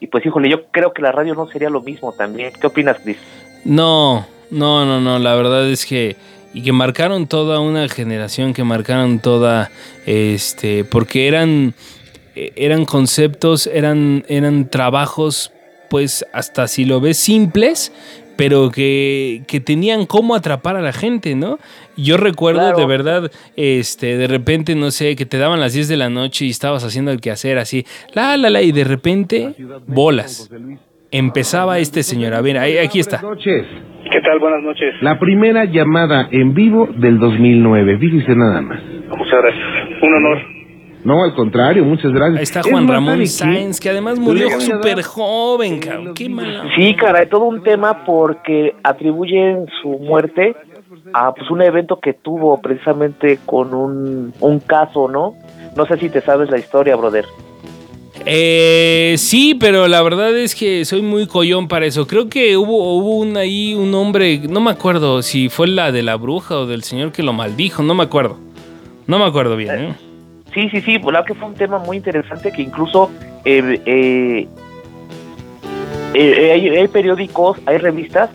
y 0.00 0.06
pues 0.06 0.24
híjole, 0.24 0.48
yo 0.48 0.66
creo 0.66 0.92
que 0.92 1.02
la 1.02 1.12
radio 1.12 1.34
no 1.34 1.48
sería 1.48 1.70
lo 1.70 1.82
mismo 1.82 2.12
también. 2.12 2.52
¿Qué 2.60 2.66
opinas, 2.66 2.98
Chris? 3.02 3.18
No, 3.64 4.26
no, 4.50 4.84
no, 4.84 5.00
no, 5.00 5.18
la 5.18 5.34
verdad 5.34 5.68
es 5.68 5.84
que 5.84 6.16
y 6.54 6.62
que 6.62 6.72
marcaron 6.72 7.26
toda 7.26 7.60
una 7.60 7.88
generación, 7.88 8.54
que 8.54 8.64
marcaron 8.64 9.20
toda, 9.20 9.70
este, 10.06 10.84
porque 10.84 11.28
eran, 11.28 11.74
eran 12.34 12.84
conceptos, 12.84 13.66
eran, 13.66 14.24
eran 14.28 14.68
trabajos, 14.70 15.52
pues 15.90 16.24
hasta 16.32 16.66
si 16.66 16.84
lo 16.84 17.00
ves 17.00 17.18
simples, 17.18 17.92
pero 18.36 18.70
que, 18.70 19.42
que 19.46 19.60
tenían 19.60 20.06
cómo 20.06 20.34
atrapar 20.34 20.76
a 20.76 20.80
la 20.80 20.92
gente, 20.92 21.34
¿no? 21.34 21.58
Yo 21.98 22.16
recuerdo 22.16 22.76
de 22.76 22.86
verdad, 22.86 23.30
este, 23.56 24.16
de 24.16 24.28
repente, 24.28 24.76
no 24.76 24.90
sé, 24.92 25.16
que 25.16 25.26
te 25.26 25.36
daban 25.36 25.58
las 25.58 25.72
10 25.74 25.88
de 25.88 25.96
la 25.96 26.08
noche 26.08 26.44
y 26.44 26.50
estabas 26.50 26.84
haciendo 26.84 27.10
el 27.10 27.20
quehacer 27.20 27.58
así, 27.58 27.84
la, 28.14 28.36
la, 28.36 28.50
la, 28.50 28.62
y 28.62 28.70
de 28.70 28.84
repente, 28.84 29.54
bolas. 29.86 30.48
Empezaba 31.10 31.78
este 31.78 32.02
señor. 32.02 32.34
A 32.34 32.40
ver, 32.40 32.58
ahí, 32.58 32.76
aquí 32.76 33.00
está. 33.00 33.20
Buenas 33.20 33.38
noches. 33.38 33.66
¿Qué 34.10 34.20
tal? 34.20 34.38
Buenas 34.38 34.62
noches. 34.62 34.94
La 35.00 35.18
primera 35.18 35.64
llamada 35.64 36.28
en 36.30 36.54
vivo 36.54 36.88
del 36.96 37.18
2009. 37.18 37.98
Fíjese 37.98 38.36
nada 38.36 38.60
más. 38.60 38.80
Muchas 38.84 39.40
gracias. 39.42 39.64
Un 40.02 40.14
honor. 40.14 40.58
No, 41.04 41.24
al 41.24 41.34
contrario, 41.34 41.84
muchas 41.84 42.12
gracias. 42.12 42.36
Ahí 42.36 42.42
está 42.42 42.62
Juan 42.62 42.88
Ramón 42.88 43.26
Sáenz, 43.26 43.80
que 43.80 43.88
además 43.88 44.18
murió 44.18 44.50
súper 44.60 45.02
joven, 45.02 45.78
cabrón. 45.80 46.14
Qué 46.14 46.28
mala. 46.28 46.64
Sí, 46.76 46.94
cara, 46.94 47.26
todo 47.28 47.44
un 47.44 47.62
tema 47.62 48.04
porque 48.04 48.74
atribuyen 48.82 49.66
su 49.80 49.88
muerte 49.88 50.54
a 51.12 51.32
pues 51.34 51.50
un 51.50 51.62
evento 51.62 52.00
que 52.00 52.12
tuvo 52.12 52.60
precisamente 52.60 53.38
con 53.44 53.74
un, 53.74 54.32
un 54.40 54.60
caso, 54.60 55.08
¿no? 55.08 55.34
No 55.76 55.86
sé 55.86 55.98
si 55.98 56.08
te 56.08 56.20
sabes 56.20 56.50
la 56.50 56.58
historia, 56.58 56.96
brother. 56.96 57.24
Eh, 58.26 59.14
sí, 59.16 59.56
pero 59.58 59.88
la 59.88 60.02
verdad 60.02 60.36
es 60.36 60.54
que 60.54 60.84
soy 60.84 61.02
muy 61.02 61.26
collón 61.26 61.68
para 61.68 61.86
eso. 61.86 62.06
Creo 62.06 62.28
que 62.28 62.56
hubo, 62.56 62.96
hubo 62.96 63.16
un, 63.16 63.36
ahí 63.36 63.74
un 63.74 63.94
hombre, 63.94 64.40
no 64.48 64.60
me 64.60 64.70
acuerdo 64.70 65.22
si 65.22 65.48
fue 65.48 65.68
la 65.68 65.92
de 65.92 66.02
la 66.02 66.16
bruja 66.16 66.58
o 66.58 66.66
del 66.66 66.82
señor 66.82 67.12
que 67.12 67.22
lo 67.22 67.32
maldijo, 67.32 67.82
no 67.82 67.94
me 67.94 68.02
acuerdo. 68.02 68.38
No 69.06 69.18
me 69.18 69.24
acuerdo 69.24 69.56
bien. 69.56 69.78
¿eh? 69.78 69.94
Sí, 70.52 70.68
sí, 70.70 70.80
sí, 70.82 70.98
la 71.10 71.24
que 71.24 71.34
fue 71.34 71.48
un 71.48 71.54
tema 71.54 71.78
muy 71.78 71.96
interesante 71.96 72.52
que 72.52 72.62
incluso 72.62 73.10
eh, 73.44 73.80
eh, 73.86 74.48
eh 76.14 76.78
hay, 76.78 76.88
periódicos, 76.88 77.58
hay 77.66 77.78
revistas 77.78 78.30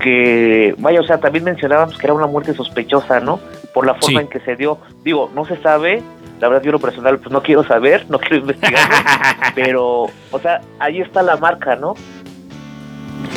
que, 0.00 0.74
vaya, 0.78 1.00
o 1.00 1.04
sea, 1.04 1.18
también 1.18 1.44
mencionábamos 1.44 1.96
que 1.98 2.06
era 2.06 2.14
una 2.14 2.26
muerte 2.26 2.54
sospechosa, 2.54 3.20
¿no? 3.20 3.40
Por 3.72 3.86
la 3.86 3.94
forma 3.94 4.20
en 4.20 4.28
que 4.28 4.40
se 4.40 4.56
dio. 4.56 4.78
Digo, 5.04 5.30
no 5.34 5.44
se 5.44 5.56
sabe, 5.58 6.02
la 6.40 6.48
verdad 6.48 6.62
yo 6.62 6.72
lo 6.72 6.78
personal 6.78 7.18
pues 7.18 7.32
no 7.32 7.42
quiero 7.42 7.64
saber, 7.64 8.06
no 8.10 8.18
quiero 8.18 8.36
investigar, 8.36 8.88
pero, 9.54 10.04
o 10.30 10.38
sea, 10.40 10.60
ahí 10.78 11.00
está 11.00 11.22
la 11.22 11.36
marca, 11.36 11.76
¿no? 11.76 11.94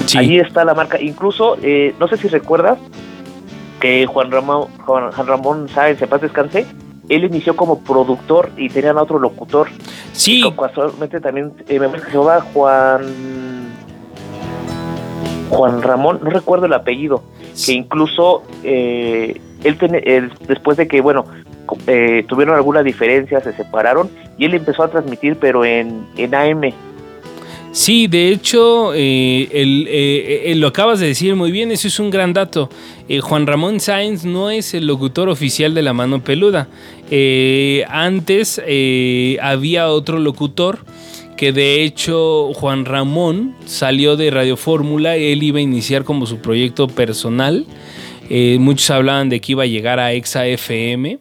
Sí. 0.05 0.18
Ahí 0.18 0.39
está 0.39 0.66
la 0.66 0.74
marca. 0.74 0.99
Incluso, 0.99 1.57
eh, 1.62 1.93
no 1.99 2.07
sé 2.07 2.18
si 2.18 2.28
recuerdas 2.28 2.78
que 3.80 4.05
Juan 4.07 4.32
Ramón, 4.32 4.68
Juan, 4.86 5.12
Ramón 5.12 5.70
Sáenz, 5.70 6.01
en 6.01 6.10
paz 6.10 6.22
descanse, 6.22 6.66
él 7.07 7.24
inició 7.24 7.55
como 7.55 7.80
productor 7.80 8.51
y 8.57 8.70
tenían 8.70 8.97
otro 8.97 9.20
locutor. 9.20 9.70
Sí. 10.12 10.43
casualmente 10.60 11.22
también, 11.22 11.53
eh, 11.68 11.80
me 11.80 11.88
parece 11.88 12.07
que 12.07 12.12
se 12.12 12.18
llamaba 12.18 12.41
Juan... 12.53 13.49
Juan 15.50 15.82
Ramón, 15.82 16.20
no 16.24 16.30
recuerdo 16.30 16.66
el 16.68 16.74
apellido, 16.74 17.24
que 17.66 17.74
incluso 17.74 18.43
eh, 18.64 19.41
él, 19.64 19.78
él, 20.06 20.32
después 20.47 20.78
de 20.78 20.88
que, 20.88 21.02
bueno, 21.02 21.26
eh, 21.88 22.26
tuvieron 22.28 22.56
alguna 22.56 22.84
diferencia, 22.84 23.41
se 23.41 23.54
separaron 23.54 24.10
y 24.38 24.45
él 24.45 24.54
empezó 24.54 24.84
a 24.84 24.89
transmitir, 24.89 25.38
pero 25.39 25.66
en, 25.66 26.06
en 26.18 26.36
AM. 26.36 26.74
Sí, 27.72 28.08
de 28.08 28.30
hecho, 28.30 28.93
eh, 28.95 29.47
eh, 29.52 30.54
lo 30.56 30.68
acabas 30.68 31.00
de 31.00 31.08
decir 31.08 31.36
muy 31.36 31.52
bien, 31.52 31.72
eso 31.72 31.88
es 31.88 32.00
un 32.00 32.10
gran 32.10 32.34
dato. 32.34 32.70
Juan 33.22 33.45
Ramón 33.45 33.80
Sáenz 33.80 34.26
no 34.26 34.50
es 34.50 34.74
el 34.74 34.88
locutor 34.88 35.30
oficial 35.30 35.76
de 35.76 35.84
La 35.84 35.93
Mano 35.93 36.24
Peluda. 36.24 36.68
antes 37.89 38.60
había 39.41 39.89
otro 39.89 40.18
locutor 40.18 40.80
que 41.39 41.53
de 41.53 41.85
hecho 41.85 42.51
Juan 42.53 42.83
Ramón 42.83 43.55
salió 43.65 44.17
de 44.17 44.29
Radio 44.29 44.57
Fórmula, 44.57 45.15
él 45.15 45.41
iba 45.41 45.59
a 45.59 45.61
iniciar 45.61 46.03
como 46.03 46.25
su 46.25 46.39
proyecto 46.39 46.89
personal. 46.89 47.65
muchos 48.59 48.89
hablaban 48.89 49.29
de 49.29 49.39
que 49.39 49.53
iba 49.53 49.63
a 49.63 49.65
llegar 49.65 50.01
a 50.01 50.11
Exa 50.11 50.45
FM. 50.45 51.17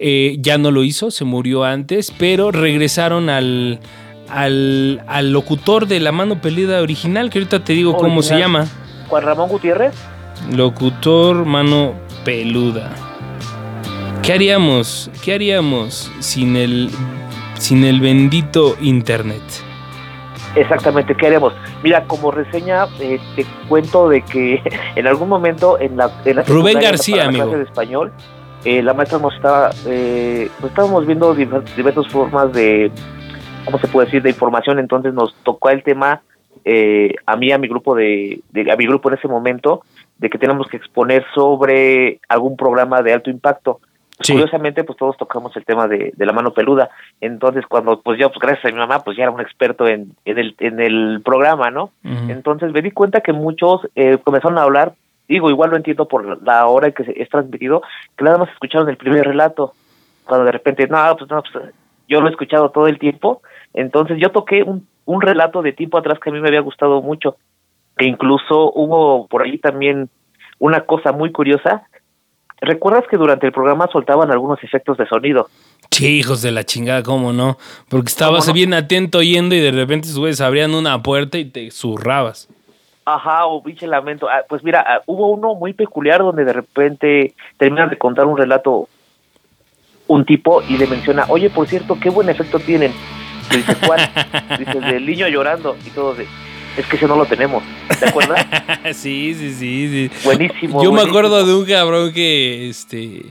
Eh, 0.00 0.38
ya 0.40 0.58
no 0.58 0.72
lo 0.72 0.82
hizo, 0.82 1.12
se 1.12 1.24
murió 1.24 1.62
antes, 1.62 2.12
pero 2.18 2.50
regresaron 2.50 3.30
al, 3.30 3.78
al, 4.26 5.30
locutor 5.30 5.86
de 5.86 6.00
la 6.00 6.10
mano 6.10 6.40
pelida 6.40 6.82
original, 6.82 7.30
que 7.30 7.38
ahorita 7.38 7.62
te 7.62 7.74
digo 7.74 7.96
cómo 7.96 8.24
se 8.24 8.36
llama. 8.36 8.66
Juan 9.08 9.22
Ramón 9.22 9.48
Gutiérrez. 9.50 9.94
Locutor 10.50 11.44
mano 11.44 11.94
peluda. 12.24 12.90
¿Qué 14.20 14.32
haríamos? 14.32 15.12
¿Qué 15.22 15.32
haríamos 15.32 16.10
sin 16.18 16.56
el, 16.56 16.90
sin 17.58 17.84
el 17.84 18.00
bendito 18.00 18.76
internet? 18.80 19.42
Exactamente, 20.54 21.16
¿qué 21.16 21.26
haríamos? 21.26 21.52
Mira, 21.82 22.04
como 22.04 22.30
reseña, 22.30 22.86
eh, 23.00 23.18
te 23.34 23.44
cuento 23.68 24.08
de 24.08 24.22
que 24.22 24.62
en 24.94 25.06
algún 25.06 25.28
momento 25.28 25.78
en 25.80 25.96
la... 25.96 26.08
Rubén 26.46 26.78
García, 26.80 27.24
amigo. 27.24 27.46
de 27.46 27.64
español, 27.64 28.12
eh, 28.64 28.82
la 28.82 28.94
maestra 28.94 29.18
nos 29.18 29.34
estaba, 29.34 29.70
eh, 29.86 30.48
pues 30.58 30.70
estábamos 30.70 31.06
viendo 31.06 31.34
diversas 31.34 32.08
formas 32.08 32.50
de, 32.52 32.90
¿cómo 33.66 33.78
se 33.78 33.88
puede 33.88 34.06
decir?, 34.06 34.22
de 34.22 34.30
información, 34.30 34.78
entonces 34.78 35.12
nos 35.12 35.34
tocó 35.42 35.68
el 35.68 35.82
tema, 35.82 36.22
eh, 36.64 37.14
a 37.26 37.36
mí, 37.36 37.52
a 37.52 37.58
mi 37.58 37.68
grupo 37.68 37.94
de, 37.94 38.40
a 38.72 38.76
mi 38.76 38.86
grupo 38.86 39.10
en 39.10 39.18
ese 39.18 39.28
momento, 39.28 39.82
de 40.16 40.30
que 40.30 40.38
tenemos 40.38 40.66
que 40.68 40.78
exponer 40.78 41.26
sobre 41.34 42.20
algún 42.26 42.56
programa 42.56 43.02
de 43.02 43.12
alto 43.12 43.28
impacto. 43.28 43.80
Curiosamente, 44.18 44.84
pues 44.84 44.96
todos 44.96 45.16
tocamos 45.16 45.56
el 45.56 45.64
tema 45.64 45.88
de, 45.88 46.12
la 46.16 46.32
mano 46.32 46.52
peluda. 46.52 46.90
Entonces, 47.20 47.66
cuando, 47.66 48.00
pues 48.00 48.18
yo, 48.18 48.30
pues 48.30 48.40
gracias 48.40 48.66
a 48.66 48.68
mi 48.68 48.78
mamá, 48.78 49.00
pues 49.00 49.16
ya 49.16 49.24
era 49.24 49.32
un 49.32 49.40
experto 49.40 49.88
en, 49.88 50.14
en, 50.24 50.38
el, 50.38 50.54
en 50.60 50.80
el 50.80 51.20
programa, 51.24 51.70
¿no? 51.70 51.90
Entonces 52.02 52.72
me 52.72 52.80
di 52.80 52.92
cuenta 52.92 53.20
que 53.20 53.32
muchos 53.32 53.88
eh, 53.96 54.18
comenzaron 54.22 54.58
a 54.58 54.62
hablar 54.62 54.94
digo, 55.28 55.50
igual 55.50 55.70
lo 55.70 55.76
entiendo 55.76 56.06
por 56.06 56.42
la 56.42 56.66
hora 56.66 56.88
en 56.88 56.92
que 56.92 57.04
es 57.16 57.28
transmitido, 57.28 57.82
que 58.16 58.24
nada 58.24 58.38
más 58.38 58.50
escucharon 58.50 58.88
el 58.88 58.96
primer 58.96 59.26
relato, 59.26 59.72
cuando 60.24 60.44
de 60.46 60.52
repente, 60.52 60.86
no, 60.86 61.16
pues 61.16 61.30
no, 61.30 61.42
pues 61.42 61.74
yo 62.08 62.20
lo 62.20 62.28
he 62.28 62.30
escuchado 62.30 62.70
todo 62.70 62.86
el 62.86 62.98
tiempo. 62.98 63.42
Entonces 63.72 64.18
yo 64.20 64.30
toqué 64.30 64.62
un, 64.62 64.86
un 65.04 65.20
relato 65.20 65.62
de 65.62 65.72
tiempo 65.72 65.98
atrás 65.98 66.18
que 66.18 66.30
a 66.30 66.32
mí 66.32 66.40
me 66.40 66.48
había 66.48 66.60
gustado 66.60 67.02
mucho, 67.02 67.36
que 67.96 68.06
incluso 68.06 68.72
hubo 68.74 69.26
por 69.28 69.42
ahí 69.42 69.58
también 69.58 70.08
una 70.58 70.82
cosa 70.82 71.12
muy 71.12 71.32
curiosa. 71.32 71.86
¿Recuerdas 72.60 73.04
que 73.10 73.16
durante 73.16 73.46
el 73.46 73.52
programa 73.52 73.88
soltaban 73.92 74.30
algunos 74.30 74.62
efectos 74.62 74.96
de 74.96 75.06
sonido? 75.06 75.48
Sí, 75.90 76.18
hijos 76.18 76.42
de 76.42 76.50
la 76.50 76.64
chingada, 76.64 77.02
¿cómo 77.02 77.32
no? 77.32 77.58
Porque 77.88 78.08
estabas 78.08 78.52
bien 78.52 78.74
atento 78.74 79.18
oyendo 79.18 79.54
y 79.54 79.60
de 79.60 79.70
repente 79.70 80.08
sus 80.08 80.18
güeyes 80.18 80.40
abrían 80.40 80.74
una 80.74 81.02
puerta 81.02 81.38
y 81.38 81.44
te 81.44 81.70
zurrabas. 81.70 82.48
Ajá, 83.04 83.46
o 83.46 83.62
pinche 83.62 83.86
lamento. 83.86 84.28
Ah, 84.28 84.44
pues 84.48 84.64
mira, 84.64 84.84
ah, 84.86 85.02
hubo 85.06 85.28
uno 85.28 85.54
muy 85.54 85.74
peculiar 85.74 86.20
donde 86.20 86.44
de 86.44 86.52
repente 86.52 87.34
terminan 87.58 87.90
de 87.90 87.98
contar 87.98 88.26
un 88.26 88.38
relato 88.38 88.88
un 90.06 90.24
tipo 90.24 90.62
y 90.68 90.76
le 90.76 90.86
menciona, 90.86 91.26
oye, 91.28 91.50
por 91.50 91.66
cierto, 91.66 91.98
qué 92.00 92.10
buen 92.10 92.28
efecto 92.28 92.58
tienen. 92.58 92.92
Y 93.50 93.56
dice, 93.56 93.76
¿cuál? 93.86 94.00
dice, 94.58 94.78
el 94.78 94.84
del 94.84 95.06
niño 95.06 95.28
llorando 95.28 95.76
y 95.86 95.90
todo 95.90 96.14
de, 96.14 96.26
es 96.76 96.86
que 96.86 96.96
ese 96.96 97.06
no 97.06 97.16
lo 97.16 97.26
tenemos. 97.26 97.62
¿Te 97.98 98.08
acuerdas? 98.08 98.46
sí, 98.96 99.34
sí, 99.34 99.52
sí, 99.52 99.88
sí. 99.88 100.10
Buenísimo. 100.24 100.82
Yo 100.82 100.92
me 100.92 101.02
acuerdo 101.02 101.44
de 101.46 101.54
un 101.54 101.64
cabrón 101.64 102.12
que 102.12 102.68
este 102.68 103.26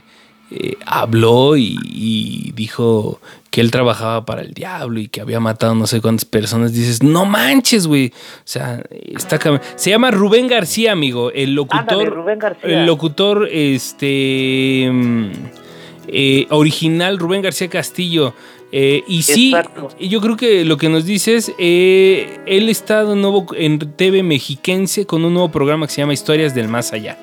eh, 0.52 0.78
habló 0.86 1.58
y, 1.58 1.78
y 1.84 2.52
dijo 2.54 3.20
que 3.54 3.62
él 3.62 3.70
trabajaba 3.70 4.26
para 4.26 4.42
el 4.42 4.54
diablo 4.54 5.00
y 5.00 5.08
que 5.08 5.22
había 5.22 5.40
matado 5.40 5.76
no 5.76 5.86
sé 5.86 6.02
cuántas 6.02 6.26
personas. 6.26 6.74
Dices, 6.74 7.04
no 7.04 7.26
manches, 7.26 7.86
güey. 7.86 8.08
O 8.08 8.42
sea, 8.46 8.82
está 8.90 9.40
Se 9.76 9.92
llama 9.92 10.10
Rubén 10.10 10.48
García, 10.48 10.92
amigo. 10.92 11.32
El 11.32 11.54
locutor. 11.54 11.82
Ándale, 11.82 12.06
Rubén 12.10 12.40
García. 12.40 12.70
El 12.70 12.86
locutor, 12.88 13.48
este. 13.52 14.90
mm, 14.92 15.32
eh, 16.08 16.48
original, 16.50 17.20
Rubén 17.20 17.42
García 17.42 17.70
Castillo. 17.70 18.34
Eh, 18.76 19.04
y 19.08 19.22
sí, 19.22 19.54
Exacto. 19.54 19.90
yo 20.00 20.20
creo 20.20 20.36
que 20.36 20.66
lo 20.66 20.78
que 20.78 20.90
nos 20.90 21.06
dices, 21.06 21.54
eh, 21.60 22.40
él 22.48 22.70
está 22.70 23.04
de 23.06 23.16
nuevo 23.16 23.46
en 23.56 23.78
TV 23.78 24.24
Mexiquense 24.24 25.06
con 25.06 25.24
un 25.24 25.34
nuevo 25.34 25.50
programa 25.52 25.86
que 25.86 25.94
se 25.94 26.02
llama 26.02 26.14
Historias 26.14 26.56
del 26.56 26.68
Más 26.70 26.92
Allá. 26.92 27.16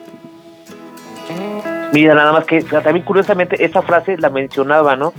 Mira, 1.92 2.14
nada 2.14 2.32
más 2.32 2.44
que 2.44 2.62
también 2.62 3.04
curiosamente 3.04 3.64
esa 3.64 3.82
frase 3.82 4.16
la 4.18 4.30
mencionaba, 4.30 4.94
¿no? 4.94 5.12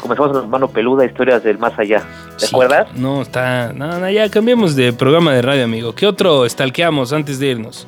Comenzamos 0.00 0.42
en 0.42 0.50
Mano 0.50 0.68
Peluda, 0.68 1.04
historias 1.04 1.42
del 1.44 1.58
más 1.58 1.76
allá. 1.78 2.02
¿Te 2.38 2.46
Sí, 2.46 2.54
acuerdas? 2.54 2.88
No, 2.96 3.22
está. 3.22 3.72
No, 3.72 3.98
no, 3.98 4.10
ya 4.10 4.28
cambiamos 4.28 4.74
de 4.76 4.92
programa 4.92 5.32
de 5.34 5.42
radio, 5.42 5.64
amigo. 5.64 5.94
¿Qué 5.94 6.06
otro 6.06 6.48
stalkeamos 6.48 7.12
antes 7.12 7.38
de 7.38 7.46
irnos? 7.48 7.86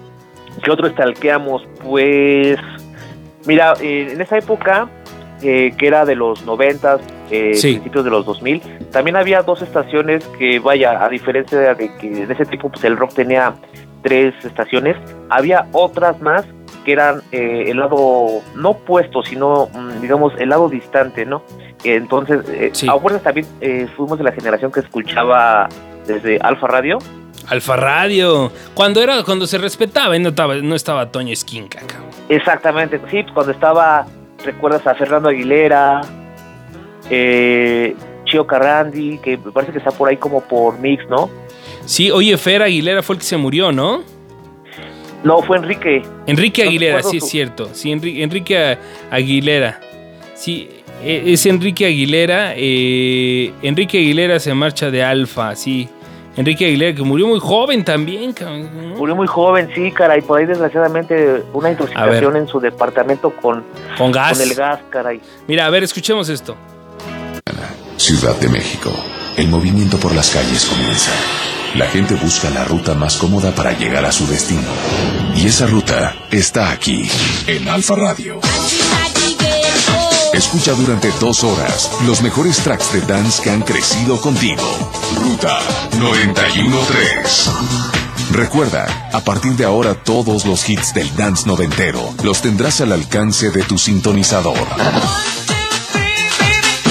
¿Qué 0.65 0.71
otro 0.71 0.89
stalkeamos? 0.89 1.63
Pues, 1.83 2.59
mira, 3.47 3.75
eh, 3.81 4.09
en 4.13 4.21
esa 4.21 4.39
época, 4.39 4.89
eh, 5.43 5.73
que 5.79 5.87
era 5.87 6.05
de 6.05 6.17
los 6.17 6.45
90, 6.45 6.99
eh, 7.33 7.55
Sí. 7.55 7.73
principios 7.73 8.05
de 8.05 8.11
los 8.11 8.25
2000, 8.27 8.61
también 8.93 9.17
había 9.17 9.43
dos 9.43 9.63
estaciones 9.63 10.25
que, 10.39 10.59
vaya, 10.61 11.05
a 11.05 11.09
diferencia 11.09 11.75
de 11.75 11.97
que 11.97 12.23
en 12.23 12.31
ese 12.31 12.45
tiempo 12.45 12.69
pues, 12.71 12.85
el 12.85 12.97
rock 12.97 13.15
tenía 13.15 13.55
tres 14.03 14.35
estaciones, 14.45 14.97
había 15.31 15.67
otras 15.73 16.21
más 16.21 16.45
que 16.85 16.93
eran 16.93 17.23
eh, 17.31 17.65
el 17.69 17.79
lado 17.79 18.43
no 18.57 18.71
opuesto, 18.71 19.23
sino, 19.23 19.69
mm, 19.73 20.01
digamos, 20.01 20.33
el 20.39 20.49
lado 20.49 20.69
distante, 20.69 21.25
¿no? 21.25 21.43
Entonces, 21.85 22.45
eh, 22.49 22.73
a 22.89 22.99
fuerzas 22.99 23.23
también 23.23 23.47
eh, 23.61 23.87
fuimos 23.97 24.19
de 24.19 24.25
la 24.25 24.33
generación 24.33 24.71
que 24.73 24.81
escuchaba 24.81 25.69
desde 26.07 26.39
Alfa 26.39 26.67
Radio. 26.69 26.99
Alfa 27.49 27.77
Radio. 27.77 28.53
Cuando 28.75 29.03
era, 29.03 29.23
cuando 29.25 29.47
se 29.47 29.59
respetaba 29.59 30.17
y 30.17 30.21
no 30.21 30.31
estaba, 30.31 30.57
no 30.57 30.75
estaba 30.75 31.11
Toño 31.11 31.33
Esquinca. 31.33 31.81
Exactamente, 32.29 33.01
sí, 33.11 33.25
cuando 33.35 33.53
estaba, 33.53 34.07
recuerdas 34.45 34.87
a 34.87 34.95
Fernando 34.95 35.29
Aguilera, 35.29 36.01
eh, 37.15 37.95
Chio 38.25 38.47
Carrandi, 38.47 39.19
que 39.19 39.37
me 39.37 39.53
parece 39.53 39.71
que 39.73 39.79
está 39.79 39.91
por 39.91 40.09
ahí 40.09 40.17
como 40.17 40.41
por 40.41 40.79
Mix, 40.79 41.07
¿no? 41.11 41.29
Sí, 41.85 42.11
oye, 42.11 42.37
Fer 42.39 42.63
Aguilera 42.63 43.03
fue 43.03 43.17
el 43.17 43.21
que 43.21 43.27
se 43.27 43.37
murió, 43.37 43.71
¿no? 43.71 44.03
No, 45.23 45.43
fue 45.43 45.59
Enrique. 45.59 46.03
Enrique 46.27 46.63
Aguilera, 46.63 47.03
sí 47.03 47.19
es 47.19 47.29
cierto. 47.29 47.69
Sí, 47.75 47.93
Enrique, 47.93 48.79
Aguilera. 49.11 49.79
Sí, 50.35 50.69
e- 51.05 51.33
es 51.33 51.45
Enrique 51.47 51.85
Aguilera. 51.87 52.55
eh, 52.57 53.53
Enrique 53.63 53.99
Aguilera 53.99 54.41
se 54.41 54.55
marcha 54.55 54.91
de 54.91 55.05
Alfa, 55.05 55.55
sí. 55.55 55.89
Enrique 56.37 56.65
Aguilera, 56.65 56.95
que 56.97 57.03
murió 57.03 57.27
muy 57.27 57.39
joven 57.41 57.85
también. 57.85 58.35
Murió 58.97 59.15
muy 59.15 59.27
joven, 59.27 59.69
sí, 59.75 59.91
caray, 59.93 60.23
por 60.23 60.41
ahí 60.41 60.47
desgraciadamente 60.47 61.43
una 61.53 61.71
intoxicación 61.71 62.37
en 62.37 62.49
su 62.49 62.59
departamento 62.59 63.31
con, 63.31 63.63
Con 63.99 64.11
gas. 64.11 64.39
con 64.39 64.49
el 64.49 64.55
gas, 64.57 64.81
caray. 64.89 65.21
Mira, 65.47 65.67
a 65.67 65.71
ver, 65.71 65.83
escuchemos 65.83 66.29
esto. 66.31 66.57
Ciudad 67.97 68.37
de 68.37 68.49
México. 68.49 68.93
El 69.37 69.49
movimiento 69.49 69.99
por 69.99 70.15
las 70.15 70.31
calles 70.31 70.65
comienza. 70.65 71.11
La 71.75 71.87
gente 71.89 72.15
busca 72.15 72.51
la 72.51 72.65
ruta 72.65 72.95
más 72.95 73.17
cómoda 73.17 73.55
para 73.55 73.73
llegar 73.73 74.05
a 74.05 74.13
su 74.13 74.27
destino. 74.27 74.69
Y 75.35 75.47
esa 75.47 75.67
ruta 75.67 76.15
está 76.31 76.71
aquí, 76.71 77.09
en 77.47 77.69
Alfa 77.69 77.97
Radio. 77.97 78.41
Escucha 80.33 80.73
durante 80.73 81.11
dos 81.21 81.43
horas 81.45 81.91
los 82.07 82.23
mejores 82.23 82.59
tracks 82.59 82.93
de 82.93 83.01
dance 83.03 83.43
que 83.43 83.51
han 83.51 83.63
crecido 83.63 84.21
contigo. 84.21 84.63
Ruta 85.17 85.61
913. 85.99 87.51
Recuerda, 88.33 89.11
a 89.13 89.21
partir 89.21 89.53
de 89.57 89.65
ahora 89.65 89.95
todos 89.95 90.47
los 90.47 90.69
hits 90.69 90.95
del 90.95 91.15
dance 91.17 91.47
noventero 91.47 92.15
los 92.23 92.41
tendrás 92.41 92.81
al 92.81 92.93
alcance 92.93 93.51
de 93.51 93.63
tu 93.63 93.79
sintonizador. 93.79 94.67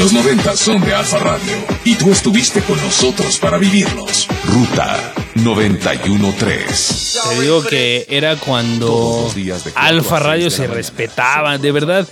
Los 0.02 0.14
90 0.14 0.58
son 0.58 0.82
de 0.82 0.96
Alfa 0.96 1.20
Radio 1.20 1.54
y 1.86 1.94
tú 1.94 2.10
estuviste 2.12 2.60
con 2.62 2.76
nosotros 2.82 3.38
para 3.38 3.60
vivirlos. 3.60 4.28
Ruta 4.48 5.14
913. 5.36 7.20
Te 7.30 7.42
digo 7.42 7.64
que 7.64 8.08
era 8.10 8.36
cuando 8.36 9.32
Alfa 9.76 10.20
Radio 10.20 10.50
se 10.50 10.66
respetaba, 10.66 11.60
de 11.60 11.72
verdad. 11.72 12.08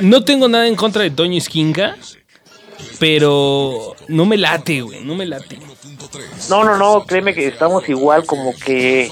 No 0.00 0.24
tengo 0.24 0.48
nada 0.48 0.66
en 0.66 0.74
contra 0.74 1.04
de 1.04 1.10
Toño 1.12 1.38
Esquinca, 1.38 1.96
pero 2.98 3.94
no 4.08 4.26
me 4.26 4.36
late, 4.36 4.82
güey, 4.82 5.04
no 5.04 5.14
me 5.14 5.26
late. 5.26 5.58
No, 6.48 6.64
no, 6.64 6.76
no, 6.76 7.04
créeme 7.04 7.34
que 7.34 7.46
estamos 7.46 7.88
igual, 7.88 8.24
como 8.24 8.54
que 8.56 9.10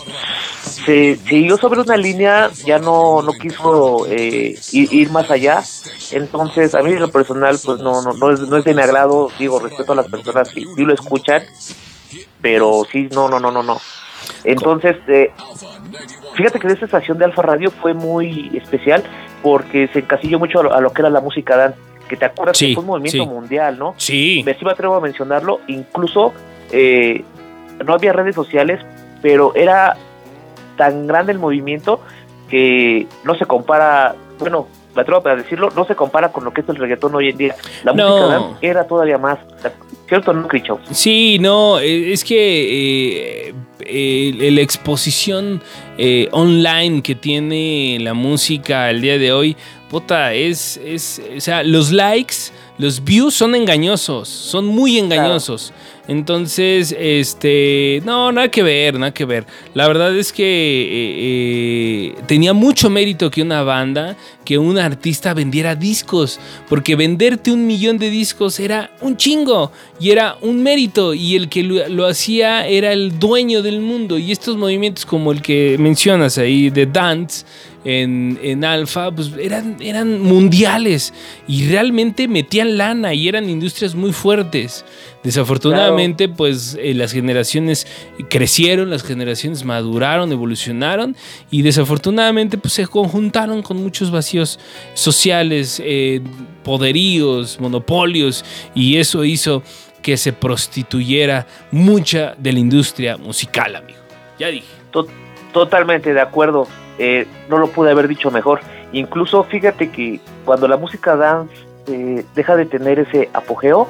se 0.63 1.17
siguió 1.17 1.57
sobre 1.57 1.81
una 1.81 1.97
línea, 1.97 2.51
ya 2.65 2.79
no, 2.79 3.23
no 3.23 3.33
quiso 3.33 4.07
eh, 4.07 4.55
ir, 4.73 4.93
ir 4.93 5.11
más 5.11 5.31
allá. 5.31 5.63
Entonces, 6.13 6.75
a 6.75 6.83
mí 6.83 6.93
en 6.93 7.01
lo 7.01 7.11
personal, 7.11 7.59
pues 7.65 7.81
no, 7.81 8.03
no, 8.03 8.13
no, 8.13 8.31
es, 8.31 8.41
no 8.41 8.57
es 8.57 8.65
de 8.65 8.75
mi 8.75 8.83
agrado, 8.83 9.31
digo, 9.39 9.59
respeto 9.59 9.93
a 9.93 9.97
las 9.97 10.09
personas 10.09 10.49
que 10.51 10.61
sí 10.61 10.85
lo 10.85 10.95
escuchan, 10.95 11.43
pero 12.41 12.87
sí, 12.91 13.09
no, 13.13 13.29
no, 13.29 13.41
no, 13.41 13.51
no, 13.51 13.63
no. 13.63 13.81
Entonces, 14.45 14.97
eh, 15.09 15.31
fíjate 16.35 16.59
que 16.59 16.69
esta 16.69 16.85
estación 16.85 17.19
de 17.19 17.25
Alfa 17.25 17.43
Radio 17.43 17.71
fue 17.71 17.95
muy 17.95 18.51
especial 18.57 19.03
porque 19.43 19.89
se 19.93 20.01
encasilló 20.01 20.39
mucho 20.39 20.61
a 20.73 20.81
lo, 20.81 20.93
que 20.93 21.03
era 21.03 21.11
la 21.11 21.21
música 21.21 21.57
dance, 21.57 21.79
que 22.09 22.17
te 22.17 22.25
acuerdas 22.25 22.57
Sí, 22.57 22.69
que 22.69 22.75
fue 22.75 22.83
un 22.83 22.87
movimiento 22.89 23.23
sí. 23.25 23.29
mundial, 23.29 23.79
¿no? 23.79 23.95
Sí. 23.97 24.43
Me 24.45 24.55
sí 24.55 24.65
me 24.65 24.71
atrevo 24.73 24.95
a 24.97 25.01
mencionarlo, 25.01 25.61
incluso 25.67 26.33
eh, 26.73 27.25
no 27.85 27.95
había 27.95 28.13
redes 28.13 28.35
sociales, 28.35 28.81
pero 29.23 29.55
era 29.55 29.97
tan 30.77 31.07
grande 31.07 31.33
el 31.33 31.39
movimiento 31.39 32.01
que 32.49 33.07
no 33.25 33.35
se 33.35 33.45
compara, 33.47 34.15
bueno, 34.39 34.69
me 34.95 35.03
atrevo 35.03 35.27
a 35.29 35.37
decirlo, 35.37 35.71
no 35.77 35.85
se 35.85 35.95
compara 35.95 36.31
con 36.33 36.45
lo 36.45 36.53
que 36.53 36.63
es 36.63 36.69
el 36.69 36.77
reggaetón 36.77 37.15
hoy 37.15 37.29
en 37.31 37.37
día. 37.37 37.55
La 37.85 37.93
No. 37.93 38.09
música 38.09 38.27
dance 38.29 38.67
era 38.67 38.87
todavía 38.87 39.19
más, 39.19 39.39
¿cierto, 40.09 40.33
no? 40.33 40.49
Sí, 40.91 41.39
no, 41.39 41.79
eh, 41.81 42.13
es 42.13 42.25
que 42.25 43.49
eh, 43.49 43.55
eh, 43.81 44.51
la 44.51 44.61
exposición 44.61 45.63
eh, 45.99 46.29
online 46.33 47.03
que 47.03 47.15
tiene 47.15 47.99
la 48.01 48.15
música 48.15 48.87
al 48.87 49.01
día 49.01 49.19
de 49.19 49.33
hoy, 49.33 49.57
puta, 49.89 50.35
es, 50.35 50.81
es, 50.85 51.23
o 51.37 51.41
sea, 51.41 51.63
los 51.63 51.93
likes, 51.93 52.53
los 52.79 53.03
views 53.05 53.35
son 53.35 53.55
engañosos, 53.55 54.29
son 54.29 54.67
muy 54.67 54.99
engañosos. 54.99 55.73
Entonces, 56.09 56.95
este, 56.97 58.01
no, 58.05 58.31
nada 58.31 58.49
que 58.49 58.63
ver, 58.63 58.95
nada 58.95 59.13
que 59.13 59.25
ver. 59.25 59.45
La 59.75 59.89
verdad 59.89 60.17
es 60.17 60.33
que 60.33 60.45
eh, 60.45 62.15
eh, 62.15 62.15
tenía 62.27 62.53
mucho 62.53 62.89
mérito 62.91 63.29
que 63.29 63.43
una 63.43 63.63
banda, 63.63 64.17
que 64.45 64.57
un 64.57 64.79
artista 64.79 65.35
vendiera 65.35 65.75
discos, 65.75 66.39
porque 66.69 66.95
venderte 66.95 67.51
un 67.51 67.67
millón 67.67 67.99
de 67.99 68.11
discos 68.11 68.61
era 68.61 68.93
un 69.01 69.17
chingo 69.17 69.73
y 69.99 70.11
era 70.11 70.37
un 70.43 70.63
mérito 70.63 71.13
y 71.13 71.35
el 71.35 71.49
que 71.49 71.65
lo, 71.65 71.89
lo 71.89 72.07
hacía 72.07 72.69
era 72.69 72.93
el 72.93 73.19
dueño 73.19 73.63
del 73.63 73.81
mundo 73.81 74.17
y 74.17 74.31
estos 74.31 74.57
movimientos 74.57 75.05
como 75.05 75.33
el 75.33 75.43
que 75.43 75.77
mencionas 75.79 76.39
ahí 76.39 76.71
de 76.71 76.87
dance 76.87 77.45
en, 77.87 78.39
en 78.43 78.65
Alfa, 78.65 79.13
pues 79.13 79.31
eran, 79.39 79.77
eran 79.81 80.21
mundiales 80.21 81.15
y 81.47 81.69
realmente 81.69 82.27
metían 82.27 82.77
lana 82.77 83.15
y 83.15 83.29
eran 83.29 83.49
industrias 83.49 83.95
muy 83.95 84.13
fuertes. 84.13 84.85
Desafortunadamente, 85.23 86.29
pues 86.29 86.77
eh, 86.81 86.95
las 86.95 87.13
generaciones 87.13 87.87
crecieron, 88.29 88.91
las 88.91 89.05
generaciones 89.05 89.65
maduraron, 89.65 90.33
evolucionaron 90.33 91.17
y 91.49 91.63
desafortunadamente 91.63 92.59
pues 92.59 92.75
se 92.75 92.89
conjuntaron 92.89 93.63
con 93.63 93.77
muchos 93.77 94.11
vacíos 94.11 94.59
sociales, 94.95 95.81
eh, 95.85 96.21
poderíos, 96.65 97.61
monopolios 97.61 98.45
y 98.75 98.97
eso 98.97 99.25
hizo 99.25 99.63
que 100.03 100.17
se 100.17 100.33
prostituyera 100.33 101.47
mucha 101.71 102.35
de 102.37 102.53
la 102.53 102.59
industria 102.59 103.17
musical, 103.17 103.77
amigo. 103.77 104.01
Ya 104.41 104.49
dije. 104.49 104.67
totalmente 105.53 106.13
de 106.13 106.21
acuerdo. 106.21 106.67
Eh, 106.99 107.27
no 107.49 107.59
lo 107.59 107.69
pude 107.69 107.91
haber 107.91 108.09
dicho 108.09 108.31
mejor. 108.31 108.61
Incluso 108.93 109.45
fíjate 109.45 109.91
que 109.91 110.21
cuando 110.45 110.69
la 110.69 110.77
música 110.77 111.17
dance 111.17 111.55
eh, 111.89 112.25
deja 112.35 112.57
de 112.57 112.67
tener 112.67 112.99
ese 112.99 113.29
apogeo, 113.33 113.89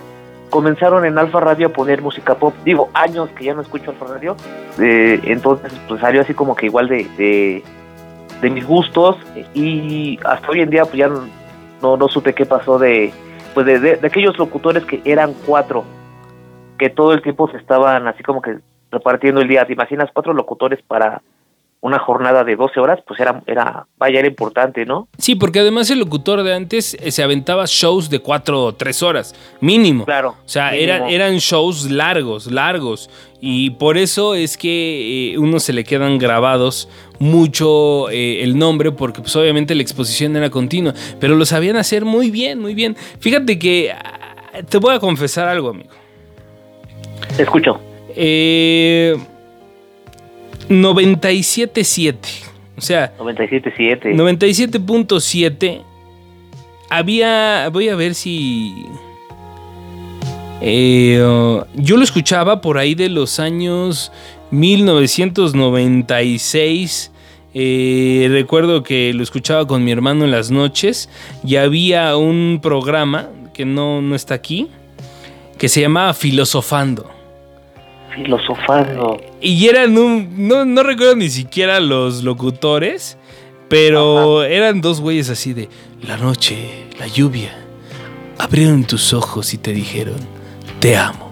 comenzaron 0.50 1.04
en 1.04 1.18
Alfa 1.18 1.40
Radio 1.40 1.68
a 1.68 1.70
poner 1.70 2.02
música 2.02 2.34
pop. 2.34 2.54
Digo, 2.64 2.90
años 2.94 3.28
que 3.30 3.44
ya 3.44 3.54
no 3.54 3.60
escucho 3.60 3.90
Alfa 3.90 4.06
Radio. 4.06 4.36
Eh, 4.80 5.20
entonces, 5.24 5.72
pues 5.88 6.00
salió 6.00 6.20
así 6.20 6.34
como 6.34 6.54
que 6.54 6.66
igual 6.66 6.88
de, 6.88 7.62
de, 8.40 8.50
mis 8.50 8.66
gustos. 8.66 9.16
Y 9.54 10.18
hasta 10.24 10.48
hoy 10.48 10.60
en 10.60 10.70
día, 10.70 10.84
pues 10.84 10.96
ya 10.96 11.08
no, 11.08 11.96
no, 11.96 12.08
supe 12.08 12.34
qué 12.34 12.46
pasó 12.46 12.78
de, 12.78 13.12
pues 13.54 13.66
de, 13.66 13.78
de, 13.78 14.06
aquellos 14.06 14.38
locutores 14.38 14.84
que 14.84 15.00
eran 15.04 15.34
cuatro, 15.46 15.84
que 16.78 16.90
todo 16.90 17.12
el 17.12 17.22
tiempo 17.22 17.48
se 17.50 17.56
estaban 17.56 18.06
así 18.06 18.22
como 18.22 18.40
que 18.42 18.58
repartiendo 18.90 19.40
el 19.40 19.48
día. 19.48 19.66
¿Te 19.66 19.72
imaginas 19.72 20.10
cuatro 20.12 20.32
locutores 20.32 20.80
para 20.82 21.22
una 21.80 21.98
jornada 21.98 22.42
de 22.42 22.56
12 22.56 22.80
horas, 22.80 23.00
pues 23.06 23.20
era, 23.20 23.42
era, 23.46 23.86
vaya, 23.98 24.18
era 24.18 24.28
importante, 24.28 24.84
¿no? 24.84 25.08
Sí, 25.18 25.34
porque 25.34 25.60
además 25.60 25.90
el 25.90 26.00
locutor 26.00 26.42
de 26.42 26.54
antes 26.54 26.94
eh, 26.94 27.10
se 27.10 27.22
aventaba 27.22 27.64
shows 27.66 28.10
de 28.10 28.18
4 28.18 28.64
o 28.64 28.74
3 28.74 29.02
horas, 29.02 29.34
mínimo. 29.60 30.04
Claro. 30.04 30.30
O 30.44 30.48
sea, 30.48 30.74
Eran, 30.74 31.04
eran 31.04 31.36
shows 31.36 31.90
largos, 31.90 32.50
largos. 32.50 33.10
Y 33.40 33.70
por 33.70 33.98
eso 33.98 34.34
es 34.34 34.56
que 34.56 35.34
eh, 35.34 35.38
uno 35.38 35.60
se 35.60 35.72
le 35.72 35.84
quedan 35.84 36.18
grabados 36.18 36.88
mucho 37.18 38.10
eh, 38.10 38.42
el 38.42 38.58
nombre, 38.58 38.90
porque 38.90 39.20
pues 39.20 39.36
obviamente 39.36 39.74
la 39.74 39.82
exposición 39.82 40.34
era 40.34 40.50
continua. 40.50 40.94
Pero 41.20 41.36
lo 41.36 41.44
sabían 41.44 41.76
hacer 41.76 42.04
muy 42.04 42.30
bien, 42.30 42.58
muy 42.58 42.74
bien. 42.74 42.96
Fíjate 43.20 43.58
que 43.58 43.92
ah, 43.92 44.62
te 44.68 44.78
voy 44.78 44.94
a 44.94 44.98
confesar 44.98 45.46
algo, 45.46 45.70
amigo. 45.70 45.90
Te 47.36 47.42
escucho. 47.42 47.78
Eh 48.08 49.16
97.7. 50.68 52.16
O 52.76 52.80
sea, 52.80 53.16
97.7. 53.18 54.14
97.7. 54.14 55.82
Había. 56.90 57.68
Voy 57.72 57.88
a 57.88 57.96
ver 57.96 58.14
si. 58.14 58.86
Eh, 60.60 61.18
yo 61.74 61.96
lo 61.96 62.02
escuchaba 62.02 62.60
por 62.60 62.76
ahí 62.78 62.94
de 62.94 63.08
los 63.08 63.40
años 63.40 64.12
1996. 64.50 67.12
Eh, 67.58 68.28
recuerdo 68.30 68.82
que 68.82 69.14
lo 69.14 69.22
escuchaba 69.22 69.66
con 69.66 69.82
mi 69.82 69.90
hermano 69.90 70.26
en 70.26 70.30
las 70.30 70.50
noches 70.50 71.08
y 71.42 71.56
había 71.56 72.14
un 72.16 72.60
programa 72.62 73.30
que 73.54 73.64
no, 73.64 74.02
no 74.02 74.14
está 74.14 74.34
aquí 74.34 74.68
que 75.56 75.70
se 75.70 75.80
llamaba 75.80 76.12
Filosofando 76.12 77.15
filosofando. 78.16 79.20
Y 79.40 79.68
eran 79.68 79.96
un. 79.96 80.48
No, 80.48 80.64
no 80.64 80.82
recuerdo 80.82 81.16
ni 81.16 81.28
siquiera 81.28 81.78
los 81.78 82.24
locutores, 82.24 83.16
pero 83.68 84.42
eran 84.42 84.80
dos 84.80 85.00
güeyes 85.00 85.30
así 85.30 85.52
de. 85.52 85.68
La 86.02 86.16
noche, 86.16 86.86
la 86.98 87.06
lluvia. 87.06 87.56
Abrieron 88.38 88.84
tus 88.84 89.12
ojos 89.14 89.54
y 89.54 89.58
te 89.58 89.72
dijeron: 89.72 90.18
Te 90.80 90.96
amo. 90.96 91.25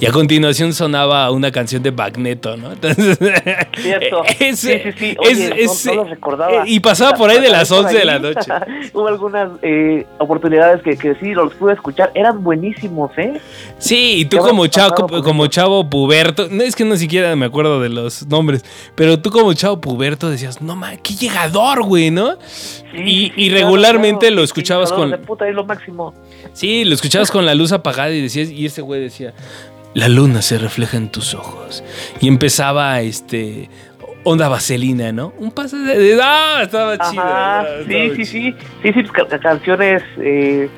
Y 0.00 0.06
a 0.06 0.12
continuación 0.12 0.72
sonaba 0.72 1.30
una 1.30 1.52
canción 1.52 1.82
de 1.82 1.92
Magneto, 1.92 2.56
¿no? 2.56 2.72
Entonces, 2.72 3.18
Cierto. 3.76 4.22
sí, 4.38 4.54
sí, 4.54 4.78
sí. 4.96 5.16
Oye, 5.18 5.66
no, 5.84 5.94
lo 5.94 6.04
recordaba. 6.04 6.66
Y 6.66 6.80
pasaba 6.80 7.14
por 7.14 7.28
ahí 7.28 7.38
de 7.38 7.50
las 7.50 7.70
11 7.70 7.98
de 7.98 8.04
la 8.06 8.18
noche. 8.18 8.50
Hubo 8.94 9.06
algunas 9.08 9.50
eh, 9.60 10.06
oportunidades 10.18 10.82
que, 10.82 10.96
que, 10.96 11.16
sí 11.16 11.34
los 11.34 11.52
pude 11.54 11.74
escuchar. 11.74 12.10
Eran 12.14 12.42
buenísimos, 12.42 13.10
¿eh? 13.18 13.38
Sí, 13.76 14.20
y 14.20 14.24
tú 14.24 14.38
como 14.38 14.66
chavo, 14.68 15.06
como 15.22 15.46
chavo 15.48 15.90
puberto, 15.90 16.48
no 16.50 16.62
es 16.62 16.74
que 16.74 16.86
no 16.86 16.96
siquiera 16.96 17.36
me 17.36 17.44
acuerdo 17.44 17.78
de 17.80 17.90
los 17.90 18.26
nombres, 18.26 18.64
pero 18.94 19.20
tú 19.20 19.30
como 19.30 19.52
chavo 19.52 19.82
puberto 19.82 20.30
decías, 20.30 20.62
no 20.62 20.76
mames, 20.76 21.00
qué 21.02 21.14
llegador, 21.14 21.82
güey, 21.82 22.10
¿no? 22.10 22.38
y, 22.94 23.32
y 23.36 23.50
regularmente 23.50 24.30
lo 24.30 24.42
escuchabas 24.42 24.92
con... 24.92 25.10
De 25.10 25.18
puta, 25.18 25.46
es 25.46 25.54
lo 25.54 25.64
máximo. 25.64 26.14
Sí, 26.54 26.84
lo 26.84 26.94
escuchabas 26.94 27.30
con 27.30 27.44
la 27.46 27.54
luz 27.54 27.72
apagada 27.72 28.10
y 28.10 28.22
decías, 28.22 28.50
y 28.50 28.66
ese 28.66 28.82
güey 28.82 29.00
decía, 29.00 29.32
la 29.94 30.08
luna 30.08 30.42
se 30.42 30.58
refleja 30.58 30.96
en 30.96 31.10
tus 31.10 31.34
ojos. 31.34 31.82
Y 32.20 32.28
empezaba 32.28 33.00
este 33.00 33.68
onda 34.22 34.48
vaselina, 34.48 35.12
¿no? 35.12 35.32
Un 35.38 35.50
pase 35.50 35.76
de... 35.78 36.18
¡Ah! 36.22 36.60
Estaba 36.62 36.98
chido. 36.98 37.22
sí, 37.86 38.16
sí, 38.16 38.24
sí, 38.24 38.56
sí, 38.82 38.92
sí, 38.92 39.04
canciones... 39.40 40.02
Eh, 40.18 40.68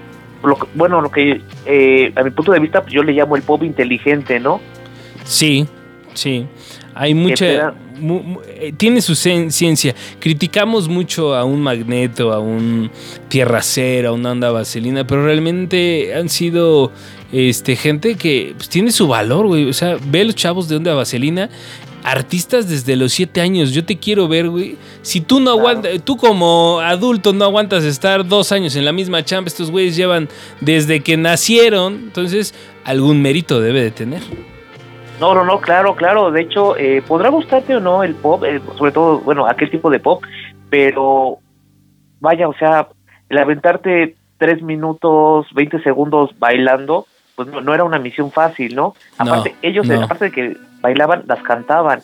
bueno, 0.75 1.01
lo 1.01 1.09
que 1.09 1.41
eh, 1.67 2.13
a 2.17 2.23
mi 2.25 2.31
punto 2.31 2.51
de 2.51 2.59
vista 2.59 2.83
pues, 2.83 2.93
yo 2.93 3.05
le 3.05 3.13
llamo 3.13 3.37
el 3.37 3.43
pop 3.43 3.63
inteligente, 3.63 4.41
¿no? 4.41 4.61
Sí, 5.25 5.69
sí. 6.15 6.47
Hay 6.95 7.15
mucha... 7.15 7.75
Eh, 8.49 8.73
tiene 8.77 9.01
su 9.01 9.15
ciencia. 9.15 9.95
Criticamos 10.19 10.89
mucho 10.89 11.35
a 11.35 11.45
un 11.45 11.61
magneto, 11.61 12.33
a 12.33 12.41
un 12.41 12.91
tierra 13.29 13.63
cera, 13.63 14.09
a 14.09 14.13
una 14.13 14.33
onda 14.33 14.51
vaselina, 14.51 15.07
pero 15.07 15.25
realmente 15.25 16.13
han 16.15 16.29
sido 16.29 16.91
este, 17.33 17.77
gente 17.77 18.17
que 18.17 18.55
pues, 18.57 18.69
tiene 18.69 18.91
su 18.91 19.07
valor, 19.07 19.47
güey. 19.47 19.69
O 19.69 19.73
sea, 19.73 19.99
ve 20.05 20.23
a 20.23 20.25
los 20.25 20.35
chavos 20.35 20.69
de 20.69 20.77
onda 20.77 20.95
vaselina 20.95 21.49
artistas 22.05 22.69
desde 22.69 22.97
los 22.97 23.13
7 23.13 23.41
años. 23.41 23.73
Yo 23.73 23.85
te 23.85 23.99
quiero 23.99 24.29
ver, 24.29 24.49
güey. 24.49 24.77
Si 25.03 25.21
tú 25.21 25.41
no 25.41 25.51
aguantas, 25.51 26.03
tú 26.03 26.17
como 26.17 26.81
adulto 26.81 27.33
no 27.33 27.45
aguantas 27.45 27.85
estar 27.85 28.27
dos 28.27 28.53
años 28.53 28.77
en 28.77 28.85
la 28.85 28.93
misma 28.93 29.25
chamba, 29.25 29.49
estos 29.49 29.71
güeyes 29.71 29.97
llevan 29.97 30.29
desde 30.61 31.01
que 31.01 31.17
nacieron, 31.17 31.95
entonces 31.95 32.55
algún 32.85 33.23
mérito 33.23 33.61
debe 33.61 33.83
de 33.83 33.91
tener. 33.91 34.52
No, 35.23 35.35
no, 35.35 35.45
no, 35.45 35.61
claro, 35.61 35.95
claro. 35.95 36.33
De 36.33 36.41
hecho, 36.41 36.77
eh, 36.77 37.01
podrá 37.07 37.29
gustarte 37.29 37.77
o 37.77 37.81
no 37.81 38.03
el 38.03 38.17
pop, 38.17 38.43
eh, 38.43 38.61
sobre 38.77 38.91
todo, 38.91 39.21
bueno, 39.21 39.47
aquel 39.47 39.71
tipo 39.71 39.89
de 39.89 40.01
pop, 40.01 40.25
pero 40.69 41.39
vaya, 42.19 42.49
o 42.49 42.55
sea, 42.55 42.89
el 43.29 43.39
aventarte 43.39 44.17
tres 44.37 44.61
minutos, 44.63 45.47
20 45.55 45.81
segundos 45.85 46.37
bailando, 46.41 47.07
pues 47.37 47.47
no, 47.47 47.73
era 47.73 47.85
una 47.85 48.01
misión 48.01 48.33
fácil, 48.33 48.75
¿no? 48.75 48.95
Aparte, 49.17 49.55
ellos, 49.63 49.89
aparte 49.89 50.25
de 50.25 50.31
que 50.33 50.57
bailaban, 50.81 51.23
las 51.29 51.41
cantaban. 51.45 52.01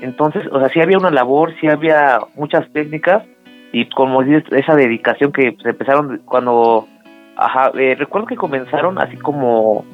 Entonces, 0.00 0.46
o 0.50 0.58
sea, 0.58 0.70
sí 0.70 0.80
había 0.80 0.96
una 0.96 1.10
labor, 1.10 1.54
sí 1.60 1.68
había 1.68 2.20
muchas 2.36 2.72
técnicas 2.72 3.22
y 3.70 3.86
como 3.90 4.22
dices, 4.22 4.44
esa 4.50 4.74
dedicación 4.74 5.30
que 5.30 5.52
pues, 5.52 5.66
empezaron 5.66 6.22
cuando, 6.24 6.88
ajá, 7.36 7.70
eh, 7.78 7.96
recuerdo 7.98 8.28
que 8.28 8.36
comenzaron 8.36 8.98
así 8.98 9.18
como 9.18 9.84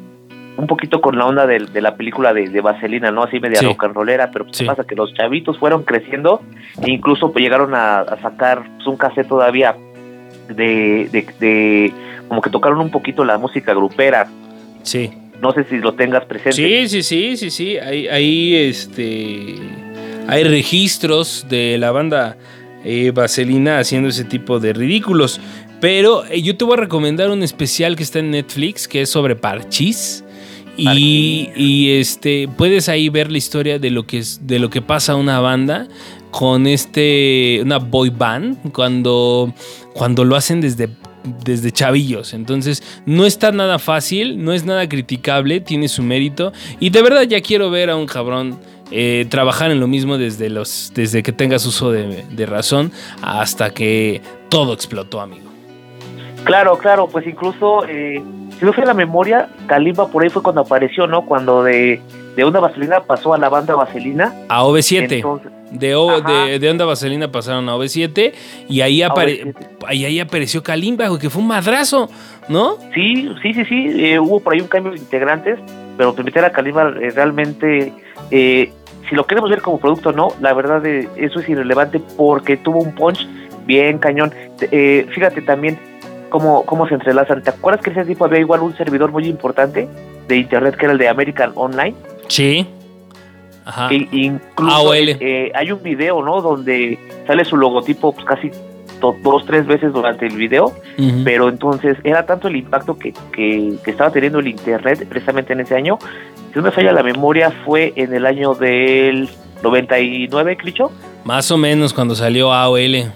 un 0.58 0.66
poquito 0.66 1.00
con 1.00 1.16
la 1.16 1.24
onda 1.24 1.46
de, 1.46 1.60
la 1.80 1.94
película 1.94 2.34
de, 2.34 2.60
Vaselina, 2.60 3.12
¿no? 3.12 3.22
Así 3.22 3.38
media 3.38 3.62
rock 3.62 3.84
and 3.84 3.94
rollera, 3.94 4.30
pero 4.32 4.44
¿qué 4.44 4.64
pasa? 4.64 4.84
Que 4.84 4.96
los 4.96 5.14
chavitos 5.14 5.56
fueron 5.56 5.84
creciendo 5.84 6.42
e 6.84 6.90
incluso 6.90 7.32
pues, 7.32 7.44
llegaron 7.44 7.74
a, 7.76 8.04
sacar 8.20 8.64
pues, 8.74 8.86
un 8.88 8.96
cassette 8.96 9.28
todavía 9.28 9.76
de, 10.48 11.08
de, 11.38 11.92
como 12.26 12.42
que 12.42 12.50
tocaron 12.50 12.80
un 12.80 12.90
poquito 12.90 13.24
la 13.24 13.38
música 13.38 13.72
grupera. 13.72 14.26
Sí. 14.82 15.12
No 15.40 15.52
sé 15.52 15.62
si 15.62 15.78
lo 15.78 15.94
tengas 15.94 16.24
presente. 16.24 16.56
Sí, 16.56 16.88
sí, 16.88 17.02
sí, 17.04 17.36
sí, 17.36 17.50
sí. 17.50 17.78
Hay, 17.78 18.56
este, 18.56 19.54
hay 20.26 20.42
registros 20.42 21.46
de 21.48 21.78
la 21.78 21.92
banda 21.92 22.36
eh, 22.84 23.12
Vaselina 23.14 23.78
haciendo 23.78 24.08
ese 24.08 24.24
tipo 24.24 24.58
de 24.58 24.72
ridículos. 24.72 25.40
Pero 25.80 26.24
eh, 26.26 26.42
yo 26.42 26.56
te 26.56 26.64
voy 26.64 26.74
a 26.74 26.80
recomendar 26.80 27.30
un 27.30 27.44
especial 27.44 27.94
que 27.94 28.02
está 28.02 28.18
en 28.18 28.32
Netflix, 28.32 28.88
que 28.88 29.02
es 29.02 29.10
sobre 29.10 29.36
Parchis. 29.36 30.24
Y, 30.78 31.90
este 31.98 32.48
puedes 32.56 32.88
ahí 32.88 33.08
ver 33.08 33.30
la 33.32 33.38
historia 33.38 33.78
de 33.78 33.90
lo 33.90 34.06
que 34.06 34.18
es 34.18 34.46
de 34.46 34.58
lo 34.58 34.70
que 34.70 34.80
pasa 34.80 35.12
a 35.12 35.16
una 35.16 35.40
banda 35.40 35.88
con 36.30 36.66
este 36.66 37.60
una 37.62 37.78
boy 37.78 38.10
band 38.10 38.72
cuando 38.72 39.52
cuando 39.92 40.24
lo 40.24 40.36
hacen 40.36 40.60
desde 40.60 40.88
desde 41.44 41.72
chavillos. 41.72 42.32
Entonces, 42.32 42.82
no 43.04 43.26
está 43.26 43.52
nada 43.52 43.78
fácil, 43.78 44.42
no 44.42 44.52
es 44.52 44.64
nada 44.64 44.88
criticable, 44.88 45.60
tiene 45.60 45.88
su 45.88 46.02
mérito. 46.02 46.52
Y 46.80 46.90
de 46.90 47.02
verdad 47.02 47.22
ya 47.22 47.40
quiero 47.42 47.70
ver 47.70 47.90
a 47.90 47.96
un 47.96 48.06
cabrón 48.06 48.58
eh, 48.90 49.26
trabajar 49.28 49.70
en 49.70 49.80
lo 49.80 49.86
mismo 49.86 50.16
desde, 50.16 50.48
los, 50.48 50.92
desde 50.94 51.22
que 51.22 51.32
tengas 51.32 51.66
uso 51.66 51.90
de, 51.90 52.24
de, 52.30 52.46
razón 52.46 52.90
hasta 53.20 53.70
que 53.70 54.22
todo 54.48 54.72
explotó, 54.72 55.20
amigo. 55.20 55.48
Claro, 56.44 56.78
claro, 56.78 57.08
pues 57.08 57.26
incluso 57.26 57.84
eh, 57.86 58.22
si 58.58 58.64
no 58.64 58.72
fue 58.72 58.84
la 58.84 58.94
memoria, 58.94 59.48
Kalimba 59.66 60.08
por 60.08 60.22
ahí 60.22 60.30
fue 60.30 60.42
cuando 60.42 60.62
apareció, 60.62 61.06
¿no? 61.06 61.24
Cuando 61.24 61.62
de, 61.62 62.00
de 62.36 62.44
Onda 62.44 62.60
Vaselina 62.60 63.00
pasó 63.00 63.34
a 63.34 63.38
la 63.38 63.48
banda 63.48 63.74
Vaselina. 63.74 64.34
A 64.48 64.64
OV7. 64.64 65.40
de, 65.70 66.58
de, 66.58 66.70
Onda 66.70 66.84
Vaselina 66.84 67.30
pasaron 67.30 67.68
a 67.68 67.76
OV7 67.76 68.32
y 68.68 68.80
ahí, 68.80 69.02
ahí, 69.86 70.20
apareció 70.20 70.62
Kalimba, 70.62 71.18
que 71.18 71.30
fue 71.30 71.42
un 71.42 71.48
madrazo, 71.48 72.08
¿no? 72.48 72.76
Sí, 72.94 73.30
sí, 73.42 73.54
sí, 73.54 73.64
sí. 73.64 74.04
Eh, 74.04 74.18
hubo 74.18 74.40
por 74.40 74.54
ahí 74.54 74.60
un 74.60 74.68
cambio 74.68 74.92
de 74.92 74.98
integrantes 74.98 75.58
pero 75.98 76.14
meter 76.24 76.44
a 76.44 76.52
Kalimba 76.52 76.94
eh, 77.00 77.10
realmente, 77.10 77.92
eh, 78.30 78.70
si 79.08 79.14
lo 79.14 79.26
queremos 79.26 79.50
ver 79.50 79.60
como 79.60 79.78
producto 79.80 80.10
o 80.10 80.12
no, 80.12 80.28
la 80.40 80.54
verdad 80.54 80.86
eh, 80.86 81.08
eso 81.16 81.40
es 81.40 81.48
irrelevante 81.48 82.00
porque 82.16 82.56
tuvo 82.56 82.80
un 82.80 82.94
punch 82.94 83.26
bien 83.66 83.98
cañón. 83.98 84.32
Eh, 84.60 85.06
fíjate 85.10 85.42
también 85.42 85.78
cómo, 86.28 86.64
cómo 86.64 86.86
se 86.88 86.94
entrelazan. 86.94 87.42
¿Te 87.42 87.50
acuerdas 87.50 87.82
que 87.82 87.90
ese 87.90 88.04
tipo 88.04 88.24
había 88.24 88.40
igual 88.40 88.60
un 88.60 88.76
servidor 88.76 89.10
muy 89.12 89.26
importante 89.26 89.88
de 90.26 90.36
internet 90.36 90.76
que 90.76 90.84
era 90.86 90.92
el 90.92 90.98
de 90.98 91.08
American 91.08 91.52
Online? 91.54 91.94
Sí. 92.28 92.66
Ajá. 93.64 93.88
E 93.90 94.08
incluso 94.12 94.74
AOL. 94.74 94.96
eh, 95.20 95.52
hay 95.54 95.72
un 95.72 95.82
video, 95.82 96.22
¿no? 96.22 96.40
Donde 96.40 96.98
sale 97.26 97.44
su 97.44 97.56
logotipo 97.56 98.12
pues, 98.12 98.24
casi 98.24 98.50
dos, 99.22 99.44
tres 99.46 99.66
veces 99.66 99.92
durante 99.92 100.26
el 100.26 100.36
video, 100.36 100.72
pero 101.24 101.48
entonces 101.48 101.96
era 102.02 102.26
tanto 102.26 102.48
el 102.48 102.56
impacto 102.56 102.98
que, 102.98 103.12
que, 103.32 103.74
que 103.84 103.90
estaba 103.90 104.10
teniendo 104.10 104.40
el 104.40 104.48
internet 104.48 105.06
precisamente 105.08 105.52
en 105.52 105.60
ese 105.60 105.76
año. 105.76 105.98
Si 106.52 106.56
no 106.56 106.62
me 106.62 106.70
falla 106.72 106.92
la 106.92 107.02
memoria, 107.02 107.52
fue 107.64 107.92
en 107.94 108.12
el 108.12 108.26
año 108.26 108.54
del 108.54 109.28
99, 109.62 110.56
Cricho. 110.56 110.90
Más 111.24 111.50
o 111.50 111.56
menos 111.58 111.92
cuando 111.94 112.14
salió 112.14 112.52
AOL. 112.52 113.12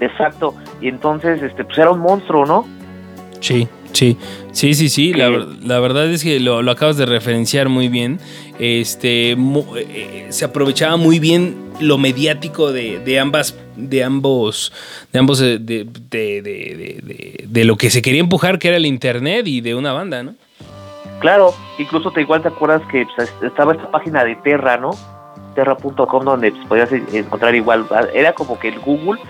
Exacto. 0.00 0.54
Y 0.80 0.88
entonces, 0.88 1.42
este, 1.42 1.64
pues 1.64 1.78
era 1.78 1.90
un 1.90 2.00
monstruo, 2.00 2.44
¿no? 2.46 2.66
Sí, 3.40 3.68
sí, 3.92 4.16
sí, 4.52 4.74
sí, 4.74 4.88
sí. 4.88 5.12
La, 5.14 5.28
la 5.30 5.78
verdad 5.80 6.06
es 6.10 6.22
que 6.22 6.40
lo, 6.40 6.62
lo 6.62 6.70
acabas 6.70 6.96
de 6.96 7.06
referenciar 7.06 7.68
muy 7.68 7.88
bien. 7.88 8.18
Este 8.58 9.36
mu- 9.36 9.76
eh, 9.76 10.26
se 10.30 10.44
aprovechaba 10.44 10.96
muy 10.96 11.18
bien 11.18 11.56
lo 11.80 11.98
mediático 11.98 12.72
de, 12.72 12.98
de 13.00 13.20
ambas, 13.20 13.54
de 13.76 14.02
ambos, 14.04 14.72
de 15.12 15.18
ambos, 15.18 15.40
eh, 15.42 15.58
de, 15.60 15.84
de, 15.84 16.42
de- 16.42 16.42
de- 16.42 17.00
de- 17.02 17.44
de 17.46 17.64
lo 17.64 17.76
que 17.76 17.90
se 17.90 18.00
quería 18.02 18.20
empujar, 18.20 18.58
que 18.58 18.68
era 18.68 18.76
el 18.78 18.86
internet 18.86 19.46
y 19.46 19.60
de 19.60 19.74
una 19.74 19.92
banda, 19.92 20.22
¿no? 20.22 20.34
Claro, 21.20 21.54
incluso 21.78 22.10
te 22.10 22.20
igual 22.22 22.42
te 22.42 22.48
acuerdas 22.48 22.82
que 22.90 23.06
pues, 23.16 23.32
estaba 23.42 23.72
esta 23.72 23.90
página 23.90 24.24
de 24.24 24.36
Terra, 24.36 24.76
¿no? 24.76 24.90
Terra.com 25.54 26.24
donde 26.24 26.52
pues, 26.52 26.66
podías 26.66 26.92
encontrar 27.12 27.54
igual, 27.54 27.86
era 28.14 28.32
como 28.34 28.58
que 28.58 28.68
el 28.68 28.78
Google, 28.80 29.20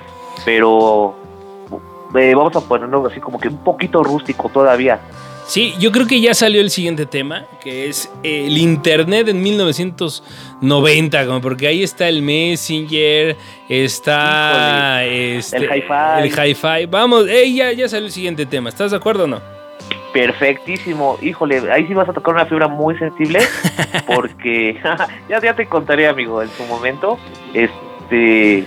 pero 0.45 1.15
eh, 2.15 2.35
vamos 2.35 2.55
a 2.57 2.61
ponerlo 2.61 3.07
así 3.07 3.21
como 3.21 3.39
que 3.39 3.49
un 3.49 3.59
poquito 3.59 4.03
rústico 4.03 4.49
todavía. 4.49 5.01
Sí, 5.47 5.75
yo 5.79 5.93
creo 5.93 6.09
que 6.09 6.21
ya 6.21 6.35
salió 6.35 6.61
el 6.61 6.71
siguiente 6.71 7.07
tema, 7.07 7.45
que 7.63 7.89
es 7.89 8.11
el 8.25 8.59
Internet 8.59 9.29
en 9.29 9.41
1990, 9.41 11.25
como 11.25 11.41
porque 11.41 11.69
ahí 11.69 11.85
está 11.85 12.09
el 12.09 12.21
Messenger, 12.21 13.37
está 13.69 15.05
este, 15.05 15.57
el 15.59 15.65
hi-fi. 15.65 16.23
el 16.23 16.51
hi-fi. 16.51 16.87
Vamos, 16.87 17.29
ey, 17.29 17.55
ya, 17.55 17.71
ya 17.71 17.89
salió 17.89 18.07
el 18.07 18.13
siguiente 18.13 18.45
tema, 18.45 18.71
¿estás 18.71 18.91
de 18.91 18.97
acuerdo 18.97 19.25
o 19.25 19.27
no? 19.29 19.41
Perfectísimo, 20.13 21.17
híjole, 21.23 21.71
ahí 21.71 21.87
sí 21.87 21.95
vas 21.95 22.09
a 22.09 22.13
tocar 22.13 22.35
una 22.35 22.47
fibra 22.47 22.67
muy 22.67 22.99
sensible, 22.99 23.39
porque 24.07 24.81
ya, 25.29 25.41
ya 25.41 25.55
te 25.55 25.67
contaré, 25.67 26.09
amigo, 26.09 26.43
en 26.43 26.49
su 26.49 26.65
momento. 26.65 27.21
Este, 27.55 28.67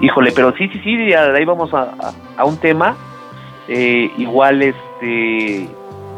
híjole, 0.00 0.32
pero 0.34 0.52
sí, 0.56 0.68
sí, 0.68 0.80
sí, 0.82 1.12
ahí 1.14 1.44
vamos 1.44 1.72
a, 1.74 1.82
a- 1.82 2.12
a 2.36 2.44
un 2.44 2.56
tema. 2.58 2.96
eh, 3.72 4.10
igual, 4.18 4.62
este, 4.62 5.68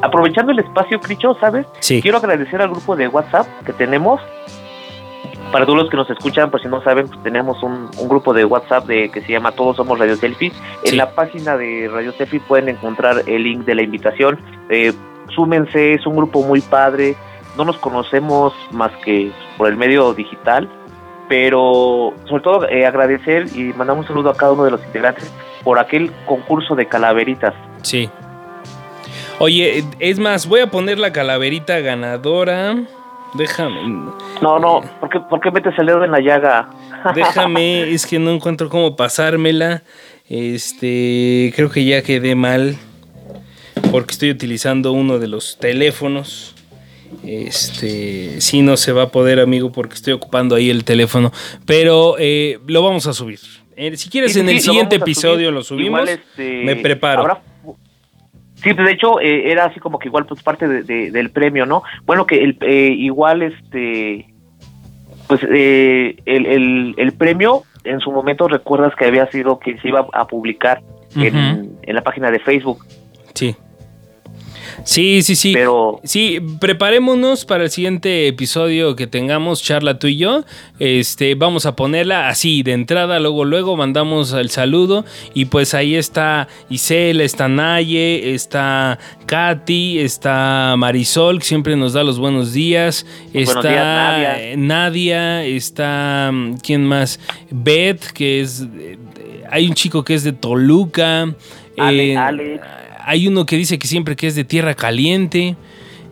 aprovechando 0.00 0.52
el 0.52 0.60
espacio, 0.60 0.98
Cricho, 1.00 1.36
¿sabes? 1.38 1.66
Sí. 1.80 2.00
Quiero 2.00 2.16
agradecer 2.16 2.62
al 2.62 2.70
grupo 2.70 2.96
de 2.96 3.08
WhatsApp 3.08 3.46
que 3.66 3.72
tenemos. 3.74 4.20
Para 5.50 5.66
todos 5.66 5.78
los 5.80 5.90
que 5.90 5.98
nos 5.98 6.08
escuchan, 6.08 6.50
pues 6.50 6.62
si 6.62 6.68
no 6.70 6.82
saben, 6.82 7.08
pues 7.08 7.22
tenemos 7.22 7.62
un, 7.62 7.90
un 7.98 8.08
grupo 8.08 8.32
de 8.32 8.46
WhatsApp 8.46 8.86
de 8.86 9.10
que 9.10 9.20
se 9.20 9.32
llama 9.32 9.52
Todos 9.52 9.76
Somos 9.76 9.98
Radio 9.98 10.16
Selfie. 10.16 10.50
En 10.84 10.90
Sí. 10.92 10.96
la 10.96 11.10
página 11.14 11.58
de 11.58 11.90
Radio 11.92 12.12
Selfie 12.12 12.40
pueden 12.40 12.70
encontrar 12.70 13.22
el 13.26 13.42
link 13.42 13.66
de 13.66 13.74
la 13.74 13.82
invitación. 13.82 14.40
Eh, 14.70 14.94
súmense, 15.34 15.92
es 15.92 16.06
un 16.06 16.16
grupo 16.16 16.42
muy 16.42 16.62
padre. 16.62 17.16
No 17.58 17.66
nos 17.66 17.76
conocemos 17.76 18.54
más 18.70 18.92
que 19.04 19.30
por 19.58 19.68
el 19.68 19.76
medio 19.76 20.14
digital, 20.14 20.70
pero 21.32 22.12
sobre 22.28 22.42
todo 22.42 22.68
eh, 22.68 22.84
agradecer 22.84 23.46
y 23.56 23.72
mandamos 23.72 24.02
un 24.02 24.08
saludo 24.08 24.28
a 24.28 24.36
cada 24.36 24.52
uno 24.52 24.64
de 24.64 24.70
los 24.70 24.84
integrantes 24.84 25.32
por 25.64 25.78
aquel 25.78 26.12
concurso 26.26 26.74
de 26.74 26.84
calaveritas. 26.84 27.54
Sí. 27.80 28.10
Oye, 29.38 29.82
es 29.98 30.18
más, 30.18 30.46
voy 30.46 30.60
a 30.60 30.66
poner 30.66 30.98
la 30.98 31.10
calaverita 31.10 31.80
ganadora. 31.80 32.76
Déjame, 33.32 34.10
No, 34.42 34.58
no, 34.58 34.82
¿por 35.00 35.08
qué, 35.08 35.20
por 35.20 35.40
qué 35.40 35.50
metes 35.50 35.72
el 35.78 35.86
dedo 35.86 36.04
en 36.04 36.10
la 36.10 36.20
llaga? 36.20 36.68
déjame, 37.14 37.90
es 37.90 38.04
que 38.04 38.18
no 38.18 38.30
encuentro 38.30 38.68
cómo 38.68 38.94
pasármela. 38.94 39.84
Este, 40.28 41.50
creo 41.56 41.70
que 41.70 41.86
ya 41.86 42.02
quedé 42.02 42.34
mal 42.34 42.76
porque 43.90 44.12
estoy 44.12 44.30
utilizando 44.30 44.92
uno 44.92 45.18
de 45.18 45.28
los 45.28 45.56
teléfonos. 45.58 46.54
Este, 47.24 48.40
sí 48.40 48.62
no 48.62 48.76
se 48.76 48.92
va 48.92 49.02
a 49.04 49.08
poder, 49.08 49.40
amigo, 49.40 49.72
porque 49.72 49.94
estoy 49.94 50.12
ocupando 50.12 50.54
ahí 50.54 50.70
el 50.70 50.84
teléfono, 50.84 51.32
pero 51.66 52.16
eh, 52.18 52.58
lo 52.66 52.82
vamos 52.82 53.06
a 53.06 53.12
subir. 53.12 53.38
Eh, 53.76 53.96
si 53.96 54.10
quieres 54.10 54.32
Sí, 54.32 54.40
en 54.40 54.46
sí, 54.46 54.50
el 54.50 54.56
lo 54.56 54.62
siguiente 54.62 54.96
episodio 54.96 55.46
subir. 55.46 55.52
lo 55.52 55.62
subimos. 55.62 56.00
Igual, 56.02 56.08
este, 56.08 56.62
me 56.64 56.76
preparo. 56.76 57.22
habrá- 57.22 57.40
Sí, 58.62 58.74
pues 58.74 58.86
de 58.86 58.92
hecho 58.92 59.18
eh, 59.20 59.50
era 59.50 59.64
así 59.64 59.80
como 59.80 59.98
que 59.98 60.06
igual 60.08 60.24
pues 60.26 60.40
parte 60.42 60.68
de- 60.68 60.82
de- 60.84 61.10
del 61.10 61.30
premio, 61.30 61.66
¿no? 61.66 61.82
Bueno, 62.06 62.26
que 62.26 62.44
el, 62.44 62.56
eh, 62.60 62.94
igual 62.96 63.42
este, 63.42 64.26
pues 65.26 65.40
eh, 65.52 66.14
el, 66.26 66.46
el, 66.46 66.94
el 66.96 67.12
premio 67.12 67.64
en 67.82 67.98
su 67.98 68.12
momento 68.12 68.46
recuerdas 68.46 68.94
que 68.94 69.04
había 69.06 69.28
sido 69.32 69.58
que 69.58 69.78
se 69.78 69.88
iba 69.88 70.06
a 70.12 70.26
publicar 70.28 70.80
en, 71.16 71.72
en 71.82 71.94
la 71.94 72.02
página 72.02 72.30
de 72.30 72.38
Facebook. 72.38 72.84
Sí. 74.84 75.02
Sí, 75.22 75.22
sí, 75.22 75.36
sí. 75.36 75.54
Sí, 76.04 76.38
preparémonos 76.60 77.44
para 77.44 77.64
el 77.64 77.70
siguiente 77.70 78.28
episodio 78.28 78.94
que 78.96 79.06
tengamos, 79.06 79.62
charla 79.62 79.98
tú 79.98 80.06
y 80.06 80.16
yo. 80.16 80.44
Este, 80.78 81.34
vamos 81.34 81.66
a 81.66 81.74
ponerla 81.76 82.28
así 82.28 82.62
de 82.62 82.72
entrada, 82.72 83.18
luego, 83.18 83.44
luego 83.44 83.76
mandamos 83.76 84.32
el 84.32 84.50
saludo. 84.50 85.04
Y 85.34 85.46
pues 85.46 85.74
ahí 85.74 85.96
está 85.96 86.48
Isel, 86.70 87.20
está 87.20 87.48
Naye, 87.48 88.32
está 88.34 88.98
Katy, 89.26 89.98
está 90.00 90.74
Marisol, 90.78 91.40
que 91.40 91.44
siempre 91.46 91.76
nos 91.76 91.92
da 91.92 92.04
los 92.04 92.18
buenos 92.18 92.52
días. 92.52 93.04
Está 93.34 93.60
días, 93.62 93.84
Nadia. 93.84 94.56
Nadia, 94.56 95.44
está. 95.44 96.30
mm, 96.32 96.54
¿Quién 96.62 96.84
más? 96.86 97.18
Beth, 97.50 98.12
que 98.12 98.40
es. 98.40 98.66
eh, 98.78 98.98
Hay 99.50 99.66
un 99.68 99.74
chico 99.74 100.04
que 100.04 100.14
es 100.14 100.24
de 100.24 100.32
Toluca. 100.32 101.34
Eh, 101.76 102.16
Alex. 102.16 102.60
Hay 103.04 103.28
uno 103.28 103.46
que 103.46 103.56
dice 103.56 103.78
que 103.78 103.86
siempre 103.86 104.16
que 104.16 104.26
es 104.26 104.34
de 104.34 104.44
tierra 104.44 104.74
caliente. 104.74 105.56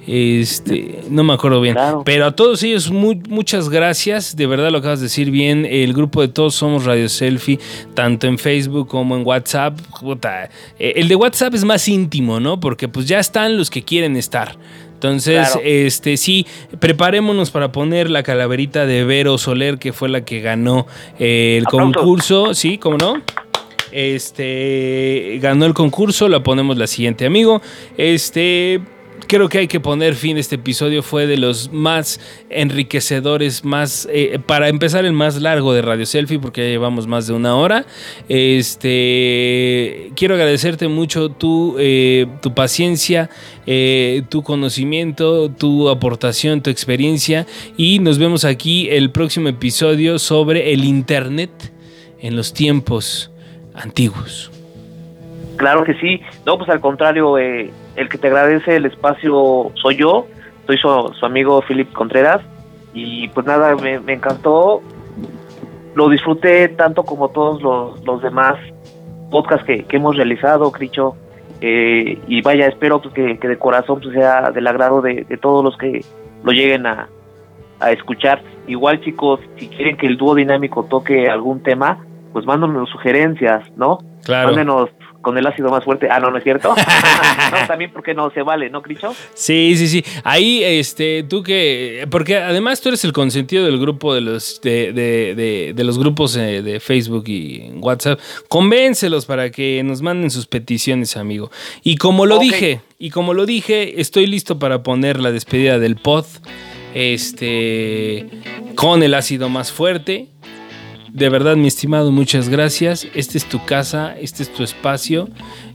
Este, 0.07 1.03
no 1.11 1.23
me 1.25 1.35
acuerdo 1.35 1.61
bien. 1.61 1.77
Pero 2.05 2.25
a 2.27 2.35
todos 2.35 2.63
ellos, 2.63 2.91
mu- 2.91 3.21
muchas 3.29 3.69
gracias. 3.69 4.35
De 4.35 4.47
verdad 4.47 4.71
lo 4.71 4.79
acabas 4.79 4.99
de 5.01 5.05
decir 5.05 5.31
bien. 5.31 5.67
El 5.67 5.93
grupo 5.93 6.21
de 6.23 6.29
todos 6.29 6.55
somos 6.55 6.85
Radio 6.85 7.09
Selfie, 7.09 7.59
tanto 7.95 8.27
en 8.27 8.39
Facebook 8.39 8.89
como 8.89 9.15
en 9.17 9.27
WhatsApp. 9.27 9.79
Eh, 10.79 10.95
El 10.97 11.09
de 11.09 11.15
WhatsApp 11.17 11.55
es 11.55 11.65
más 11.65 11.87
íntimo, 11.87 12.41
¿no? 12.41 12.59
Porque 12.59 12.89
pues 12.89 13.07
ya 13.07 13.19
están 13.19 13.57
los 13.57 13.71
que 13.71 13.83
quieren 13.83 14.17
estar. 14.17 14.57
Entonces, 14.95 15.47
Claro. 15.49 15.61
este 15.65 16.17
sí, 16.17 16.47
preparémonos 16.79 17.51
para 17.51 17.73
poner 17.73 18.11
la 18.11 18.23
calaverita 18.23 18.85
de 18.85 19.05
Vero 19.05 19.39
Soler, 19.39 19.79
que 19.79 19.93
fue 19.95 20.09
la 20.11 20.25
que 20.25 20.41
ganó 20.41 20.87
eh, 21.19 21.57
el 21.59 21.67
Aplausos. 21.67 21.97
concurso. 21.97 22.55
Sí, 22.55 22.77
¿cómo 22.79 22.99
no? 22.99 23.15
Este 23.93 25.39
ganó 25.43 25.67
el 25.67 25.75
concurso, 25.75 26.29
la 26.29 26.43
ponemos 26.43 26.77
la 26.77 26.87
siguiente, 26.87 27.27
amigo. 27.27 27.61
Este 27.97 28.81
creo 29.27 29.49
que 29.49 29.59
hay 29.59 29.69
que 29.69 29.81
poner 29.81 30.15
fin 30.15 30.37
a 30.37 30.41
este 30.41 30.57
episodio. 30.57 31.03
Fue 31.03 31.27
de 31.27 31.37
los 31.37 31.73
más 31.73 32.21
enriquecedores, 32.49 33.65
más 33.65 34.09
eh, 34.11 34.39
para 34.45 34.69
empezar 34.69 35.05
el 35.05 35.13
más 35.13 35.41
largo 35.41 35.73
de 35.73 35.83
Radio 35.83 36.07
Selfie, 36.07 36.39
porque 36.39 36.63
ya 36.63 36.69
llevamos 36.69 37.07
más 37.07 37.27
de 37.27 37.35
una 37.35 37.57
hora. 37.57 37.87
Este 38.29 40.11
quiero 40.17 40.35
agradecerte 40.35 40.89
mucho 40.89 41.29
tu, 41.29 41.77
eh, 41.79 42.27
paciencia, 42.55 43.31
eh, 43.67 44.23
tu 44.29 44.43
conocimiento, 44.43 45.49
tu 45.51 45.89
aportación, 45.89 46.63
tu 46.63 46.71
experiencia. 46.71 47.47
Y 47.77 48.01
nos 48.01 48.19
vemos 48.19 48.45
aquí 48.45 48.89
el 48.91 49.11
próximo 49.11 49.49
episodio 49.49 50.19
sobre 50.19 50.73
el 50.73 50.85
internet 50.85 51.51
en 52.21 52.37
los 52.37 52.53
tiempos 52.53 53.30
antiguos. 53.83 54.51
Claro 55.57 55.85
que 55.85 55.95
sí. 55.95 56.23
No, 56.47 56.57
pues 56.57 56.71
al 56.71 56.81
contrario, 56.81 57.37
eh, 57.39 57.71
el 57.97 58.09
que 58.09 58.19
te 58.19 58.29
agradece 58.29 58.77
el 58.77 58.87
espacio 58.87 59.71
soy 59.75 59.97
yo. 59.97 60.27
Soy 60.67 60.79
su, 60.79 61.15
su 61.19 61.27
amigo 61.27 61.63
Philip 61.67 61.93
Contreras. 61.93 62.41
Y 62.95 63.29
pues 63.29 63.47
nada, 63.47 63.77
me, 63.77 64.13
encantó. 64.13 64.81
Lo 65.95 66.09
disfruté 66.09 66.69
tanto 66.69 67.03
como 67.03 67.29
todos 67.29 67.61
los, 67.63 68.05
los 68.05 68.23
demás 68.23 68.57
podcasts 69.31 69.67
que, 69.67 69.85
que 69.85 69.97
hemos 69.97 70.17
realizado, 70.17 70.71
Cricho. 70.73 71.15
Eh, 71.61 72.19
y 72.27 72.41
vaya, 72.41 72.67
espero 72.67 73.03
pues, 73.03 73.13
que, 73.13 73.39
que 73.39 73.49
de 73.49 73.59
corazón 73.59 74.01
pues, 74.01 74.15
sea 74.15 74.51
del 74.51 74.67
agrado 74.67 75.03
de, 75.03 75.25
de 75.29 75.37
todos 75.37 75.63
los 75.63 75.77
que 75.77 76.03
lo 76.43 76.53
lleguen 76.53 76.87
a, 76.87 77.09
a 77.81 77.91
escuchar. 77.91 78.43
Igual, 78.67 79.01
chicos, 79.01 79.41
si 79.57 79.69
quieren 79.69 79.97
que 79.97 80.07
el 80.07 80.17
dúo 80.17 80.35
dinámico 80.35 80.85
toque 80.85 81.29
algún 81.29 81.63
tema, 81.63 81.99
pues 82.33 82.47
mándenos 82.47 82.89
sugerencias, 82.91 83.65
¿no? 83.77 83.99
Claro. 84.25 84.49
Mándenos 84.49 84.91
con 85.21 85.37
el 85.37 85.47
ácido 85.47 85.71
más 85.71 85.85
fuerte. 85.85 86.09
Ah, 86.11 86.19
no, 86.21 86.31
no 86.31 86.39
es 86.39 86.45
cierto. 86.45 86.75
no, 87.51 87.67
también 87.67 87.91
porque 87.93 88.15
no 88.15 88.31
se 88.31 88.43
vale, 88.43 88.71
¿no, 88.71 88.83
Cricho? 88.83 89.15
Sí, 89.35 89.75
sí, 89.77 89.89
sí. 89.89 90.05
Ahí, 90.25 90.63
este, 90.63 91.25
tú 91.25 91.43
que, 91.43 92.07
porque 92.11 92.37
además 92.37 92.81
tú 92.81 92.89
eres 92.89 93.05
el 93.05 93.13
consentido 93.13 93.65
del 93.65 93.79
grupo 93.79 94.15
de 94.15 94.21
los, 94.21 94.61
de, 94.63 94.93
de, 94.93 95.35
de, 95.35 95.73
de 95.75 95.85
los 95.85 95.99
grupos 95.99 96.37
eh, 96.37 96.63
de 96.63 96.81
Facebook 96.81 97.25
y 97.27 97.71
WhatsApp. 97.77 98.19
Convéncelos 98.49 99.27
para 99.27 99.51
que 99.51 99.83
nos 99.85 100.03
manden 100.03 100.31
sus 100.31 100.47
peticiones, 100.47 101.17
amigo. 101.17 101.51
Y 101.83 101.97
como 101.97 102.27
lo 102.27 102.39
dije, 102.39 102.81
y 102.99 103.11
como 103.11 103.35
lo 103.35 103.47
dije, 103.47 104.01
estoy 104.01 104.27
listo 104.27 104.59
para 104.59 104.83
poner 104.83 105.21
la 105.21 105.33
despedida 105.33 105.79
del 105.79 105.97
pod, 105.97 106.25
este, 106.95 108.27
con 108.75 109.03
el 109.03 109.15
ácido 109.15 109.49
más 109.49 109.73
fuerte. 109.73 110.29
De 111.13 111.29
verdad, 111.29 111.57
mi 111.57 111.67
estimado, 111.69 112.11
muchas 112.13 112.49
gracias. 112.49 113.07
Esta 113.15 113.37
es 113.39 113.47
tu 113.47 113.65
casa, 113.65 114.17
este 114.19 114.43
es 114.43 114.53
tu 114.53 114.63
espacio. 114.63 115.29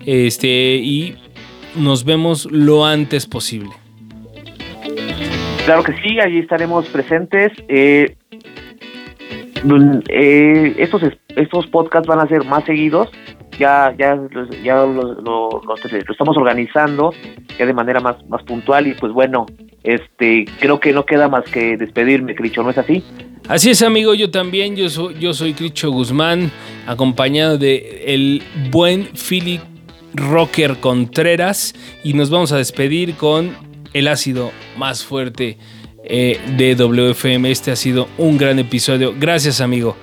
Este, 0.05 0.75
y 0.77 1.15
nos 1.75 2.03
vemos 2.05 2.47
lo 2.51 2.85
antes 2.85 3.25
posible. 3.25 3.69
Claro 5.65 5.83
que 5.83 5.93
sí, 6.01 6.19
allí 6.19 6.39
estaremos 6.39 6.87
presentes. 6.87 7.51
Eh, 7.67 8.15
mm, 9.63 9.99
eh, 10.09 10.75
estos, 10.77 11.03
es- 11.03 11.17
estos 11.35 11.67
podcasts 11.67 12.07
van 12.07 12.19
a 12.19 12.27
ser 12.27 12.43
más 12.45 12.63
seguidos. 12.65 13.09
Ya, 13.59 13.93
ya, 13.97 14.19
ya 14.63 14.75
lo- 14.85 15.13
lo 15.21 15.61
estamos 16.09 16.35
organizando 16.37 17.13
ya 17.57 17.65
de 17.65 17.73
manera 17.73 17.99
más, 18.01 18.17
más 18.27 18.43
puntual 18.43 18.85
y 18.87 18.93
pues 18.95 19.13
bueno, 19.13 19.45
este, 19.85 20.45
creo 20.59 20.79
que 20.79 20.91
no 20.93 21.05
queda 21.05 21.29
más 21.29 21.45
que 21.45 21.77
despedirme, 21.77 22.35
Cricho, 22.35 22.63
¿no 22.63 22.71
es 22.71 22.77
así? 22.77 23.03
Así 23.47 23.69
es, 23.69 23.83
amigo, 23.83 24.15
yo 24.15 24.31
también, 24.31 24.75
yo 24.75 24.89
soy, 24.89 25.15
yo 25.19 25.33
soy 25.33 25.53
Cricho 25.53 25.91
Guzmán, 25.91 26.51
acompañado 26.87 27.57
de 27.57 28.03
el 28.07 28.41
buen 28.71 29.07
Philip 29.13 29.61
Rocker 30.15 30.77
Contreras, 30.77 31.75
y 32.03 32.13
nos 32.13 32.29
vamos 32.29 32.51
a 32.51 32.57
despedir 32.57 33.15
con 33.15 33.55
el 33.93 34.07
ácido 34.07 34.51
más 34.77 35.05
fuerte 35.05 35.57
eh, 36.03 36.39
de 36.57 36.75
WFM. 36.75 37.49
Este 37.49 37.71
ha 37.71 37.75
sido 37.75 38.07
un 38.17 38.37
gran 38.37 38.59
episodio. 38.59 39.13
Gracias, 39.17 39.61
amigo. 39.61 39.95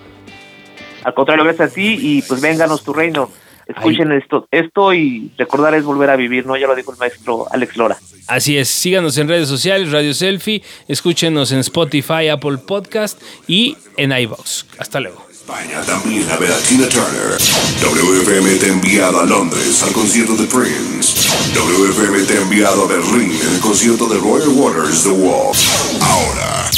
Al 1.05 1.15
contrario, 1.15 1.45
gracias 1.45 1.73
a 1.73 1.75
ti 1.75 1.99
y 2.01 2.23
pues 2.23 2.41
vénganos 2.41 2.83
tu 2.83 2.93
reino. 2.93 3.31
Escuchen 3.67 4.13
esto, 4.13 4.47
esto 4.51 4.93
y 4.93 5.31
recordar 5.39 5.75
es 5.75 5.85
volver 5.85 6.11
a 6.11 6.17
vivir, 6.17 6.47
¿no? 6.47 6.57
Ya 6.57 6.67
lo 6.67 6.75
dijo 6.75 6.93
el 6.93 6.99
maestro 6.99 7.47
Alex 7.51 7.77
Lora. 7.77 7.97
Así 8.27 8.57
es, 8.57 8.69
síganos 8.69 9.17
en 9.19 9.29
redes 9.29 9.49
sociales, 9.49 9.91
Radio 9.91 10.15
Selfie, 10.15 10.63
escúchenos 10.89 11.53
en 11.53 11.59
Spotify, 11.59 12.29
Apple 12.29 12.59
Podcast 12.59 13.21
y 13.47 13.77
en 13.97 14.13
iVoox. 14.13 14.65
Hasta 14.79 15.01
luego. 15.01 15.27
España 15.31 15.83
también 15.83 16.31
a 16.31 16.37
ver 16.37 16.53
a 16.53 16.59
Tina 16.59 16.89
Turner. 16.89 17.37
WFM 17.83 18.57
te 18.59 18.67
ha 18.67 18.73
enviado 18.73 19.21
a 19.21 19.27
Londres 19.27 19.83
al 19.83 19.93
concierto 19.93 20.37
de 20.37 20.47
Prince. 20.47 21.29
WFM 21.53 22.23
te 22.23 22.39
ha 22.39 22.43
enviado 22.43 22.85
a 22.85 22.87
Berlín 22.87 23.33
en 23.43 23.55
el 23.55 23.61
concierto 23.61 24.07
de 24.07 24.21
Roger 24.21 24.51
Waters 24.51 25.03
The 25.03 25.11
Wall. 25.11 25.57
Ahora, 26.01 26.71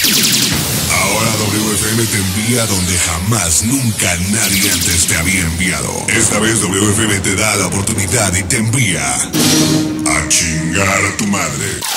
ahora 1.03 1.31
WFM 1.85 2.07
te 2.07 2.17
envía 2.17 2.67
donde 2.67 2.99
jamás, 2.99 3.63
nunca 3.65 4.17
nadie 4.31 4.71
antes 4.73 5.07
te 5.07 5.17
había 5.17 5.41
enviado. 5.43 6.07
Esta 6.09 6.39
vez 6.39 6.63
WFM 6.63 7.21
te 7.21 7.37
da 7.37 7.57
la 7.57 7.67
oportunidad 7.67 8.35
y 8.35 8.43
te 8.45 8.57
envía 8.57 9.15
a 9.15 10.29
chingar 10.29 11.05
a 11.05 11.17
tu 11.19 11.27
madre. 11.27 11.94